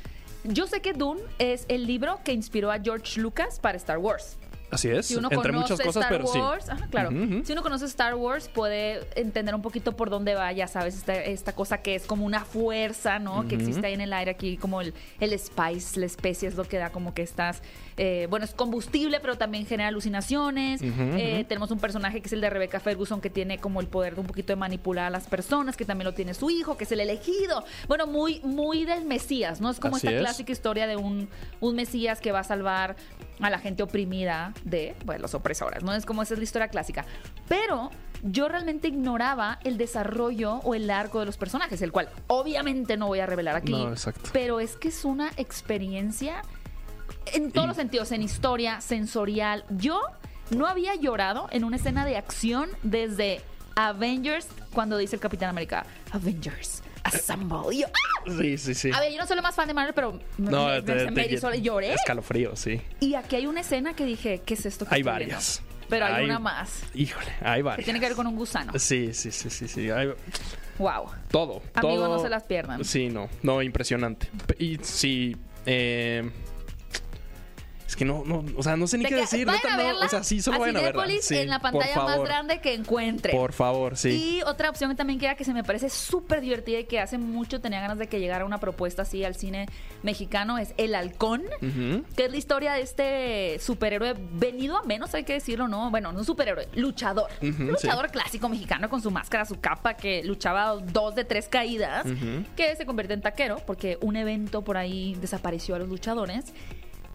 Yo 0.45 0.67
sé 0.69 0.81
que 0.81 0.93
Dune 0.93 1.21
es 1.39 1.65
el 1.69 1.87
libro 1.87 2.21
que 2.23 2.33
inspiró 2.33 2.71
a 2.71 2.79
George 2.79 3.21
Lucas 3.21 3.59
para 3.59 3.77
Star 3.79 3.99
Wars. 3.99 4.37
Así 4.75 4.91
es. 4.91 5.07
Si 5.07 5.17
uno 5.17 5.29
Entre 5.31 5.53
conoce 5.53 5.73
muchas 5.73 5.87
cosas, 5.87 6.03
Star 6.05 6.11
pero 6.19 6.27
sí. 6.27 6.39
Wars, 6.39 6.69
ajá, 6.69 6.87
claro. 6.89 7.11
Si 7.45 7.53
uno 7.53 7.63
conoce 7.63 7.85
Star 7.87 8.15
Wars, 8.15 8.49
puede 8.49 9.07
entender 9.15 9.55
un 9.55 9.63
poquito 9.63 9.97
por 9.97 10.11
dónde 10.11 10.35
va, 10.35 10.53
ya 10.53 10.67
sabes, 10.67 10.97
esta, 10.97 11.15
esta 11.15 11.53
cosa 11.53 11.79
que 11.79 11.95
es 11.95 12.07
como 12.07 12.27
una 12.27 12.45
fuerza, 12.45 13.19
¿no? 13.19 13.47
Que 13.47 13.55
existe 13.55 13.87
ahí 13.87 13.95
en 13.95 14.01
el 14.01 14.13
aire, 14.13 14.33
aquí 14.33 14.57
como 14.57 14.81
el, 14.81 14.93
el 15.21 15.39
spice, 15.39 16.01
la 16.01 16.07
especie 16.07 16.49
es 16.49 16.57
lo 16.57 16.65
que 16.65 16.79
da 16.79 16.91
como 16.91 17.15
que 17.15 17.23
estás, 17.23 17.63
eh, 17.97 18.27
bueno, 18.29 18.45
es 18.45 18.53
combustible, 18.53 19.21
pero 19.21 19.37
también 19.37 19.67
genera 19.67 19.89
alucinaciones. 19.89 20.81
Eh, 20.83 21.45
tenemos 21.49 21.71
un 21.71 21.79
personaje 21.79 22.21
que 22.21 22.27
es 22.27 22.33
el 22.33 22.41
de 22.41 22.51
Rebecca 22.51 22.81
Ferguson, 22.81 23.21
que 23.21 23.31
tiene 23.31 23.59
como 23.59 23.81
el 23.81 23.87
poder 23.87 24.15
de 24.15 24.21
un 24.21 24.27
poquito 24.27 24.53
de 24.53 24.57
manipular 24.57 25.07
a 25.07 25.11
las 25.11 25.27
personas, 25.27 25.77
que 25.77 25.85
también 25.85 26.07
lo 26.07 26.15
tiene 26.15 26.35
su 26.35 26.51
hijo, 26.51 26.77
que 26.77 26.85
es 26.85 26.93
el 26.93 27.01
elegido. 27.01 27.65
Bueno, 27.87 28.07
muy, 28.07 28.41
muy 28.43 28.85
del 28.85 29.05
Mesías, 29.05 29.61
¿no? 29.61 29.71
Es 29.71 29.79
como 29.79 29.97
Así 29.97 30.07
esta 30.07 30.17
es. 30.17 30.23
clásica 30.23 30.53
historia 30.53 30.87
de 30.87 30.97
un, 30.97 31.29
un 31.61 31.77
Mesías 31.77 32.21
que 32.21 32.33
va 32.33 32.41
a 32.41 32.45
salvar 32.45 32.97
a 33.41 33.51
la 33.51 33.59
gente 33.59 33.83
oprimida 33.83 34.55
de 34.65 34.95
pues, 35.05 35.21
los 35.21 35.35
opresores, 35.35 35.83
¿no? 35.83 35.95
Es 35.95 36.07
como 36.07 36.23
esa 36.23 36.35
es 36.35 36.39
la 36.39 36.45
historia 36.45 36.69
clásica. 36.69 37.05
Pero 37.49 37.91
yo 38.23 38.49
realmente 38.49 38.89
ignoraba 38.89 39.59
el 39.65 39.77
desarrollo 39.77 40.57
o 40.65 40.75
el 40.75 40.91
arco 40.91 41.21
de 41.21 41.27
los 41.27 41.37
personajes, 41.37 41.83
el 41.83 41.93
cual 41.93 42.09
obviamente 42.27 42.97
no 42.97 43.07
voy 43.09 43.21
a 43.21 43.27
revelar 43.27 43.57
aquí. 43.57 43.73
No, 43.73 43.91
exacto. 43.91 44.31
Pero 44.33 44.61
es 44.61 44.77
que 44.77 44.89
es 44.89 45.05
una 45.05 45.31
experiencia 45.37 46.43
en 47.33 47.53
todos 47.53 47.67
Y- 47.67 47.69
los 47.69 47.77
sentidos, 47.77 48.13
en 48.13 48.23
historia, 48.23 48.81
sensorial. 48.81 49.65
Yo 49.71 50.01
no 50.51 50.67
había 50.67 50.95
llorado 50.95 51.49
en 51.51 51.65
una 51.65 51.77
escena 51.77 52.05
de 52.05 52.17
acción 52.17 52.71
desde 52.83 53.41
Avengers, 53.77 54.47
cuando 54.73 54.97
dice 54.97 55.17
el 55.17 55.21
Capitán 55.21 55.51
América, 55.51 55.85
Avengers, 56.13 56.83
Assemble. 57.03 57.75
Y 57.75 57.81
yo, 57.81 57.87
¡ah! 57.89 58.14
Sí, 58.27 58.59
sí, 58.59 58.75
sí. 58.75 58.91
A 58.93 59.01
ver, 59.01 59.13
yo 59.13 59.19
no 59.19 59.27
soy 59.27 59.37
la 59.37 59.43
más 59.43 59.55
fan 59.55 59.69
de 59.69 59.75
Marvel, 59.75 59.95
pero 59.95 60.13
me, 60.39 60.51
No, 60.51 60.67
me- 60.69 60.83
te- 60.83 60.95
me- 61.11 61.13
te- 61.13 61.25
erizó- 61.31 61.55
lloré. 61.55 61.93
Escalofrío, 61.95 62.57
sí. 62.57 62.81
Y 63.01 63.15
aquí 63.15 63.37
hay 63.37 63.47
una 63.47 63.61
escena 63.61 63.95
que 63.95 64.05
dije, 64.05 64.41
¿qué 64.45 64.55
es 64.55 64.67
esto? 64.67 64.87
que 64.87 64.95
Hay 64.95 65.03
varias. 65.03 65.61
viendo? 65.63 65.75
Pero 65.91 66.07
hay, 66.07 66.15
Hay- 66.15 66.25
una 66.25 66.39
más. 66.39 66.81
Híjole, 66.95 67.27
hay 67.43 67.59
Que 67.59 67.63
varias. 67.63 67.85
tiene 67.85 68.01
que 68.01 68.07
ver 68.07 68.17
con 68.17 68.27
un 68.27 68.37
gusano. 68.37 68.73
Sí, 68.79 69.13
sí, 69.13 69.31
sí, 69.31 69.51
sí, 69.51 69.69
sí. 69.69 69.91
Hay- 69.91 70.13
Wow. 70.79 71.07
todo. 71.31 71.63
Amigo, 71.75 71.95
todo- 71.97 72.17
no 72.17 72.19
se 72.23 72.29
las 72.31 72.43
pierdan. 72.45 72.83
Sí, 72.85 73.09
no. 73.09 73.29
No, 73.43 73.61
impresionante. 73.63 74.29
Y 74.59 74.79
sí, 74.83 75.37
eh, 75.67 76.29
es 77.87 77.97
que 77.97 78.05
no, 78.05 78.23
no, 78.25 78.45
o 78.57 78.63
sea, 78.63 78.77
no 78.77 78.87
sé 78.87 78.97
ni 78.99 79.05
De 79.05 79.11
qué 79.11 79.17
decir. 79.17 79.47
vayan 79.47 79.63
neta, 79.63 79.75
a 79.75 79.77
no. 79.77 79.85
verla 79.85 80.07
o 80.07 80.09
sea, 80.09 80.25
sí, 80.25 80.41
solo 80.41 80.59
vayan 80.59 80.77
a 80.79 80.81
verla. 80.81 81.05
Sí, 81.21 81.37
en 81.39 81.49
la 81.51 81.59
pantalla 81.61 82.03
más 82.03 82.21
grande 82.23 82.61
que 82.61 82.73
encuentren. 82.75 83.37
Por 83.37 83.53
favor, 83.53 83.97
sí. 83.97 84.39
Y 84.39 84.43
otra 84.43 84.71
opción 84.71 84.91
que 84.91 84.97
también 84.97 85.19
queda 85.19 85.35
que 85.35 85.45
se 85.45 85.53
me 85.53 85.63
parece 85.65 85.91
súper 85.91 86.41
divertida 86.41 86.79
y 86.81 86.85
que 86.85 86.99
hace 87.01 87.19
mucho 87.19 87.61
tenía 87.61 87.81
ganas 87.81 87.99
de 87.99 88.07
que 88.09 88.21
llegara 88.21 88.45
una 88.45 88.59
propuesta 88.59 89.03
así 89.03 89.23
al 89.25 89.35
cine 89.35 89.67
mexicano 90.03 90.59
es 90.59 90.75
El 90.77 90.95
Halcón, 90.95 91.43
que 92.17 92.25
es 92.25 92.31
la 92.31 92.37
historia 92.37 92.73
de 92.73 92.81
este 92.83 93.59
superhéroe 93.61 94.15
venido 94.33 94.77
a 94.77 94.83
menos, 94.85 95.15
hay 95.15 95.25
que 95.25 95.35
decirlo, 95.35 95.69
¿no? 95.69 95.91
Bueno, 95.91 96.13
no 96.13 96.25
superhéroe, 96.25 96.69
luchador. 96.75 97.31
Ujú, 97.43 97.63
luchador 97.65 98.11
clásico 98.11 98.49
mexicano 98.49 98.89
con 98.89 99.03
su 99.03 99.11
máscara, 99.11 99.45
su 99.45 99.61
capa, 99.61 99.95
que 99.95 100.23
luchaba 100.25 100.75
dos 100.77 101.15
de 101.15 101.25
tres 101.25 101.49
caídas, 101.49 102.07
que 102.57 102.75
se 102.77 102.87
convierte 102.87 103.15
en 103.15 103.21
taquero 103.21 103.57
porque 103.67 103.99
un 104.01 104.17
evento 104.17 104.63
por 104.63 104.77
ahí 104.77 105.17
desapareció 105.21 105.75
a 105.75 105.79
los 105.79 105.89
luchadores. 105.89 106.47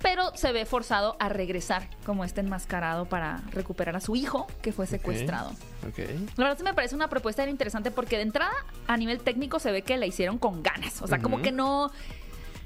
Pero 0.01 0.35
se 0.35 0.51
ve 0.51 0.65
forzado 0.65 1.17
a 1.19 1.29
regresar 1.29 1.89
como 2.05 2.23
este 2.23 2.41
enmascarado 2.41 3.05
para 3.05 3.41
recuperar 3.51 3.95
a 3.95 3.99
su 3.99 4.15
hijo 4.15 4.47
que 4.61 4.71
fue 4.71 4.87
secuestrado. 4.87 5.49
Ok. 5.87 5.99
La 6.37 6.45
verdad 6.45 6.57
sí 6.57 6.63
me 6.63 6.73
parece 6.73 6.95
una 6.95 7.09
propuesta 7.09 7.47
interesante 7.47 7.91
porque 7.91 8.15
de 8.15 8.23
entrada 8.23 8.53
a 8.87 8.97
nivel 8.97 9.19
técnico 9.19 9.59
se 9.59 9.71
ve 9.71 9.81
que 9.81 9.97
la 9.97 10.05
hicieron 10.05 10.37
con 10.37 10.63
ganas. 10.63 11.01
O 11.01 11.07
sea, 11.07 11.21
como 11.21 11.41
que 11.41 11.51
no, 11.51 11.91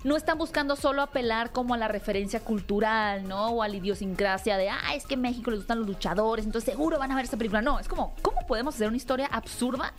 no 0.03 0.17
están 0.17 0.37
buscando 0.37 0.75
solo 0.75 1.01
apelar 1.01 1.51
como 1.51 1.73
a 1.73 1.77
la 1.77 1.87
referencia 1.87 2.39
cultural, 2.41 3.27
¿no? 3.27 3.47
O 3.47 3.63
a 3.63 3.67
la 3.67 3.77
idiosincrasia 3.77 4.57
de, 4.57 4.69
ah, 4.69 4.93
es 4.95 5.05
que 5.05 5.15
en 5.15 5.21
México 5.21 5.49
les 5.49 5.61
gustan 5.61 5.79
los 5.79 5.87
luchadores, 5.87 6.45
entonces 6.45 6.71
seguro 6.71 6.99
van 6.99 7.11
a 7.11 7.15
ver 7.15 7.25
esta 7.25 7.37
película. 7.37 7.61
No, 7.61 7.79
es 7.79 7.87
como, 7.87 8.13
¿cómo 8.21 8.45
podemos 8.45 8.75
hacer 8.75 8.87
una 8.87 8.97
historia 8.97 9.27
absurda? 9.27 9.93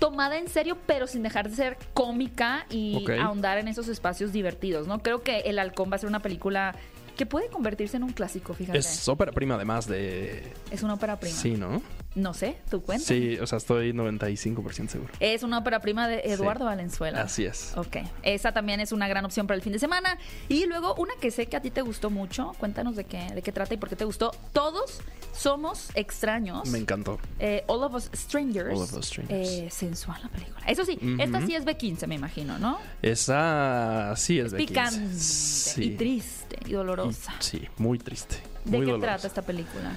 Tomada 0.00 0.36
en 0.38 0.48
serio, 0.48 0.76
pero 0.86 1.06
sin 1.06 1.22
dejar 1.22 1.48
de 1.48 1.54
ser 1.54 1.78
cómica 1.94 2.66
y 2.70 3.04
ahondar 3.20 3.58
en 3.58 3.68
esos 3.68 3.86
espacios 3.86 4.32
divertidos, 4.32 4.88
¿no? 4.88 5.00
Creo 5.00 5.22
que 5.22 5.40
El 5.40 5.60
Halcón 5.60 5.92
va 5.92 5.96
a 5.96 5.98
ser 5.98 6.08
una 6.08 6.20
película 6.20 6.74
que 7.16 7.26
puede 7.26 7.48
convertirse 7.48 7.98
en 7.98 8.02
un 8.02 8.12
clásico, 8.12 8.54
fíjate. 8.54 8.78
Es 8.78 9.06
ópera 9.06 9.30
prima 9.30 9.56
además 9.56 9.86
de... 9.86 10.52
Es 10.70 10.82
una 10.82 10.94
ópera 10.94 11.20
prima. 11.20 11.36
Sí, 11.36 11.50
¿no? 11.52 11.82
No 12.14 12.32
sé, 12.32 12.56
tú 12.70 12.80
cuenta. 12.82 13.04
Sí, 13.04 13.38
o 13.38 13.46
sea, 13.46 13.58
estoy 13.58 13.92
95% 13.92 14.88
seguro. 14.88 15.12
Es 15.20 15.42
una 15.42 15.58
ópera 15.58 15.80
prima 15.80 16.08
de 16.08 16.20
Eduardo 16.24 16.64
Sí. 16.64 16.68
Valenzuela. 16.70 17.20
Así 17.22 17.44
es. 17.44 17.76
Ok, 17.76 17.98
esa 18.22 18.52
también 18.52 18.80
es 18.80 18.90
una 18.92 19.06
gran 19.06 19.24
opción 19.26 19.46
para 19.46 19.56
el 19.56 19.62
fin 19.62 19.72
de 19.74 19.78
semana. 19.78 20.18
Y 20.48 20.64
luego 20.64 20.94
una 20.94 21.12
que 21.20 21.30
sé 21.30 21.44
que 21.46 21.56
a 21.56 21.60
ti 21.60 21.70
te 21.70 21.82
gustó 21.82 22.08
mucho, 22.08 22.54
cuéntanos 22.58 22.96
de 22.96 23.04
qué, 23.04 23.26
de 23.34 23.42
qué 23.42 23.52
trata 23.52 23.74
y 23.74 23.76
por 23.76 23.90
qué 23.90 23.96
te 23.96 24.06
gustó. 24.06 24.32
Todos 24.54 25.00
somos 25.32 25.90
extraños. 25.94 26.68
Me 26.68 26.78
encantó. 26.78 27.18
Eh, 27.38 27.64
All 27.66 27.82
of 27.84 27.94
Us 27.94 28.10
Strangers. 28.14 28.74
All 28.76 28.82
of 28.82 28.92
Us 28.94 29.06
Strangers. 29.06 29.48
Eh, 29.48 29.68
sensual 29.70 30.20
la 30.22 30.28
película. 30.28 30.60
Eso 30.66 30.84
sí, 30.84 30.98
esta 31.18 31.44
sí 31.46 31.54
es 31.54 31.64
B15, 31.64 32.06
me 32.06 32.14
imagino, 32.16 32.58
¿no? 32.58 32.78
Esa 33.02 34.12
sí 34.16 34.38
es, 34.38 34.46
Es 34.46 34.52
de 34.52 34.58
15. 34.58 34.68
picante 34.72 35.14
Sí. 35.18 35.82
y 35.84 35.90
triste 35.96 36.58
y 36.66 36.72
dolorosa. 36.72 37.34
Sí, 37.38 37.66
muy 37.78 37.98
triste. 37.98 38.36
¿De 38.64 38.72
qué 38.72 38.84
dolorosa. 38.84 39.06
trata 39.06 39.26
esta 39.26 39.42
película? 39.42 39.96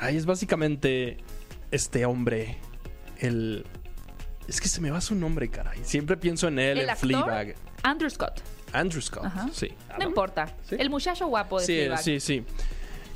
Ay, 0.00 0.16
es 0.16 0.26
básicamente 0.26 1.18
este 1.70 2.06
hombre, 2.06 2.58
el... 3.18 3.66
Es 4.46 4.60
que 4.62 4.68
se 4.68 4.80
me 4.80 4.90
va 4.90 5.00
su 5.02 5.14
nombre, 5.14 5.50
caray. 5.50 5.80
Siempre 5.84 6.16
pienso 6.16 6.48
en 6.48 6.58
él, 6.58 6.78
El 6.78 6.84
en 6.84 6.90
actor, 6.90 7.06
Fleabag. 7.08 7.54
Andrew 7.82 8.08
Scott. 8.08 8.40
Andrew 8.72 9.02
Scott, 9.02 9.26
Ajá. 9.26 9.48
sí. 9.52 9.68
No 9.98 10.06
importa. 10.06 10.54
¿Sí? 10.68 10.76
El 10.78 10.88
muchacho 10.88 11.26
guapo 11.26 11.60
de 11.60 11.66
Sí, 11.66 11.74
Fleabag. 11.74 11.98
sí, 12.02 12.20
sí. 12.20 12.44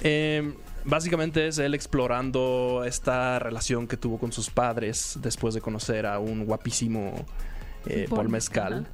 Eh, 0.03 0.53
básicamente 0.85 1.47
es 1.47 1.59
él 1.59 1.75
explorando 1.75 2.85
esta 2.87 3.39
relación 3.39 3.87
que 3.87 3.97
tuvo 3.97 4.19
con 4.19 4.33
sus 4.33 4.51
padres 4.51 5.19
después 5.23 5.55
de 5.55 5.61
conocer 5.61 6.07
a 6.07 6.19
un 6.19 6.45
guapísimo 6.45 7.15
eh, 7.87 8.07
Paul 8.09 8.29
Mezcal. 8.29 8.87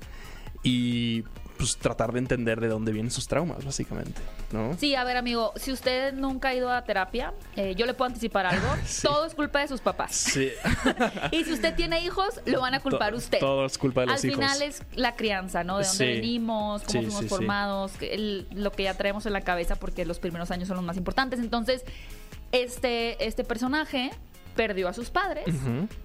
Y 0.63 1.25
pues 1.59 1.77
tratar 1.77 2.13
de 2.13 2.21
entender 2.21 2.61
de 2.61 2.69
dónde 2.69 2.93
vienen 2.93 3.11
sus 3.11 3.27
traumas, 3.29 3.65
básicamente, 3.65 4.21
¿no? 4.53 4.77
Sí, 4.79 4.95
a 4.95 5.03
ver, 5.05 5.17
amigo, 5.17 5.53
si 5.57 5.73
usted 5.73 6.15
nunca 6.15 6.49
ha 6.51 6.55
ido 6.55 6.71
a 6.73 6.85
terapia, 6.85 7.35
eh, 7.57 7.75
yo 7.77 7.85
le 7.85 7.95
puedo 7.95 8.07
anticipar 8.09 8.47
algo. 8.47 8.67
Sí. 8.87 9.03
Todo 9.03 9.27
es 9.27 9.35
culpa 9.35 9.59
de 9.61 9.69
sus 9.69 9.81
papás. 9.81 10.15
Sí. 10.15 10.51
Y 11.33 11.45
si 11.45 11.53
usted 11.53 11.75
tiene 11.75 12.01
hijos, 12.03 12.41
lo 12.47 12.61
van 12.61 12.75
a 12.75 12.81
culpar 12.81 13.11
To- 13.13 13.19
usted. 13.19 13.39
Todo 13.41 13.67
es 13.67 13.77
culpa 13.77 14.03
de 14.03 14.07
los 14.07 14.21
Al 14.25 14.31
hijos. 14.31 14.37
final 14.37 14.63
es 14.63 14.83
la 14.95 15.17
crianza, 15.17 15.65
¿no? 15.65 15.79
De 15.79 15.85
dónde 15.85 15.99
Sí. 15.99 16.21
venimos, 16.21 16.83
cómo 16.85 17.01
Sí, 17.01 17.07
fuimos 17.07 17.27
formados, 17.27 17.93
el- 18.01 18.47
lo 18.53 18.71
que 18.73 18.85
ya 18.85 18.95
traemos 18.95 19.27
en 19.27 19.33
la 19.33 19.41
cabeza, 19.43 19.75
porque 19.77 20.07
los 20.07 20.19
primeros 20.21 20.51
años 20.53 20.69
son 20.69 20.77
los 20.77 20.85
más 20.87 20.97
importantes. 20.97 21.41
Entonces, 21.41 21.83
este, 22.53 23.27
este 23.27 23.45
personaje 23.45 24.11
perdió 24.57 24.89
a 24.89 24.93
sus 24.93 25.11
padres, 25.11 25.45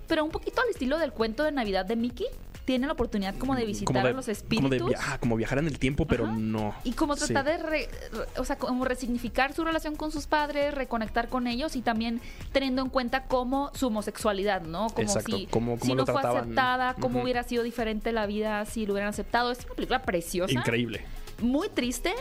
pero 0.08 0.24
un 0.24 0.30
poquito 0.32 0.62
al 0.62 0.70
estilo 0.70 0.98
del 1.00 1.12
cuento 1.12 1.44
de 1.44 1.52
Navidad 1.52 1.86
de 1.86 1.96
Mickey. 1.96 2.28
Tiene 2.65 2.88
la 2.88 2.93
oportunidad 2.93 3.36
como 3.38 3.56
de 3.56 3.65
visitar 3.65 3.88
Como 3.93 4.04
de- 4.04 4.10
a 4.10 4.13
los 4.13 4.26
Como, 4.26 4.32
espíritus. 4.32 4.69
de 4.71 4.78
via- 4.86 4.99
ah, 5.02 5.17
como 5.19 5.36
viajar 5.36 5.58
en 5.58 5.67
el 5.67 5.78
tiempo, 5.80 6.08
pero 6.08 6.26
Ajá. 6.26 6.36
no. 6.38 6.73
Y 6.86 6.93
como 6.93 7.15
Sí. 7.17 7.34
tratar 7.34 7.58
de, 7.58 7.63
re- 7.63 7.89
re- 8.13 8.39
o 8.39 8.45
sea, 8.45 8.58
como 8.58 8.86
resignificar 8.86 9.54
su 9.54 9.65
relación 9.65 9.97
con 9.97 10.12
sus 10.12 10.28
padres, 10.28 10.73
reconectar 10.73 11.28
con 11.28 11.47
ellos 11.47 11.76
y 11.76 11.82
también 11.82 12.21
teniendo 12.54 12.82
en 12.82 12.89
cuenta 12.89 13.26
cómo 13.26 13.69
su 13.73 13.88
homosexualidad, 13.88 14.62
¿no? 14.62 14.88
Como 14.91 15.02
Exacto, 15.08 15.36
si, 15.38 15.45
cómo- 15.47 15.78
cómo 15.78 15.91
si 15.91 15.95
no 15.95 16.06
fue 16.06 16.21
aceptada, 16.21 16.93
cómo 16.95 17.21
hubiera 17.21 17.43
sido 17.43 17.63
diferente 17.63 18.13
la 18.13 18.26
vida 18.28 18.63
si 18.65 18.86
lo 18.86 18.93
hubieran 18.93 19.10
aceptado. 19.10 19.52
Es 19.52 19.65
una 19.65 19.76
película 19.76 20.02
preciosa, 20.04 20.54
Increíble. 20.54 21.02
muy 21.41 21.67
triste, 21.67 22.13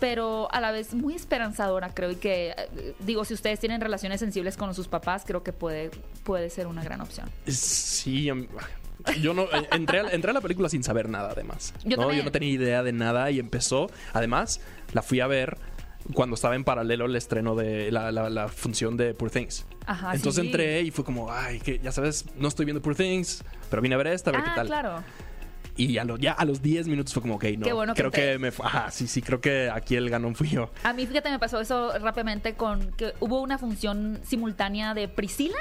pero 0.00 0.48
a 0.50 0.62
la 0.62 0.70
vez 0.72 0.94
muy 0.94 1.14
esperanzadora, 1.14 1.90
creo. 1.92 2.10
Y 2.10 2.16
que, 2.16 2.54
eh, 2.56 2.94
digo, 3.00 3.26
si 3.26 3.34
ustedes 3.34 3.60
tienen 3.60 3.82
relaciones 3.82 4.20
sensibles 4.20 4.56
con 4.56 4.74
sus 4.74 4.88
papás, 4.88 5.24
creo 5.26 5.42
que 5.42 5.52
puede, 5.52 5.90
puede 6.24 6.48
ser 6.48 6.66
una 6.68 6.82
gran 6.82 7.02
opción. 7.02 7.28
Sí, 7.46 8.30
yo 9.20 9.34
no 9.34 9.42
eh, 9.44 9.68
entré 9.72 10.00
a, 10.00 10.10
entré 10.10 10.30
a 10.30 10.34
la 10.34 10.40
película 10.40 10.68
sin 10.68 10.82
saber 10.82 11.08
nada, 11.08 11.30
además. 11.32 11.74
Yo 11.84 11.96
¿no? 11.96 12.12
yo 12.12 12.22
no 12.24 12.30
tenía 12.32 12.50
idea 12.50 12.82
de 12.82 12.92
nada 12.92 13.30
y 13.30 13.38
empezó. 13.38 13.90
Además, 14.12 14.60
la 14.92 15.02
fui 15.02 15.20
a 15.20 15.26
ver 15.26 15.58
cuando 16.14 16.34
estaba 16.34 16.56
en 16.56 16.64
paralelo 16.64 17.04
el 17.04 17.14
estreno 17.16 17.54
de 17.54 17.92
la, 17.92 18.10
la- 18.10 18.30
la 18.30 18.48
función 18.48 18.96
de 18.96 19.12
Poor 19.14 19.30
Things. 19.30 19.66
Ajá, 19.86 20.14
Entonces 20.14 20.40
sí. 20.40 20.46
entré 20.48 20.80
y 20.82 20.90
fue 20.90 21.04
como, 21.04 21.30
ay, 21.32 21.60
que 21.60 21.78
ya 21.78 21.92
sabes, 21.92 22.24
no 22.36 22.48
estoy 22.48 22.64
viendo 22.64 22.80
Poor 22.82 22.94
Things, 22.96 23.44
pero 23.68 23.82
vine 23.82 23.94
a 23.94 23.98
ver 23.98 24.08
esta, 24.08 24.30
a 24.30 24.32
ver 24.32 24.42
Ah, 24.42 24.48
qué 24.48 24.54
tal. 24.56 24.66
claro. 24.66 25.04
Y 25.76 25.96
a 25.98 26.04
lo- 26.04 26.16
ya 26.18 26.32
a 26.32 26.44
los 26.44 26.60
10 26.62 26.88
minutos 26.88 27.12
fue 27.14 27.22
como, 27.22 27.36
ok, 27.36 27.44
no. 27.58 27.64
Qué 27.66 27.72
bueno 27.72 27.94
que 27.94 28.00
creo 28.02 28.10
que 28.10 28.20
entré. 28.32 28.38
me 28.38 28.50
fue. 28.52 28.66
Ajá, 28.66 28.90
sí, 28.90 29.06
sí, 29.06 29.22
creo 29.22 29.40
que 29.40 29.70
aquí 29.72 29.96
el 29.96 30.10
ganón 30.10 30.34
fui 30.34 30.48
yo. 30.48 30.70
A 30.82 30.92
mí, 30.92 31.06
fíjate, 31.06 31.30
me 31.30 31.38
pasó 31.38 31.60
eso 31.60 31.96
rápidamente 31.98 32.54
con 32.54 32.92
que 32.92 33.14
hubo 33.20 33.40
una 33.40 33.56
función 33.58 34.20
simultánea 34.26 34.94
de 34.94 35.08
Priscila 35.08 35.56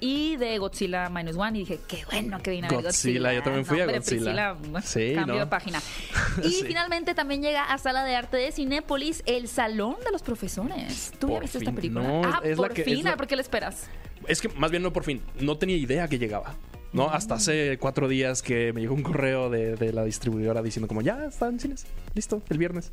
y 0.00 0.36
de 0.36 0.58
Godzilla 0.58 1.08
Minus 1.08 1.36
One 1.36 1.58
y 1.58 1.60
dije, 1.60 1.80
qué 1.88 2.04
bueno 2.10 2.40
que 2.42 2.50
vine 2.50 2.66
a 2.66 2.70
ver 2.70 2.82
Godzilla, 2.82 3.18
Godzilla. 3.20 3.32
yo 3.34 3.42
también 3.42 3.64
fui 3.64 3.80
a 3.80 3.86
Godzilla. 3.86 4.56
Priscila, 4.56 4.82
Sí, 4.82 5.12
cambio 5.14 5.34
¿no? 5.34 5.40
de 5.40 5.46
página. 5.46 5.80
Y 6.42 6.50
Sí. 6.50 6.64
finalmente 6.66 7.14
también 7.14 7.40
llega 7.42 7.64
a 7.64 7.78
Sala 7.78 8.04
de 8.04 8.14
Arte 8.14 8.36
de 8.36 8.52
Cinépolis, 8.52 9.22
El 9.26 9.48
Salón 9.48 9.96
de 10.04 10.12
los 10.12 10.22
Profesores. 10.22 11.12
¿Tú 11.18 11.28
ya 11.30 11.40
viste 11.40 11.58
esta 11.58 11.72
película? 11.72 12.02
No, 12.06 12.22
ah, 12.24 12.40
es 12.44 12.50
la 12.58 12.66
por 12.68 12.74
que- 12.74 12.84
fin. 12.84 12.98
es 12.98 13.04
la- 13.04 13.12
¿A 13.12 13.16
¿Por 13.16 13.26
qué 13.26 13.36
la 13.36 13.42
esperas? 13.42 13.88
Es 14.26 14.40
que 14.40 14.48
más 14.50 14.70
bien 14.70 14.82
no 14.82 14.92
por 14.92 15.04
fin, 15.04 15.22
no 15.40 15.56
tenía 15.56 15.76
idea 15.76 16.08
que 16.08 16.18
llegaba. 16.18 16.54
¿No? 16.96 17.10
Hasta 17.10 17.34
hace 17.34 17.78
cuatro 17.78 18.08
días 18.08 18.42
que 18.42 18.72
me 18.72 18.80
llegó 18.80 18.94
un 18.94 19.02
correo 19.02 19.50
de, 19.50 19.76
de 19.76 19.92
la 19.92 20.04
distribuidora 20.04 20.62
diciendo 20.62 20.88
como 20.88 21.02
ya 21.02 21.24
está 21.26 21.48
en 21.48 21.60
cines, 21.60 21.86
listo, 22.14 22.42
el 22.48 22.58
viernes. 22.58 22.92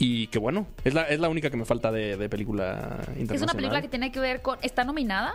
Y 0.00 0.28
que 0.28 0.38
bueno, 0.38 0.68
es 0.84 0.94
la, 0.94 1.02
es 1.02 1.18
la 1.18 1.28
única 1.28 1.50
que 1.50 1.56
me 1.56 1.64
falta 1.64 1.90
de, 1.90 2.16
de 2.16 2.28
película 2.28 3.00
internacional. 3.16 3.34
Es 3.34 3.42
una 3.42 3.54
película 3.54 3.82
que 3.82 3.88
tiene 3.88 4.12
que 4.12 4.20
ver 4.20 4.42
con. 4.42 4.56
Está 4.62 4.84
nominada 4.84 5.32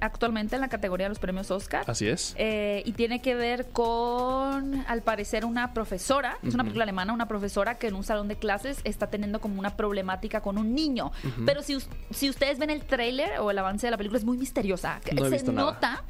actualmente 0.00 0.54
en 0.54 0.62
la 0.62 0.68
categoría 0.68 1.04
de 1.04 1.08
los 1.10 1.18
premios 1.18 1.50
Oscar. 1.50 1.84
Así 1.86 2.08
es. 2.08 2.34
Eh, 2.38 2.82
y 2.86 2.92
tiene 2.92 3.20
que 3.20 3.34
ver 3.34 3.66
con, 3.70 4.82
al 4.88 5.02
parecer, 5.02 5.44
una 5.44 5.74
profesora, 5.74 6.38
es 6.42 6.54
una 6.54 6.62
película 6.62 6.84
alemana, 6.84 7.12
una 7.12 7.28
profesora 7.28 7.76
que 7.76 7.88
en 7.88 7.96
un 7.96 8.04
salón 8.04 8.28
de 8.28 8.36
clases 8.36 8.78
está 8.84 9.08
teniendo 9.08 9.42
como 9.42 9.58
una 9.58 9.76
problemática 9.76 10.40
con 10.40 10.56
un 10.56 10.74
niño. 10.74 11.12
Pero 11.44 11.62
si, 11.62 11.76
si 12.10 12.30
ustedes 12.30 12.58
ven 12.58 12.70
el 12.70 12.84
tráiler 12.84 13.40
o 13.40 13.50
el 13.50 13.58
avance 13.58 13.86
de 13.86 13.90
la 13.90 13.98
película, 13.98 14.18
es 14.18 14.24
muy 14.24 14.38
misteriosa. 14.38 15.00
No 15.12 15.28
Se 15.28 15.52
nada. 15.52 16.02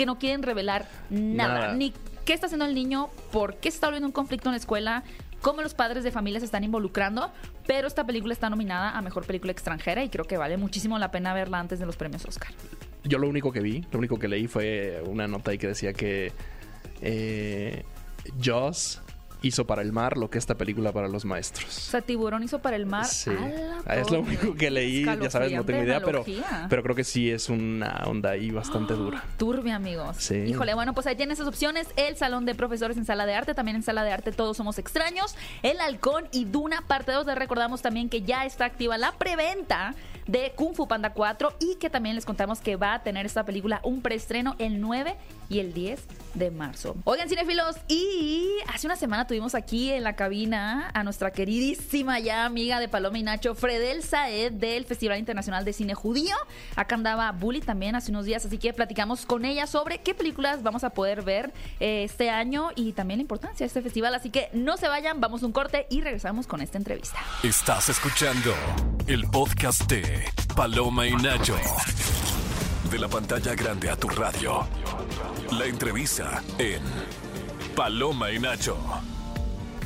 Que 0.00 0.06
no 0.06 0.18
quieren 0.18 0.42
revelar 0.42 0.88
nada, 1.10 1.54
Nada. 1.60 1.74
ni 1.74 1.92
qué 2.24 2.32
está 2.32 2.46
haciendo 2.46 2.64
el 2.64 2.74
niño, 2.74 3.10
por 3.32 3.56
qué 3.56 3.70
se 3.70 3.74
está 3.74 3.88
volviendo 3.88 4.06
un 4.06 4.12
conflicto 4.12 4.48
en 4.48 4.52
la 4.52 4.56
escuela, 4.56 5.04
cómo 5.42 5.60
los 5.60 5.74
padres 5.74 6.04
de 6.04 6.10
familia 6.10 6.40
se 6.40 6.46
están 6.46 6.64
involucrando, 6.64 7.30
pero 7.66 7.86
esta 7.86 8.06
película 8.06 8.32
está 8.32 8.48
nominada 8.48 8.96
a 8.96 9.02
Mejor 9.02 9.26
Película 9.26 9.52
Extranjera 9.52 10.02
y 10.02 10.08
creo 10.08 10.24
que 10.24 10.38
vale 10.38 10.56
muchísimo 10.56 10.98
la 10.98 11.10
pena 11.10 11.34
verla 11.34 11.58
antes 11.58 11.80
de 11.80 11.84
los 11.84 11.96
premios 11.98 12.24
Oscar. 12.24 12.50
Yo 13.04 13.18
lo 13.18 13.28
único 13.28 13.52
que 13.52 13.60
vi, 13.60 13.84
lo 13.92 13.98
único 13.98 14.18
que 14.18 14.26
leí 14.26 14.46
fue 14.46 15.02
una 15.04 15.28
nota 15.28 15.50
ahí 15.50 15.58
que 15.58 15.66
decía 15.66 15.92
que 15.92 16.32
eh, 17.02 17.84
Jaws 18.42 19.02
hizo 19.42 19.66
para 19.66 19.82
el 19.82 19.92
mar 19.92 20.16
lo 20.16 20.28
que 20.30 20.38
esta 20.38 20.54
película 20.56 20.92
para 20.92 21.08
los 21.08 21.24
O 21.24 21.28
maestros. 21.28 21.72
sea, 21.72 22.00
Tiburón 22.02 22.42
hizo 22.42 22.58
para 22.60 22.76
el 22.76 22.86
mar. 22.86 23.06
Sí, 23.06 23.30
¡A 23.86 23.94
la 23.94 24.00
es 24.00 24.10
lo 24.10 24.20
único 24.20 24.54
que 24.54 24.70
leí, 24.70 25.04
ya 25.04 25.30
sabes, 25.30 25.52
no 25.52 25.64
tengo 25.64 25.82
idea, 25.82 26.00
pero, 26.00 26.18
analogía. 26.24 26.66
pero 26.68 26.82
creo 26.82 26.94
que 26.94 27.04
sí 27.04 27.30
es 27.30 27.48
una 27.48 28.02
onda 28.06 28.30
ahí 28.30 28.50
bastante 28.50 28.94
dura. 28.94 29.24
Turbia, 29.38 29.76
amigos. 29.76 30.16
Sí. 30.18 30.34
Híjole, 30.36 30.74
bueno, 30.74 30.94
pues 30.94 31.06
ahí 31.06 31.16
tienen 31.16 31.32
esas 31.32 31.46
opciones. 31.46 31.88
El 31.96 32.16
Salón 32.16 32.44
de 32.44 32.54
Profesores 32.54 32.96
en 32.96 33.04
Sala 33.04 33.26
de 33.26 33.34
Arte, 33.34 33.54
también 33.54 33.76
en 33.76 33.82
Sala 33.82 34.04
de 34.04 34.12
Arte 34.12 34.32
Todos 34.32 34.56
Somos 34.56 34.78
Extraños, 34.78 35.34
El 35.62 35.80
Halcón 35.80 36.28
y 36.32 36.44
Duna, 36.44 36.82
parte 36.86 37.12
2. 37.12 37.26
Les 37.26 37.36
recordamos 37.36 37.82
también 37.82 38.08
que 38.08 38.22
ya 38.22 38.44
está 38.44 38.64
activa 38.66 38.98
la 38.98 39.12
preventa 39.12 39.94
de 40.26 40.52
Kung 40.54 40.74
Fu 40.74 40.86
Panda 40.86 41.12
4 41.12 41.54
y 41.60 41.76
que 41.76 41.90
también 41.90 42.14
les 42.14 42.24
contamos 42.24 42.60
que 42.60 42.76
va 42.76 42.94
a 42.94 43.02
tener 43.02 43.26
esta 43.26 43.44
película 43.44 43.80
un 43.82 44.00
preestreno 44.02 44.54
el 44.58 44.80
9 44.80 45.16
y 45.50 45.58
el 45.58 45.74
10 45.74 46.00
de 46.34 46.50
marzo. 46.50 46.96
Oigan, 47.04 47.28
cinefilos, 47.28 47.76
y 47.88 48.46
hace 48.68 48.86
una 48.86 48.96
semana 48.96 49.26
tuvimos 49.26 49.54
aquí 49.54 49.90
en 49.90 50.04
la 50.04 50.14
cabina 50.14 50.90
a 50.94 51.02
nuestra 51.02 51.32
queridísima 51.32 52.20
ya 52.20 52.46
amiga 52.46 52.78
de 52.80 52.88
Paloma 52.88 53.18
y 53.18 53.22
Nacho, 53.24 53.54
Fredel 53.54 54.02
Saed 54.02 54.52
del 54.52 54.84
Festival 54.84 55.18
Internacional 55.18 55.64
de 55.64 55.72
Cine 55.72 55.94
Judío. 55.94 56.36
Acá 56.76 56.94
andaba 56.94 57.30
Bully 57.32 57.60
también 57.60 57.96
hace 57.96 58.10
unos 58.12 58.24
días, 58.24 58.46
así 58.46 58.58
que 58.58 58.72
platicamos 58.72 59.26
con 59.26 59.44
ella 59.44 59.66
sobre 59.66 59.98
qué 59.98 60.14
películas 60.14 60.62
vamos 60.62 60.84
a 60.84 60.90
poder 60.90 61.22
ver 61.22 61.52
eh, 61.80 62.04
este 62.04 62.30
año 62.30 62.70
y 62.76 62.92
también 62.92 63.18
la 63.18 63.22
importancia 63.22 63.64
de 63.64 63.66
este 63.66 63.82
festival. 63.82 64.14
Así 64.14 64.30
que 64.30 64.48
no 64.52 64.76
se 64.76 64.88
vayan, 64.88 65.20
vamos 65.20 65.42
a 65.42 65.46
un 65.46 65.52
corte 65.52 65.86
y 65.90 66.00
regresamos 66.00 66.46
con 66.46 66.60
esta 66.60 66.78
entrevista. 66.78 67.18
Estás 67.42 67.88
escuchando 67.88 68.54
el 69.08 69.26
podcast 69.28 69.90
de 69.90 70.24
Paloma 70.54 71.08
y 71.08 71.14
Nacho. 71.16 71.56
De 72.90 72.98
la 72.98 73.06
pantalla 73.08 73.54
grande 73.54 73.88
a 73.88 73.96
tu 73.96 74.08
radio. 74.08 74.66
La 75.52 75.64
entrevista 75.66 76.42
en 76.58 76.82
Paloma 77.76 78.32
y 78.32 78.40
Nacho. 78.40 78.76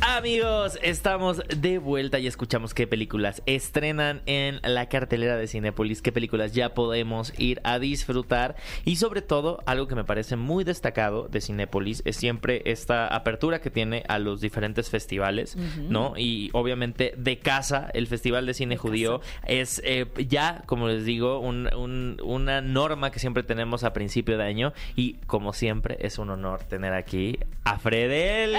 Amigos, 0.07 0.79
estamos 0.83 1.43
de 1.49 1.79
vuelta 1.79 2.19
y 2.19 2.27
escuchamos 2.27 2.75
qué 2.75 2.87
películas 2.87 3.43
estrenan 3.47 4.21
en 4.27 4.61
la 4.63 4.87
cartelera 4.91 5.37
de 5.37 5.47
Cinépolis, 5.49 6.03
qué 6.03 6.13
películas 6.13 6.53
ya 6.53 6.75
podemos 6.75 7.33
ir 7.39 7.59
a 7.65 7.79
disfrutar. 7.79 8.55
Y 8.85 8.97
sobre 8.97 9.23
todo 9.23 9.63
algo 9.65 9.89
que 9.89 9.95
me 9.95 10.05
parece 10.05 10.37
muy 10.37 10.63
destacado 10.63 11.27
de 11.29 11.41
Cinépolis 11.41 12.03
es 12.05 12.17
siempre 12.17 12.61
esta 12.67 13.07
apertura 13.09 13.63
que 13.63 13.71
tiene 13.71 14.05
a 14.07 14.19
los 14.19 14.43
diferentes 14.43 14.91
festivales, 14.91 15.57
¿no? 15.89 16.13
Y 16.19 16.51
obviamente 16.53 17.15
de 17.17 17.39
casa, 17.39 17.89
el 17.95 18.07
Festival 18.07 18.45
de 18.45 18.53
Cine 18.53 18.77
Judío 18.77 19.23
es 19.47 19.81
eh, 19.87 20.07
ya, 20.29 20.65
como 20.67 20.87
les 20.89 21.07
digo, 21.07 21.39
un- 21.41 21.75
un- 21.75 22.19
una 22.23 22.61
norma 22.61 23.11
que 23.11 23.21
siempre 23.21 23.43
tenemos 23.43 23.85
a 23.85 23.95
principio 23.95 24.37
de 24.37 24.45
año 24.45 24.75
y 24.97 25.15
como 25.27 25.55
siempre 25.55 25.97
es 26.01 26.19
un 26.19 26.29
honor 26.29 26.63
tener 26.65 26.93
aquí 26.93 27.39
a 27.65 27.79
Fredel, 27.79 28.53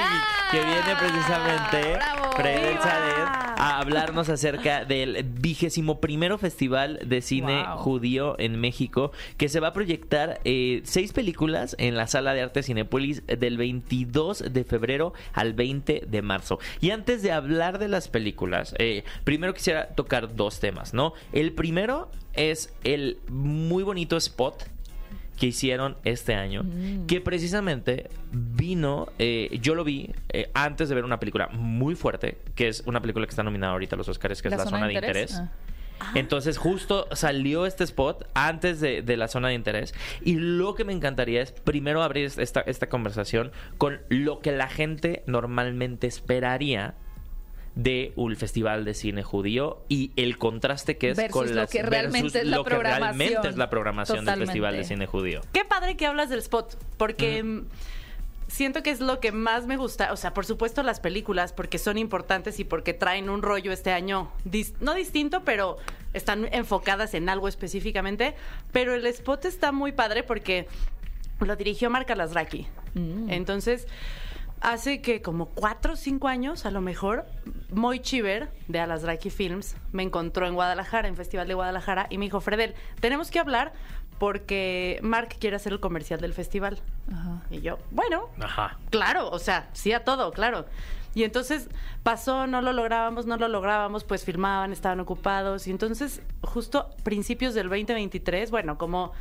que 0.52 0.58
viene 0.58 0.82
precisamente 0.98 1.35
¡Bravo! 1.38 2.32
Fredel 2.38 2.70
¡Viva! 2.70 2.82
Saed 2.82 3.46
a 3.58 3.80
hablarnos 3.80 4.30
acerca 4.30 4.86
del 4.86 5.24
vigésimo 5.24 6.00
primero 6.00 6.38
Festival 6.38 7.00
de 7.06 7.22
Cine 7.22 7.64
Wow. 7.64 7.78
Judío 7.78 8.36
en 8.40 8.60
México, 8.60 9.12
que 9.38 9.50
se 9.50 9.60
va 9.60 9.70
a 9.70 9.74
proyectar 9.74 10.40
eh, 10.44 10.82
seis 10.84 11.14
películas 11.14 11.76
en 11.80 11.96
la 11.96 12.08
Sala 12.08 12.34
de 12.34 12.42
Arte 12.42 12.64
Cinépolis 12.64 13.26
del 13.26 13.58
22 13.58 14.54
de 14.54 14.64
febrero 14.64 15.14
al 15.34 15.54
20 15.54 16.04
de 16.08 16.22
marzo. 16.22 16.60
Y 16.82 16.92
antes 16.92 17.22
de 17.22 17.32
hablar 17.32 17.80
de 17.80 17.88
las 17.88 18.08
películas, 18.08 18.76
eh, 18.78 19.04
primero 19.24 19.54
quisiera 19.54 19.88
tocar 19.88 20.36
dos 20.36 20.60
temas, 20.60 20.94
¿no? 20.94 21.14
El 21.32 21.54
primero 21.54 22.12
es 22.34 22.74
el 22.84 23.20
muy 23.30 23.84
bonito 23.84 24.18
spot 24.18 24.75
que 25.38 25.48
hicieron 25.48 25.98
este 26.04 26.34
año, 26.34 26.64
Mm. 26.64 27.06
que 27.08 27.22
precisamente 27.22 28.10
vino, 28.32 29.08
eh, 29.20 29.58
yo 29.62 29.76
lo 29.76 29.84
vi 29.84 30.12
eh, 30.30 30.50
antes 30.54 30.90
de 30.90 30.96
ver 30.96 31.06
una 31.06 31.20
película 31.20 31.48
muy 31.50 31.96
fuerte, 31.96 32.38
que 32.56 32.68
es 32.68 32.84
una 32.86 33.02
película 33.02 33.26
que 33.26 33.30
está 33.32 33.44
nominada 33.44 33.74
ahorita 33.74 33.96
a 33.96 33.98
los 33.98 34.08
Oscars, 34.10 34.42
que 34.42 34.48
es 34.48 34.58
La 34.58 34.66
Zona 34.66 34.88
de 34.88 34.94
Interés. 34.94 35.36
Ah. 35.36 35.52
Entonces 36.14 36.58
justo 36.58 37.08
salió 37.14 37.66
este 37.66 37.86
spot 37.86 38.28
antes 38.34 38.82
de, 38.82 39.02
de 39.02 39.16
la 39.16 39.30
zona 39.30 39.48
de 39.48 39.54
interés 39.54 39.94
y 40.22 40.36
lo 40.36 40.76
que 40.76 40.84
me 40.84 40.92
encantaría 40.92 41.42
es 41.42 41.54
primero 41.54 42.04
abrir 42.04 42.30
esta, 42.38 42.60
esta 42.60 42.90
conversación 42.90 43.54
con 43.78 44.02
lo 44.10 44.40
que 44.40 44.52
la 44.52 44.68
gente 44.68 45.24
normalmente 45.26 46.08
esperaría 46.08 46.96
de 47.76 48.14
un 48.16 48.36
festival 48.38 48.86
de 48.86 48.94
cine 48.94 49.22
judío 49.22 49.84
y 49.90 50.12
el 50.16 50.38
contraste 50.38 50.98
que 50.98 51.10
es 51.12 51.18
Versus 51.18 51.34
con 51.34 51.50
lo 51.50 51.56
las 51.56 51.70
que 51.70 51.84
realmente 51.84 52.24
versus 52.24 52.36
es 52.42 52.48
la 52.48 52.58
lo 52.58 52.64
que 52.64 52.70
realmente 52.70 53.26
programación. 53.26 53.46
es 53.52 53.58
la 53.58 53.70
programación 53.70 54.26
del 54.26 54.40
festival 54.40 54.78
de 54.78 54.84
cine 54.86 55.06
judío. 55.08 55.42
Qué 55.52 55.66
padre 55.66 55.98
que 55.98 56.06
hablas 56.06 56.30
del 56.30 56.40
spot, 56.40 56.78
porque 56.98 57.44
mm, 57.44 57.66
siento 58.48 58.82
que 58.82 58.92
es 58.92 59.02
lo 59.02 59.20
que 59.20 59.34
más 59.34 59.66
me 59.68 59.76
gusta. 59.76 60.14
O 60.14 60.16
sea, 60.18 60.34
por 60.34 60.46
supuesto 60.46 60.84
las 60.84 61.02
películas, 61.02 61.52
porque 61.52 61.78
son 61.78 61.98
importantes 61.98 62.60
y 62.62 62.64
porque 62.64 62.94
traen 62.94 63.30
un 63.30 63.42
rollo 63.42 63.74
este 63.74 63.92
año, 63.92 64.32
dis- 64.46 64.74
no 64.80 64.94
distinto, 64.94 65.44
pero 65.44 65.76
están 66.14 66.48
enfocadas 66.54 67.14
en 67.14 67.28
algo 67.28 67.50
específicamente. 67.50 68.36
Pero 68.72 68.94
el 68.96 69.06
spot 69.08 69.44
está 69.44 69.74
muy 69.74 69.92
padre 69.92 70.24
porque 70.24 70.68
lo 71.42 71.58
dirigió 71.58 71.90
Marc 71.90 72.10
Alasraki. 72.10 72.68
Entonces, 73.28 73.86
hace 74.62 75.02
que 75.02 75.22
como 75.22 75.48
cuatro 75.48 75.94
o 75.94 75.96
cinco 75.96 76.28
años, 76.28 76.66
a 76.66 76.72
lo 76.72 76.82
mejor, 76.82 77.26
Moy 77.72 78.00
Chiver, 78.00 78.50
de 78.68 78.80
Alasraki 78.80 79.30
Films, 79.30 79.76
me 79.92 80.04
encontró 80.04 80.48
en 80.48 80.56
Guadalajara, 80.56 81.08
en 81.08 81.16
Festival 81.16 81.48
de 81.48 81.54
Guadalajara, 81.54 82.08
y 82.10 82.18
me 82.18 82.26
dijo, 82.26 82.42
Fredel, 82.42 82.74
tenemos 83.00 83.32
que 83.32 83.40
hablar 83.40 83.74
porque 84.18 85.00
Mark 85.04 85.36
quiere 85.40 85.58
hacer 85.58 85.74
el 85.74 85.80
comercial 85.80 86.22
del 86.22 86.34
festival. 86.34 86.80
Ajá. 87.12 87.42
Y 87.50 87.62
yo, 87.62 87.78
bueno, 87.92 88.30
Ajá. 88.42 88.78
claro, 88.90 89.30
o 89.30 89.40
sea, 89.40 89.70
sí 89.74 89.92
a 89.92 90.04
todo, 90.04 90.32
claro. 90.32 90.66
Y 91.14 91.24
entonces 91.24 91.70
pasó, 92.04 92.46
no 92.46 92.62
lo 92.62 92.74
lográbamos, 92.74 93.26
no 93.26 93.38
lo 93.38 93.48
lográbamos, 93.48 94.04
pues 94.04 94.26
filmaban, 94.26 94.74
estaban 94.74 95.00
ocupados. 95.00 95.66
Y 95.68 95.72
entonces, 95.72 96.22
justo 96.42 96.90
principios 97.04 97.54
del 97.54 97.70
2023, 97.70 98.52
bueno, 98.52 98.78
como 98.78 99.14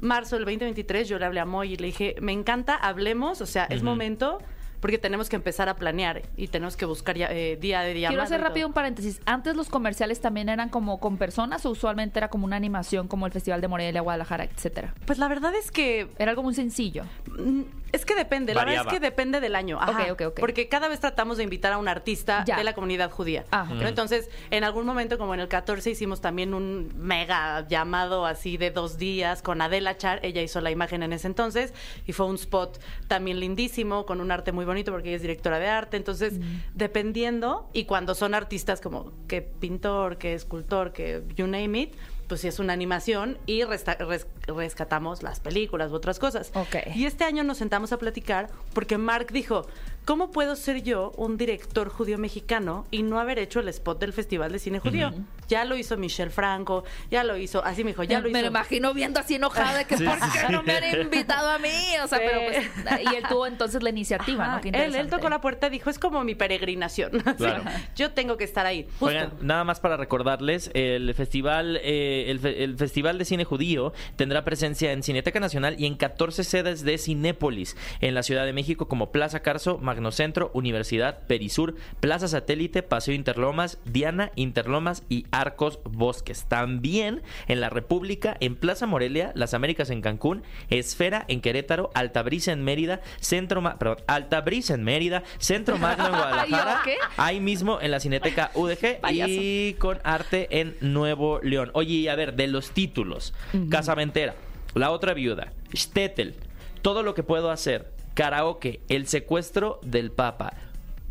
marzo 0.00 0.36
del 0.36 0.44
2023, 0.46 1.08
yo 1.08 1.18
le 1.18 1.26
hablé 1.26 1.40
a 1.40 1.44
Moy 1.44 1.74
y 1.74 1.76
le 1.76 1.86
dije, 1.86 2.16
me 2.20 2.32
encanta, 2.32 2.74
hablemos, 2.76 3.42
o 3.42 3.46
sea, 3.46 3.64
es 3.64 3.82
momento 3.82 4.38
porque 4.84 4.98
tenemos 4.98 5.30
que 5.30 5.36
empezar 5.36 5.70
a 5.70 5.76
planear 5.76 6.20
y 6.36 6.48
tenemos 6.48 6.76
que 6.76 6.84
buscar 6.84 7.16
ya, 7.16 7.32
eh, 7.32 7.56
día 7.56 7.80
de 7.80 7.94
día. 7.94 8.08
Quiero 8.08 8.22
hacer 8.22 8.42
rápido 8.42 8.66
un 8.66 8.74
paréntesis. 8.74 9.18
Antes 9.24 9.56
los 9.56 9.70
comerciales 9.70 10.20
también 10.20 10.50
eran 10.50 10.68
como 10.68 11.00
con 11.00 11.16
personas 11.16 11.64
o 11.64 11.70
usualmente 11.70 12.18
era 12.18 12.28
como 12.28 12.44
una 12.44 12.56
animación 12.56 13.08
como 13.08 13.24
el 13.24 13.32
Festival 13.32 13.62
de 13.62 13.68
Morelia, 13.68 14.02
Guadalajara, 14.02 14.44
etcétera. 14.44 14.92
Pues 15.06 15.18
la 15.18 15.26
verdad 15.26 15.54
es 15.54 15.70
que 15.70 16.08
Era 16.18 16.32
algo 16.32 16.42
muy 16.42 16.52
sencillo. 16.52 17.04
Mm, 17.28 17.62
Es 17.94 18.04
que 18.04 18.14
depende, 18.14 18.54
la 18.54 18.64
verdad 18.64 18.86
es 18.86 18.92
que 18.92 19.00
depende 19.00 19.40
del 19.40 19.54
año. 19.54 19.78
Ajá. 19.80 20.02
Ok, 20.02 20.10
ok, 20.12 20.22
ok. 20.28 20.40
Porque 20.40 20.68
cada 20.68 20.88
vez 20.88 21.00
tratamos 21.00 21.36
de 21.38 21.44
invitar 21.44 21.72
a 21.72 21.78
un 21.78 21.86
artista 21.88 22.44
Ya. 22.46 22.56
de 22.56 22.64
la 22.64 22.74
comunidad 22.74 23.10
judía. 23.10 23.44
Ah. 23.52 23.68
Entonces, 23.80 24.28
en 24.50 24.64
algún 24.64 24.84
momento, 24.84 25.16
como 25.18 25.32
en 25.34 25.40
el 25.40 25.48
14, 25.48 25.90
hicimos 25.90 26.20
también 26.20 26.54
un 26.54 26.92
mega 26.96 27.66
llamado 27.68 28.26
así 28.26 28.56
de 28.56 28.70
dos 28.70 28.98
días 28.98 29.42
con 29.42 29.62
Adela 29.62 29.96
Char. 29.96 30.18
Ella 30.22 30.42
hizo 30.42 30.60
la 30.60 30.70
imagen 30.70 31.02
en 31.02 31.12
ese 31.12 31.26
entonces 31.28 31.72
y 32.06 32.12
fue 32.12 32.26
un 32.26 32.34
spot 32.34 32.80
también 33.06 33.38
lindísimo, 33.40 34.04
con 34.06 34.20
un 34.20 34.30
arte 34.30 34.50
muy 34.52 34.64
bonito 34.64 34.90
porque 34.92 35.08
ella 35.10 35.16
es 35.16 35.22
directora 35.22 35.58
de 35.58 35.68
arte. 35.68 35.96
Entonces, 35.96 36.38
Mm. 36.40 36.58
dependiendo, 36.74 37.68
y 37.72 37.84
cuando 37.84 38.14
son 38.14 38.34
artistas 38.34 38.80
como 38.80 39.12
que 39.28 39.42
pintor, 39.42 40.18
que 40.18 40.34
escultor, 40.34 40.92
que 40.92 41.22
you 41.36 41.46
name 41.46 41.78
it, 41.78 41.94
pues 42.28 42.40
sí 42.40 42.48
es 42.48 42.58
una 42.58 42.72
animación 42.72 43.38
y 43.46 43.62
resta- 43.64 43.96
res- 43.98 44.26
rescatamos 44.46 45.22
las 45.22 45.40
películas 45.40 45.90
u 45.90 45.94
otras 45.94 46.18
cosas. 46.18 46.50
Ok. 46.54 46.76
Y 46.94 47.06
este 47.06 47.24
año 47.24 47.44
nos 47.44 47.58
sentamos 47.58 47.92
a 47.92 47.98
platicar 47.98 48.50
porque 48.72 48.98
Mark 48.98 49.28
dijo, 49.32 49.66
¿cómo 50.04 50.30
puedo 50.30 50.56
ser 50.56 50.82
yo 50.82 51.12
un 51.16 51.36
director 51.36 51.88
judío 51.88 52.18
mexicano 52.18 52.86
y 52.90 53.02
no 53.02 53.18
haber 53.20 53.38
hecho 53.38 53.60
el 53.60 53.68
spot 53.68 53.98
del 54.00 54.12
Festival 54.12 54.52
de 54.52 54.58
Cine 54.58 54.78
Judío? 54.78 55.12
Ya 55.48 55.64
lo 55.64 55.76
hizo 55.76 55.96
Michelle 55.96 56.30
Franco, 56.30 56.84
ya 57.10 57.24
lo 57.24 57.36
hizo, 57.36 57.64
así 57.64 57.84
me 57.84 57.90
dijo, 57.90 58.02
ya 58.04 58.18
lo 58.20 58.24
me 58.24 58.30
hizo. 58.30 58.40
lo 58.42 58.46
imagino 58.48 58.94
viendo 58.94 59.20
así 59.20 59.34
enojada 59.36 59.78
de 59.78 59.84
que 59.86 59.96
Sí, 59.96 60.04
¿por 60.04 60.18
qué 60.18 60.38
sí. 60.46 60.52
no 60.52 60.62
me 60.62 60.74
han 60.76 61.00
invitado 61.00 61.50
a 61.50 61.58
mí? 61.58 61.68
O 62.02 62.08
sea, 62.08 62.18
Sí. 62.18 62.24
pero 62.26 62.40
pues, 62.46 63.02
y 63.12 63.14
él 63.16 63.24
tuvo 63.28 63.46
entonces 63.46 63.82
la 63.82 63.90
iniciativa, 63.90 64.44
Ajá, 64.44 64.54
¿no? 64.56 64.60
Qué 64.60 64.68
él, 64.70 64.94
él 64.94 65.08
tocó 65.08 65.28
la 65.28 65.40
puerta 65.40 65.66
y 65.66 65.70
dijo, 65.70 65.90
es 65.90 65.98
como 65.98 66.22
mi 66.24 66.34
peregrinación. 66.34 67.10
Claro. 67.36 67.64
Yo 67.96 68.12
tengo 68.12 68.36
que 68.36 68.44
estar 68.44 68.64
ahí. 68.66 68.84
Justo. 68.98 69.06
Oigan, 69.06 69.32
nada 69.40 69.64
más 69.64 69.80
para 69.80 69.96
recordarles, 69.96 70.70
el 70.74 71.12
festival, 71.14 71.78
eh, 71.82 72.26
el, 72.28 72.38
fe- 72.38 72.62
el 72.64 72.76
Festival 72.76 73.18
de 73.18 73.24
Cine 73.24 73.44
Judío 73.44 73.92
tendrá 74.16 74.44
presencia 74.44 74.92
en 74.92 75.02
Cineteca 75.02 75.40
Nacional 75.40 75.74
y 75.78 75.86
en 75.86 75.96
14 75.96 76.44
sedes 76.44 76.84
de 76.84 76.96
Cinépolis, 76.98 77.76
en 78.00 78.14
la 78.14 78.22
Ciudad 78.22 78.44
de 78.44 78.52
México 78.52 78.88
como 78.88 79.10
Plaza 79.12 79.40
Carso, 79.40 79.78
Magnocentro, 79.78 80.50
Universidad, 80.54 81.26
Perisur, 81.26 81.74
Plaza 82.00 82.28
Satélite, 82.28 82.82
Paseo 82.82 83.14
Interlomas, 83.14 83.78
Diana, 83.84 84.30
Interlomas 84.36 85.02
y 85.08 85.26
Arcos 85.34 85.80
Bosques. 85.84 86.44
También 86.48 87.22
en 87.48 87.60
la 87.60 87.68
República, 87.70 88.36
en 88.40 88.56
Plaza 88.56 88.86
Morelia, 88.86 89.32
Las 89.34 89.54
Américas 89.54 89.90
en 89.90 90.00
Cancún, 90.00 90.42
Esfera 90.70 91.24
en 91.28 91.40
Querétaro, 91.40 91.90
Altabrisa 91.94 92.52
en 92.52 92.62
Mérida, 92.64 93.00
Centro, 93.20 93.60
Ma- 93.60 93.78
perdón, 93.78 93.98
Altabrisa 94.06 94.74
en 94.74 94.84
Mérida, 94.84 95.22
Centro 95.38 95.78
Magno 95.78 96.06
en 96.06 96.12
Guadalajara, 96.16 96.82
ahí 97.16 97.40
mismo 97.40 97.80
en 97.80 97.90
la 97.90 98.00
Cineteca 98.00 98.50
UDG 98.54 99.00
Payaso. 99.00 99.30
y 99.32 99.74
con 99.78 99.98
arte 100.04 100.60
en 100.60 100.76
Nuevo 100.80 101.40
León. 101.42 101.70
Oye, 101.74 102.08
a 102.10 102.14
ver, 102.14 102.34
de 102.34 102.46
los 102.46 102.70
títulos, 102.70 103.34
Casamentera, 103.70 104.34
La 104.74 104.90
otra 104.90 105.14
viuda, 105.14 105.52
Stettel, 105.74 106.34
Todo 106.82 107.02
lo 107.02 107.14
que 107.14 107.22
puedo 107.22 107.50
hacer, 107.50 107.92
Karaoke, 108.14 108.80
El 108.88 109.06
secuestro 109.08 109.80
del 109.82 110.10
Papa. 110.12 110.52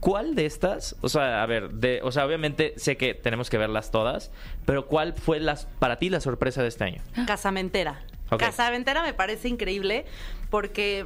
¿Cuál 0.03 0.35
de 0.35 0.45
estas? 0.45 0.97
O 0.99 1.07
sea, 1.07 1.41
a 1.41 1.45
ver, 1.45 1.69
de, 1.69 2.01
o 2.03 2.11
sea, 2.11 2.25
obviamente 2.25 2.73
sé 2.75 2.97
que 2.97 3.13
tenemos 3.13 3.49
que 3.49 3.57
verlas 3.57 3.89
todas, 3.89 4.31
pero 4.65 4.85
¿cuál 4.85 5.13
fue 5.13 5.39
las, 5.39 5.65
para 5.79 5.97
ti 5.97 6.09
la 6.09 6.19
sorpresa 6.19 6.61
de 6.61 6.67
este 6.67 6.83
año? 6.83 7.01
Casamentera. 7.25 8.01
Ok. 8.29 8.41
Casamentera 8.41 9.01
me 9.01 9.13
parece 9.13 9.47
increíble 9.47 10.05
porque 10.49 11.05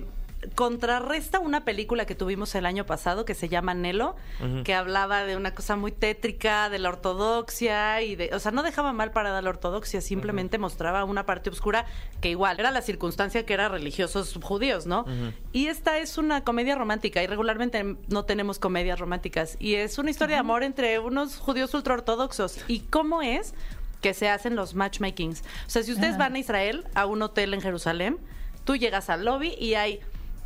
contrarresta 0.55 1.39
una 1.39 1.65
película 1.65 2.05
que 2.05 2.15
tuvimos 2.15 2.53
el 2.55 2.65
año 2.65 2.85
pasado 2.85 3.25
que 3.25 3.33
se 3.33 3.49
llama 3.49 3.73
Nelo, 3.73 4.15
que 4.63 4.73
hablaba 4.73 5.23
de 5.23 5.35
una 5.35 5.53
cosa 5.55 5.75
muy 5.75 5.91
tétrica, 5.91 6.69
de 6.69 6.79
la 6.79 6.89
ortodoxia 6.89 8.01
y 8.01 8.15
de, 8.15 8.29
o 8.33 8.39
sea, 8.39 8.51
no 8.51 8.63
dejaba 8.63 8.93
mal 8.93 9.11
parada 9.11 9.41
la 9.41 9.49
ortodoxia, 9.49 10.01
simplemente 10.01 10.57
mostraba 10.57 11.03
una 11.03 11.25
parte 11.25 11.49
oscura 11.49 11.85
que 12.21 12.29
igual 12.29 12.59
era 12.59 12.71
la 12.71 12.81
circunstancia 12.81 13.45
que 13.45 13.53
eran 13.53 13.71
religiosos 13.71 14.37
judíos, 14.41 14.85
¿no? 14.85 15.05
Y 15.53 15.67
esta 15.67 15.97
es 15.97 16.17
una 16.17 16.43
comedia 16.43 16.75
romántica 16.75 17.21
y 17.23 17.27
regularmente 17.27 17.97
no 18.07 18.25
tenemos 18.25 18.59
comedias 18.59 18.99
románticas 18.99 19.57
y 19.59 19.75
es 19.75 19.97
una 19.97 20.11
historia 20.11 20.35
de 20.37 20.39
amor 20.41 20.63
entre 20.63 20.99
unos 20.99 21.37
judíos 21.37 21.73
ultraortodoxos 21.73 22.59
y 22.67 22.81
cómo 22.81 23.21
es 23.21 23.53
que 24.01 24.13
se 24.13 24.29
hacen 24.29 24.55
los 24.55 24.75
matchmakings. 24.75 25.41
O 25.65 25.69
sea, 25.69 25.81
si 25.83 25.91
ustedes 25.91 26.15
Ah. 26.15 26.19
van 26.19 26.35
a 26.35 26.39
Israel, 26.39 26.85
a 26.93 27.07
un 27.07 27.21
hotel 27.23 27.53
en 27.55 27.61
Jerusalén, 27.61 28.17
tú 28.63 28.75
llegas 28.75 29.09
al 29.09 29.25
lobby 29.25 29.55
y 29.59 29.73
hay, 29.73 29.99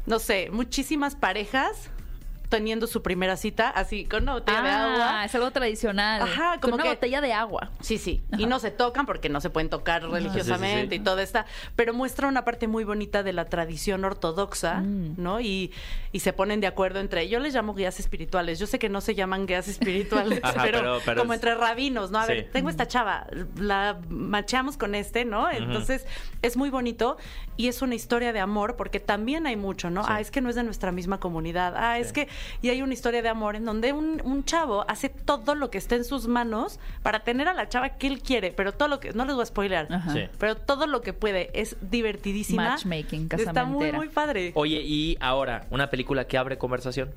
no 0.06 0.20
sé, 0.20 0.50
muchísimas 0.52 1.16
parejas 1.16 1.91
teniendo 2.52 2.86
su 2.86 3.02
primera 3.02 3.38
cita, 3.38 3.70
así 3.70 4.06
con 4.06 4.24
una 4.24 4.34
botella 4.34 4.62
de 4.62 4.70
Ah, 4.70 4.84
agua. 4.94 5.26
es 5.26 5.34
algo 5.34 5.50
tradicional. 5.52 6.22
Ajá, 6.22 6.52
Con 6.60 6.60
como 6.60 6.74
una 6.76 6.84
que- 6.84 6.90
botella 6.90 7.22
de 7.22 7.32
agua. 7.34 7.72
Sí, 7.80 7.98
sí. 7.98 8.22
Y 8.38 8.46
no 8.46 8.60
se 8.60 8.70
tocan 8.72 9.06
porque 9.08 9.30
no 9.30 9.40
se 9.42 9.50
pueden 9.50 9.70
tocar 9.70 10.04
religiosamente 10.04 10.76
Sí, 10.82 10.84
sí, 10.84 10.90
sí. 10.90 10.96
y 10.96 11.00
todo 11.00 11.20
está. 11.20 11.46
Pero 11.78 11.94
muestra 11.94 12.28
una 12.28 12.44
parte 12.46 12.68
muy 12.68 12.84
bonita 12.84 13.24
de 13.24 13.32
la 13.34 13.46
tradición 13.46 14.04
ortodoxa, 14.06 14.82
Mm. 14.82 15.14
¿no? 15.18 15.40
Y, 15.40 15.72
y 16.12 16.20
se 16.20 16.34
ponen 16.34 16.60
de 16.62 16.68
acuerdo 16.68 17.00
entre. 17.00 17.28
Yo 17.30 17.40
les 17.40 17.54
llamo 17.56 17.74
guías 17.74 18.00
espirituales. 18.02 18.60
Yo 18.60 18.68
sé 18.68 18.78
que 18.80 18.90
no 18.90 19.00
se 19.02 19.16
llaman 19.16 19.48
guías 19.48 19.68
espirituales, 19.70 20.40
Ajá, 20.44 20.62
pero, 20.62 20.80
pero- 20.82 21.00
pero 21.06 21.22
como 21.22 21.34
es- 21.34 21.38
entre 21.38 21.56
rabinos, 21.56 22.12
¿no? 22.12 22.20
A 22.20 22.26
Sí. 22.26 22.34
ver, 22.34 22.50
tengo 22.52 22.70
esta 22.70 22.86
chava, 22.88 23.28
la 23.56 23.98
macheamos 24.10 24.76
con 24.78 24.94
este, 24.94 25.24
¿no? 25.26 25.50
Entonces 25.50 26.06
es 26.42 26.58
muy 26.58 26.70
bonito 26.70 27.18
y 27.56 27.70
es 27.70 27.82
una 27.82 27.96
historia 27.96 28.34
de 28.34 28.42
amor 28.42 28.76
porque 28.76 29.00
también 29.00 29.48
hay 29.48 29.56
mucho, 29.56 29.90
¿no? 29.90 30.04
Ah, 30.06 30.20
es 30.20 30.32
que 30.32 30.42
no 30.42 30.50
es 30.50 30.56
de 30.56 30.64
nuestra 30.64 30.92
misma 30.92 31.20
comunidad. 31.22 31.76
Ah, 31.78 31.98
es 31.98 32.12
que. 32.12 32.28
Y 32.62 32.70
hay 32.70 32.82
una 32.82 32.94
historia 32.94 33.22
de 33.22 33.30
amor 33.30 33.56
en 33.56 33.66
donde 33.66 33.94
un, 33.94 34.22
un 34.24 34.44
chavo 34.46 34.86
hace 34.88 35.10
todo 35.10 35.56
lo 35.56 35.70
que 35.70 35.78
está 35.78 35.96
en 35.96 36.06
sus 36.06 36.28
manos 36.28 36.80
para 37.04 37.22
tener 37.24 37.48
a 37.48 37.54
la 37.54 37.70
chava 37.70 37.90
que 37.90 38.08
él 38.08 38.22
quiere, 38.22 38.52
pero 38.52 38.74
todo 38.74 38.88
lo 38.88 39.00
que. 39.00 39.14
No 39.14 39.26
les 39.26 39.36
voy 39.36 39.44
a 39.44 39.46
spoiler. 39.46 39.88
Sí. 40.14 40.28
Pero 40.38 40.56
todo 40.56 40.88
lo 40.88 41.02
que 41.02 41.14
puede 41.14 41.50
es 41.54 41.76
divertidísima. 41.82 42.70
Matchmaking, 42.70 43.30
Está 43.38 43.66
muy, 43.66 43.92
muy 43.92 44.10
padre. 44.10 44.52
Oye, 44.56 44.82
y 44.82 45.18
ahora, 45.20 45.66
una 45.70 45.90
película 45.90 46.26
que 46.26 46.38
abre 46.38 46.58
conversación. 46.58 47.12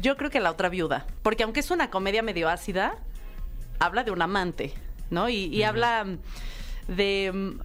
Yo 0.00 0.16
creo 0.16 0.30
que 0.30 0.40
la 0.40 0.50
otra 0.50 0.68
viuda. 0.68 1.06
Porque 1.22 1.44
aunque 1.44 1.60
es 1.60 1.70
una 1.70 1.90
comedia 1.90 2.22
medio 2.22 2.48
ácida, 2.48 2.96
habla 3.78 4.04
de 4.04 4.10
un 4.10 4.22
amante, 4.22 4.74
¿no? 5.10 5.28
Y, 5.28 5.44
y 5.46 5.62
habla 5.62 6.06
de. 6.88 7.56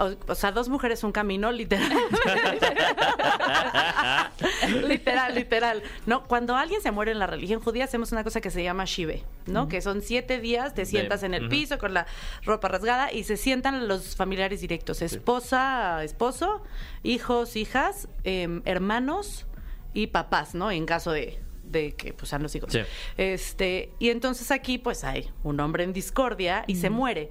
O, 0.00 0.32
o 0.32 0.34
sea, 0.34 0.50
dos 0.50 0.68
mujeres, 0.68 1.04
un 1.04 1.12
camino, 1.12 1.52
literal. 1.52 1.92
literal, 4.88 5.34
literal. 5.34 5.82
No, 6.06 6.26
cuando 6.26 6.56
alguien 6.56 6.80
se 6.80 6.90
muere 6.90 7.12
en 7.12 7.18
la 7.18 7.26
religión 7.26 7.60
judía, 7.60 7.84
hacemos 7.84 8.12
una 8.12 8.24
cosa 8.24 8.40
que 8.40 8.50
se 8.50 8.62
llama 8.62 8.84
shive, 8.86 9.24
¿no? 9.46 9.68
Que 9.68 9.80
son 9.80 10.02
siete 10.02 10.40
días, 10.40 10.74
te 10.74 10.86
sientas 10.86 11.22
en 11.22 11.34
el 11.34 11.48
piso 11.48 11.78
con 11.78 11.94
la 11.94 12.06
ropa 12.42 12.68
rasgada 12.68 13.12
y 13.12 13.24
se 13.24 13.36
sientan 13.36 13.88
los 13.88 14.16
familiares 14.16 14.60
directos: 14.60 15.02
esposa, 15.02 16.02
esposo, 16.02 16.62
hijos, 17.02 17.56
hijas, 17.56 18.08
em, 18.24 18.62
hermanos 18.64 19.46
y 19.92 20.08
papás, 20.08 20.54
¿no? 20.54 20.70
En 20.70 20.86
caso 20.86 21.12
de 21.12 21.40
de 21.70 21.92
que 21.92 22.12
pues 22.12 22.28
sean 22.28 22.42
los 22.42 22.54
hijos. 22.54 22.72
Sí. 22.72 22.80
Este, 23.16 23.92
y 23.98 24.10
entonces 24.10 24.50
aquí 24.50 24.78
pues 24.78 25.04
hay 25.04 25.30
un 25.44 25.60
hombre 25.60 25.84
en 25.84 25.92
discordia 25.92 26.64
y 26.66 26.76
se 26.76 26.90
muere. 26.90 27.30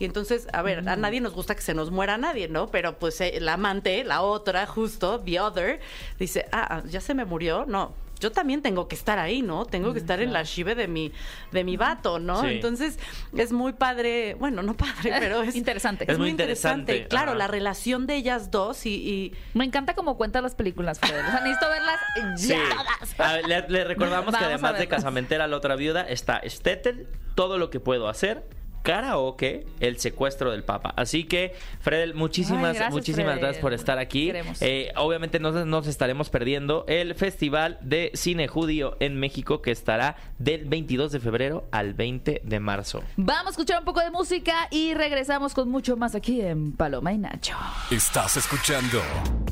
Y 0.00 0.04
entonces, 0.06 0.48
a 0.52 0.62
ver, 0.62 0.88
a 0.88 0.96
nadie 0.96 1.20
nos 1.20 1.32
gusta 1.34 1.54
que 1.54 1.60
se 1.62 1.74
nos 1.74 1.90
muera 1.92 2.18
nadie, 2.18 2.48
¿no? 2.48 2.68
Pero 2.68 2.98
pues 2.98 3.20
eh, 3.20 3.38
la 3.40 3.52
amante, 3.52 4.02
la 4.02 4.22
otra, 4.22 4.66
justo, 4.66 5.20
the 5.20 5.38
other, 5.38 5.78
dice, 6.18 6.46
ah, 6.50 6.66
ah, 6.78 6.82
ya 6.88 7.00
se 7.00 7.14
me 7.14 7.24
murió, 7.24 7.66
no. 7.68 7.94
Yo 8.18 8.30
también 8.32 8.60
tengo 8.60 8.86
que 8.86 8.94
estar 8.94 9.18
ahí, 9.18 9.40
¿no? 9.40 9.64
Tengo 9.64 9.94
que 9.94 9.98
estar 9.98 10.20
en 10.20 10.32
la 10.34 10.44
chive 10.44 10.74
de 10.74 10.88
mi, 10.88 11.10
de 11.52 11.64
mi 11.64 11.78
vato, 11.78 12.18
¿no? 12.18 12.42
Sí. 12.42 12.48
Entonces, 12.48 12.98
es 13.34 13.50
muy 13.50 13.72
padre, 13.72 14.34
bueno, 14.34 14.62
no 14.62 14.74
padre, 14.74 15.14
pero 15.20 15.42
es 15.42 15.54
Interesante. 15.56 16.04
Es 16.06 16.18
muy 16.18 16.28
interesante, 16.28 17.06
Claro, 17.06 17.30
ajá. 17.30 17.38
la 17.38 17.46
relación 17.46 18.06
de 18.06 18.16
ellas 18.16 18.50
dos 18.50 18.84
y, 18.84 18.90
y 18.94 19.34
Me 19.54 19.64
encanta 19.64 19.94
cómo 19.94 20.18
cuentas 20.18 20.42
las 20.42 20.54
películas, 20.54 20.98
Fred. 21.00 21.12
O 21.18 21.30
sea, 21.30 21.40
necesito 21.40 21.66
verlas 21.70 22.00
Sí. 22.40 22.48
ya 22.48 22.58
todas. 22.68 23.20
A 23.20 23.32
ver, 23.36 23.48
le, 23.48 23.68
le 23.68 23.84
recordamos 23.84 24.34
que 24.34 24.40
Vamos 24.44 24.48
además 24.54 24.78
de. 24.78 24.86
Casamentera, 24.88 25.46
la 25.46 25.56
otra 25.56 25.76
viuda, 25.76 26.02
está 26.02 26.42
Stettel, 26.46 27.06
todo 27.34 27.56
lo 27.56 27.70
que 27.70 27.80
puedo 27.80 28.06
hacer. 28.08 28.44
Karaoke, 28.82 29.66
el 29.80 29.98
secuestro 29.98 30.50
del 30.50 30.64
Papa. 30.64 30.92
Así 30.96 31.24
que, 31.24 31.54
Fredel, 31.80 32.14
muchísimas, 32.14 32.70
Ay, 32.70 32.74
gracias, 32.74 32.92
muchísimas 32.92 33.24
Fredel. 33.24 33.40
gracias 33.40 33.62
por 33.62 33.72
estar 33.72 33.98
aquí. 33.98 34.32
Eh, 34.60 34.92
obviamente 34.96 35.38
no 35.40 35.52
nos 35.64 35.86
estaremos 35.86 36.30
perdiendo 36.30 36.84
el 36.88 37.14
Festival 37.14 37.78
de 37.80 38.10
Cine 38.14 38.48
Judío 38.48 38.96
en 39.00 39.16
México 39.18 39.62
que 39.62 39.70
estará 39.70 40.16
del 40.38 40.64
22 40.66 41.12
de 41.12 41.20
febrero 41.20 41.68
al 41.72 41.94
20 41.94 42.42
de 42.44 42.60
marzo. 42.60 43.02
Vamos 43.16 43.48
a 43.48 43.50
escuchar 43.50 43.78
un 43.80 43.84
poco 43.84 44.00
de 44.00 44.10
música 44.10 44.68
y 44.70 44.94
regresamos 44.94 45.54
con 45.54 45.68
mucho 45.68 45.96
más 45.96 46.14
aquí 46.14 46.40
en 46.40 46.72
Paloma 46.72 47.12
y 47.12 47.18
Nacho. 47.18 47.56
Estás 47.90 48.36
escuchando 48.36 49.00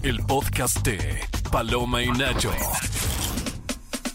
el 0.02 0.18
podcast 0.20 0.78
de 0.86 1.20
Paloma 1.50 2.02
y 2.02 2.08
Nacho. 2.08 2.50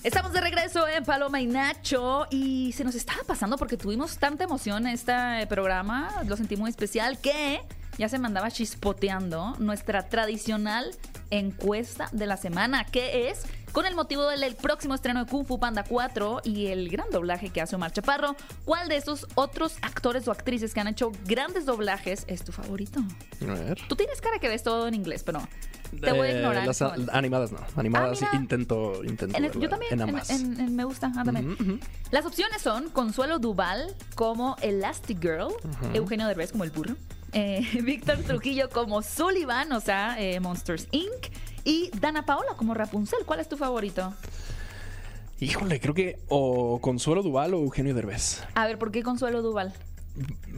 Estamos 0.03 0.33
de 0.33 0.41
regreso 0.41 0.85
en 0.85 1.05
Paloma 1.05 1.39
y 1.39 1.47
Nacho 1.47 2.27
y 2.29 2.73
se 2.73 2.83
nos 2.83 2.93
estaba 2.93 3.23
pasando 3.23 3.57
porque 3.57 3.77
tuvimos 3.77 4.17
tanta 4.17 4.43
emoción 4.43 4.85
en 4.85 4.95
este 4.95 5.13
programa, 5.47 6.23
lo 6.27 6.35
sentí 6.35 6.57
muy 6.57 6.69
especial, 6.69 7.17
que 7.19 7.61
ya 7.97 8.09
se 8.09 8.19
mandaba 8.19 8.51
chispoteando 8.51 9.55
nuestra 9.59 10.09
tradicional 10.09 10.91
encuesta 11.29 12.09
de 12.11 12.25
la 12.25 12.35
semana, 12.35 12.83
que 12.83 13.29
es 13.29 13.45
con 13.73 13.85
el 13.85 13.95
motivo 13.95 14.25
del 14.29 14.43
el 14.43 14.55
próximo 14.55 14.93
estreno 14.95 15.25
de 15.25 15.29
Kung 15.29 15.45
Fu 15.45 15.59
Panda 15.59 15.83
4 15.83 16.41
y 16.45 16.67
el 16.67 16.89
gran 16.89 17.09
doblaje 17.11 17.49
que 17.49 17.59
hace 17.59 17.75
Omar 17.75 17.91
Chaparro. 17.91 18.35
¿Cuál 18.65 18.87
de 18.87 18.95
estos 18.97 19.27
otros 19.35 19.75
actores 19.81 20.27
o 20.27 20.31
actrices 20.31 20.73
que 20.73 20.79
han 20.79 20.87
hecho 20.87 21.11
grandes 21.25 21.65
doblajes 21.65 22.23
es 22.27 22.43
tu 22.45 22.51
favorito? 22.51 23.01
A 23.41 23.45
ver. 23.53 23.79
Tú 23.89 23.95
tienes 23.95 24.21
cara 24.21 24.39
que 24.39 24.47
ves 24.47 24.63
todo 24.63 24.87
en 24.87 24.93
inglés, 24.93 25.23
pero 25.23 25.41
te 25.99 26.11
voy 26.11 26.27
a 26.27 26.31
Eh, 26.31 26.35
ignorar. 26.37 26.65
las 26.67 26.81
animadas 27.11 27.51
no. 27.51 27.59
Animadas 27.75 28.21
Ah, 28.23 28.35
intento, 28.35 29.03
intento. 29.03 29.35
En 29.37 29.43
el- 29.45 29.49
verla 29.51 29.61
yo 29.63 29.69
también, 29.69 29.93
En 29.93 30.01
en- 30.01 30.09
ambas. 30.09 30.29
en- 30.29 30.59
en- 30.59 30.75
me 30.75 30.83
gusta, 30.85 31.11
ah, 31.17 31.23
también. 31.23 31.79
Las 32.11 32.25
opciones 32.25 32.61
son 32.61 32.89
Consuelo 32.89 33.39
Duval 33.39 33.95
como 34.15 34.55
Elastigirl, 34.61 35.47
Eugenio 35.93 36.27
Derbez 36.27 36.51
como 36.51 36.63
el 36.63 36.69
burro, 36.71 36.95
eh, 37.33 37.67
Víctor 37.83 38.17
Trujillo 38.19 38.69
como 38.69 39.01
Sullivan, 39.01 39.71
o 39.71 39.79
sea, 39.79 40.15
eh, 40.19 40.39
Monsters 40.39 40.87
Inc., 40.91 41.27
y 41.65 41.89
Dana 41.99 42.25
Paola 42.25 42.49
como 42.57 42.73
Rapunzel. 42.73 43.19
¿Cuál 43.25 43.39
es 43.39 43.47
tu 43.47 43.55
favorito? 43.55 44.13
Híjole, 45.39 45.79
creo 45.79 45.93
que 45.93 46.19
o 46.27 46.79
Consuelo 46.81 47.23
Duval 47.23 47.53
o 47.53 47.59
Eugenio 47.59 47.93
Derbez. 47.93 48.43
A 48.55 48.65
ver, 48.67 48.77
¿por 48.77 48.91
qué 48.91 49.03
Consuelo 49.03 49.41
Duval? 49.41 49.73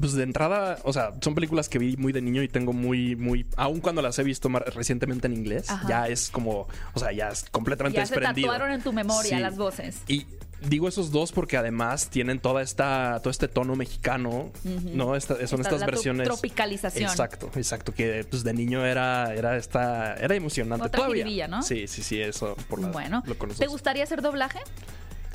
pues 0.01 0.11
de 0.13 0.23
entrada, 0.23 0.79
o 0.83 0.91
sea, 0.91 1.13
son 1.21 1.33
películas 1.33 1.69
que 1.69 1.79
vi 1.79 1.95
muy 1.95 2.11
de 2.11 2.21
niño 2.21 2.43
y 2.43 2.49
tengo 2.49 2.73
muy, 2.73 3.15
muy, 3.15 3.45
aun 3.55 3.79
cuando 3.79 4.01
las 4.01 4.19
he 4.19 4.23
visto 4.23 4.49
recientemente 4.49 5.27
en 5.27 5.33
inglés, 5.33 5.69
Ajá. 5.69 5.87
ya 5.87 6.07
es 6.09 6.29
como, 6.29 6.67
o 6.93 6.99
sea, 6.99 7.13
ya 7.13 7.29
es 7.29 7.45
completamente 7.51 7.95
Ya 7.97 8.05
se 8.05 8.15
desprendido. 8.15 8.49
tatuaron 8.51 8.73
en 8.75 8.81
tu 8.81 8.91
memoria 8.91 9.37
Sí. 9.37 9.41
las 9.41 9.55
voces. 9.55 10.01
Y 10.09 10.25
digo 10.67 10.87
esos 10.87 11.11
dos 11.11 11.31
porque 11.31 11.57
además 11.57 12.09
tienen 12.09 12.39
toda 12.39 12.61
esta, 12.61 13.19
todo 13.21 13.29
este 13.31 13.47
tono 13.47 13.75
mexicano, 13.75 14.51
¿no? 14.93 15.15
Esta- 15.15 15.35
son 15.35 15.43
Esta- 15.43 15.55
estas 15.61 15.79
la 15.81 15.85
versiones. 15.85 16.27
tropicalización. 16.27 17.09
Exacto, 17.09 17.49
exacto. 17.55 17.93
Que 17.93 18.25
pues 18.29 18.43
de 18.43 18.53
niño 18.53 18.85
era, 18.85 19.33
era 19.33 19.57
esta, 19.57 20.15
era 20.15 20.35
emocionante. 20.35 20.87
Otra 20.87 20.97
Todavía. 20.97 21.23
jiribilla, 21.23 21.47
¿no? 21.47 21.61
Sí, 21.63 21.87
sí, 21.87 22.03
sí, 22.03 22.21
eso 22.21 22.55
por 22.69 22.81
la- 22.81 22.89
Bueno, 22.89 23.23
lo 23.25 23.35
¿te 23.35 23.67
gustaría 23.67 24.03
hacer 24.03 24.21
doblaje? 24.21 24.59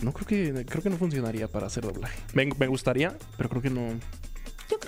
No 0.02 0.12
creo 0.12 0.26
que, 0.26 0.64
creo 0.64 0.82
que 0.82 0.90
no 0.90 0.96
funcionaría 0.96 1.46
para 1.48 1.66
hacer 1.66 1.84
doblaje. 1.84 2.18
Me, 2.32 2.46
me 2.58 2.66
gustaría, 2.66 3.16
pero 3.36 3.48
creo 3.50 3.62
que 3.62 3.70
no. 3.70 3.82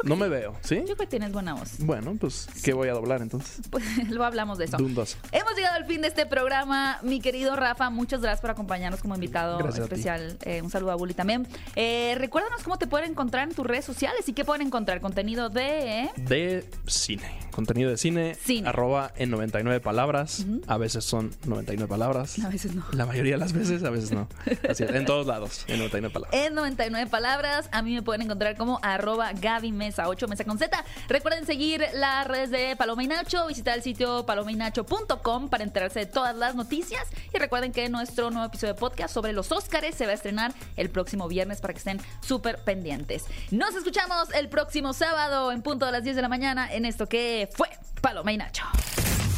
No 0.04 0.16
me 0.16 0.28
veo, 0.28 0.54
¿sí? 0.62 0.76
Yo 0.76 0.84
creo 0.84 0.96
que 0.96 1.06
tienes 1.06 1.32
buena 1.32 1.54
voz. 1.54 1.78
Bueno, 1.78 2.16
pues, 2.18 2.48
¿qué 2.62 2.72
voy 2.72 2.88
a 2.88 2.92
doblar 2.92 3.22
entonces? 3.22 3.60
Pues 3.70 3.84
luego 4.08 4.24
hablamos 4.24 4.58
de 4.58 4.66
eso. 4.66 4.76
2. 4.76 5.16
Hemos 5.32 5.56
llegado 5.56 5.76
al 5.76 5.86
fin 5.86 6.02
de 6.02 6.08
este 6.08 6.26
programa. 6.26 6.98
Mi 7.02 7.20
querido 7.20 7.56
Rafa, 7.56 7.88
muchas 7.90 8.20
gracias 8.20 8.40
por 8.40 8.50
acompañarnos 8.50 9.00
como 9.00 9.14
invitado 9.14 9.58
Gracias 9.58 9.84
especial. 9.84 10.36
Eh, 10.42 10.60
un 10.62 10.70
saludo 10.70 10.92
a 10.92 10.94
Bully 10.96 11.14
también. 11.14 11.46
Eh, 11.74 12.14
recuérdanos 12.18 12.62
cómo 12.62 12.76
te 12.78 12.86
pueden 12.86 13.12
encontrar 13.12 13.48
en 13.48 13.54
tus 13.54 13.66
redes 13.66 13.84
sociales 13.84 14.28
y 14.28 14.32
qué 14.34 14.44
pueden 14.44 14.66
encontrar. 14.66 15.00
Contenido 15.00 15.48
de... 15.48 16.10
De 16.16 16.68
cine. 16.86 17.38
Contenido 17.50 17.90
de 17.90 17.96
cine. 17.96 18.34
Cine. 18.34 18.68
Arroba 18.68 19.12
en 19.16 19.30
99 19.30 19.80
palabras. 19.80 20.44
A 20.66 20.76
veces 20.76 21.04
son 21.04 21.30
99 21.46 21.88
palabras. 21.88 22.38
A 22.40 22.48
veces 22.48 22.74
no. 22.74 22.84
La 22.92 23.06
mayoría 23.06 23.32
de 23.32 23.38
las 23.38 23.52
veces, 23.52 23.82
a 23.84 23.90
veces 23.90 24.12
no. 24.12 24.28
Así 24.68 24.84
es, 24.84 24.90
en 24.90 25.04
todos 25.06 25.26
lados, 25.26 25.64
en 25.68 25.78
99 25.78 26.12
palabras. 26.12 26.40
En 26.40 26.54
99 26.54 27.10
palabras, 27.10 27.68
a 27.72 27.82
mí 27.82 27.94
me 27.94 28.02
pueden 28.02 28.22
encontrar 28.22 28.56
como 28.56 28.78
arroba 28.82 29.32
Gaby 29.32 29.72
Mesa 29.72 29.91
8 29.98 30.28
Mesa 30.28 30.44
con 30.44 30.58
Z. 30.58 30.84
Recuerden 31.08 31.46
seguir 31.46 31.84
las 31.94 32.26
redes 32.26 32.50
de 32.50 32.76
Paloma 32.76 33.04
y 33.04 33.08
Nacho, 33.08 33.46
visitar 33.46 33.76
el 33.76 33.82
sitio 33.82 34.26
palomainacho.com 34.26 35.48
para 35.48 35.64
enterarse 35.64 36.00
de 36.00 36.06
todas 36.06 36.34
las 36.36 36.54
noticias. 36.54 37.06
Y 37.34 37.38
recuerden 37.38 37.72
que 37.72 37.88
nuestro 37.88 38.30
nuevo 38.30 38.46
episodio 38.46 38.74
de 38.74 38.80
podcast 38.80 39.14
sobre 39.14 39.32
los 39.32 39.52
Óscares 39.52 39.94
se 39.94 40.06
va 40.06 40.12
a 40.12 40.14
estrenar 40.14 40.54
el 40.76 40.90
próximo 40.90 41.28
viernes 41.28 41.60
para 41.60 41.74
que 41.74 41.78
estén 41.78 42.00
súper 42.20 42.58
pendientes. 42.58 43.24
Nos 43.50 43.74
escuchamos 43.74 44.32
el 44.34 44.48
próximo 44.48 44.92
sábado 44.92 45.52
en 45.52 45.62
punto 45.62 45.86
de 45.86 45.92
las 45.92 46.04
10 46.04 46.16
de 46.16 46.22
la 46.22 46.28
mañana 46.28 46.72
en 46.72 46.84
esto 46.84 47.08
que 47.08 47.48
fue 47.52 47.68
Paloma 48.00 48.32
y 48.32 48.38
Nacho. 48.38 48.64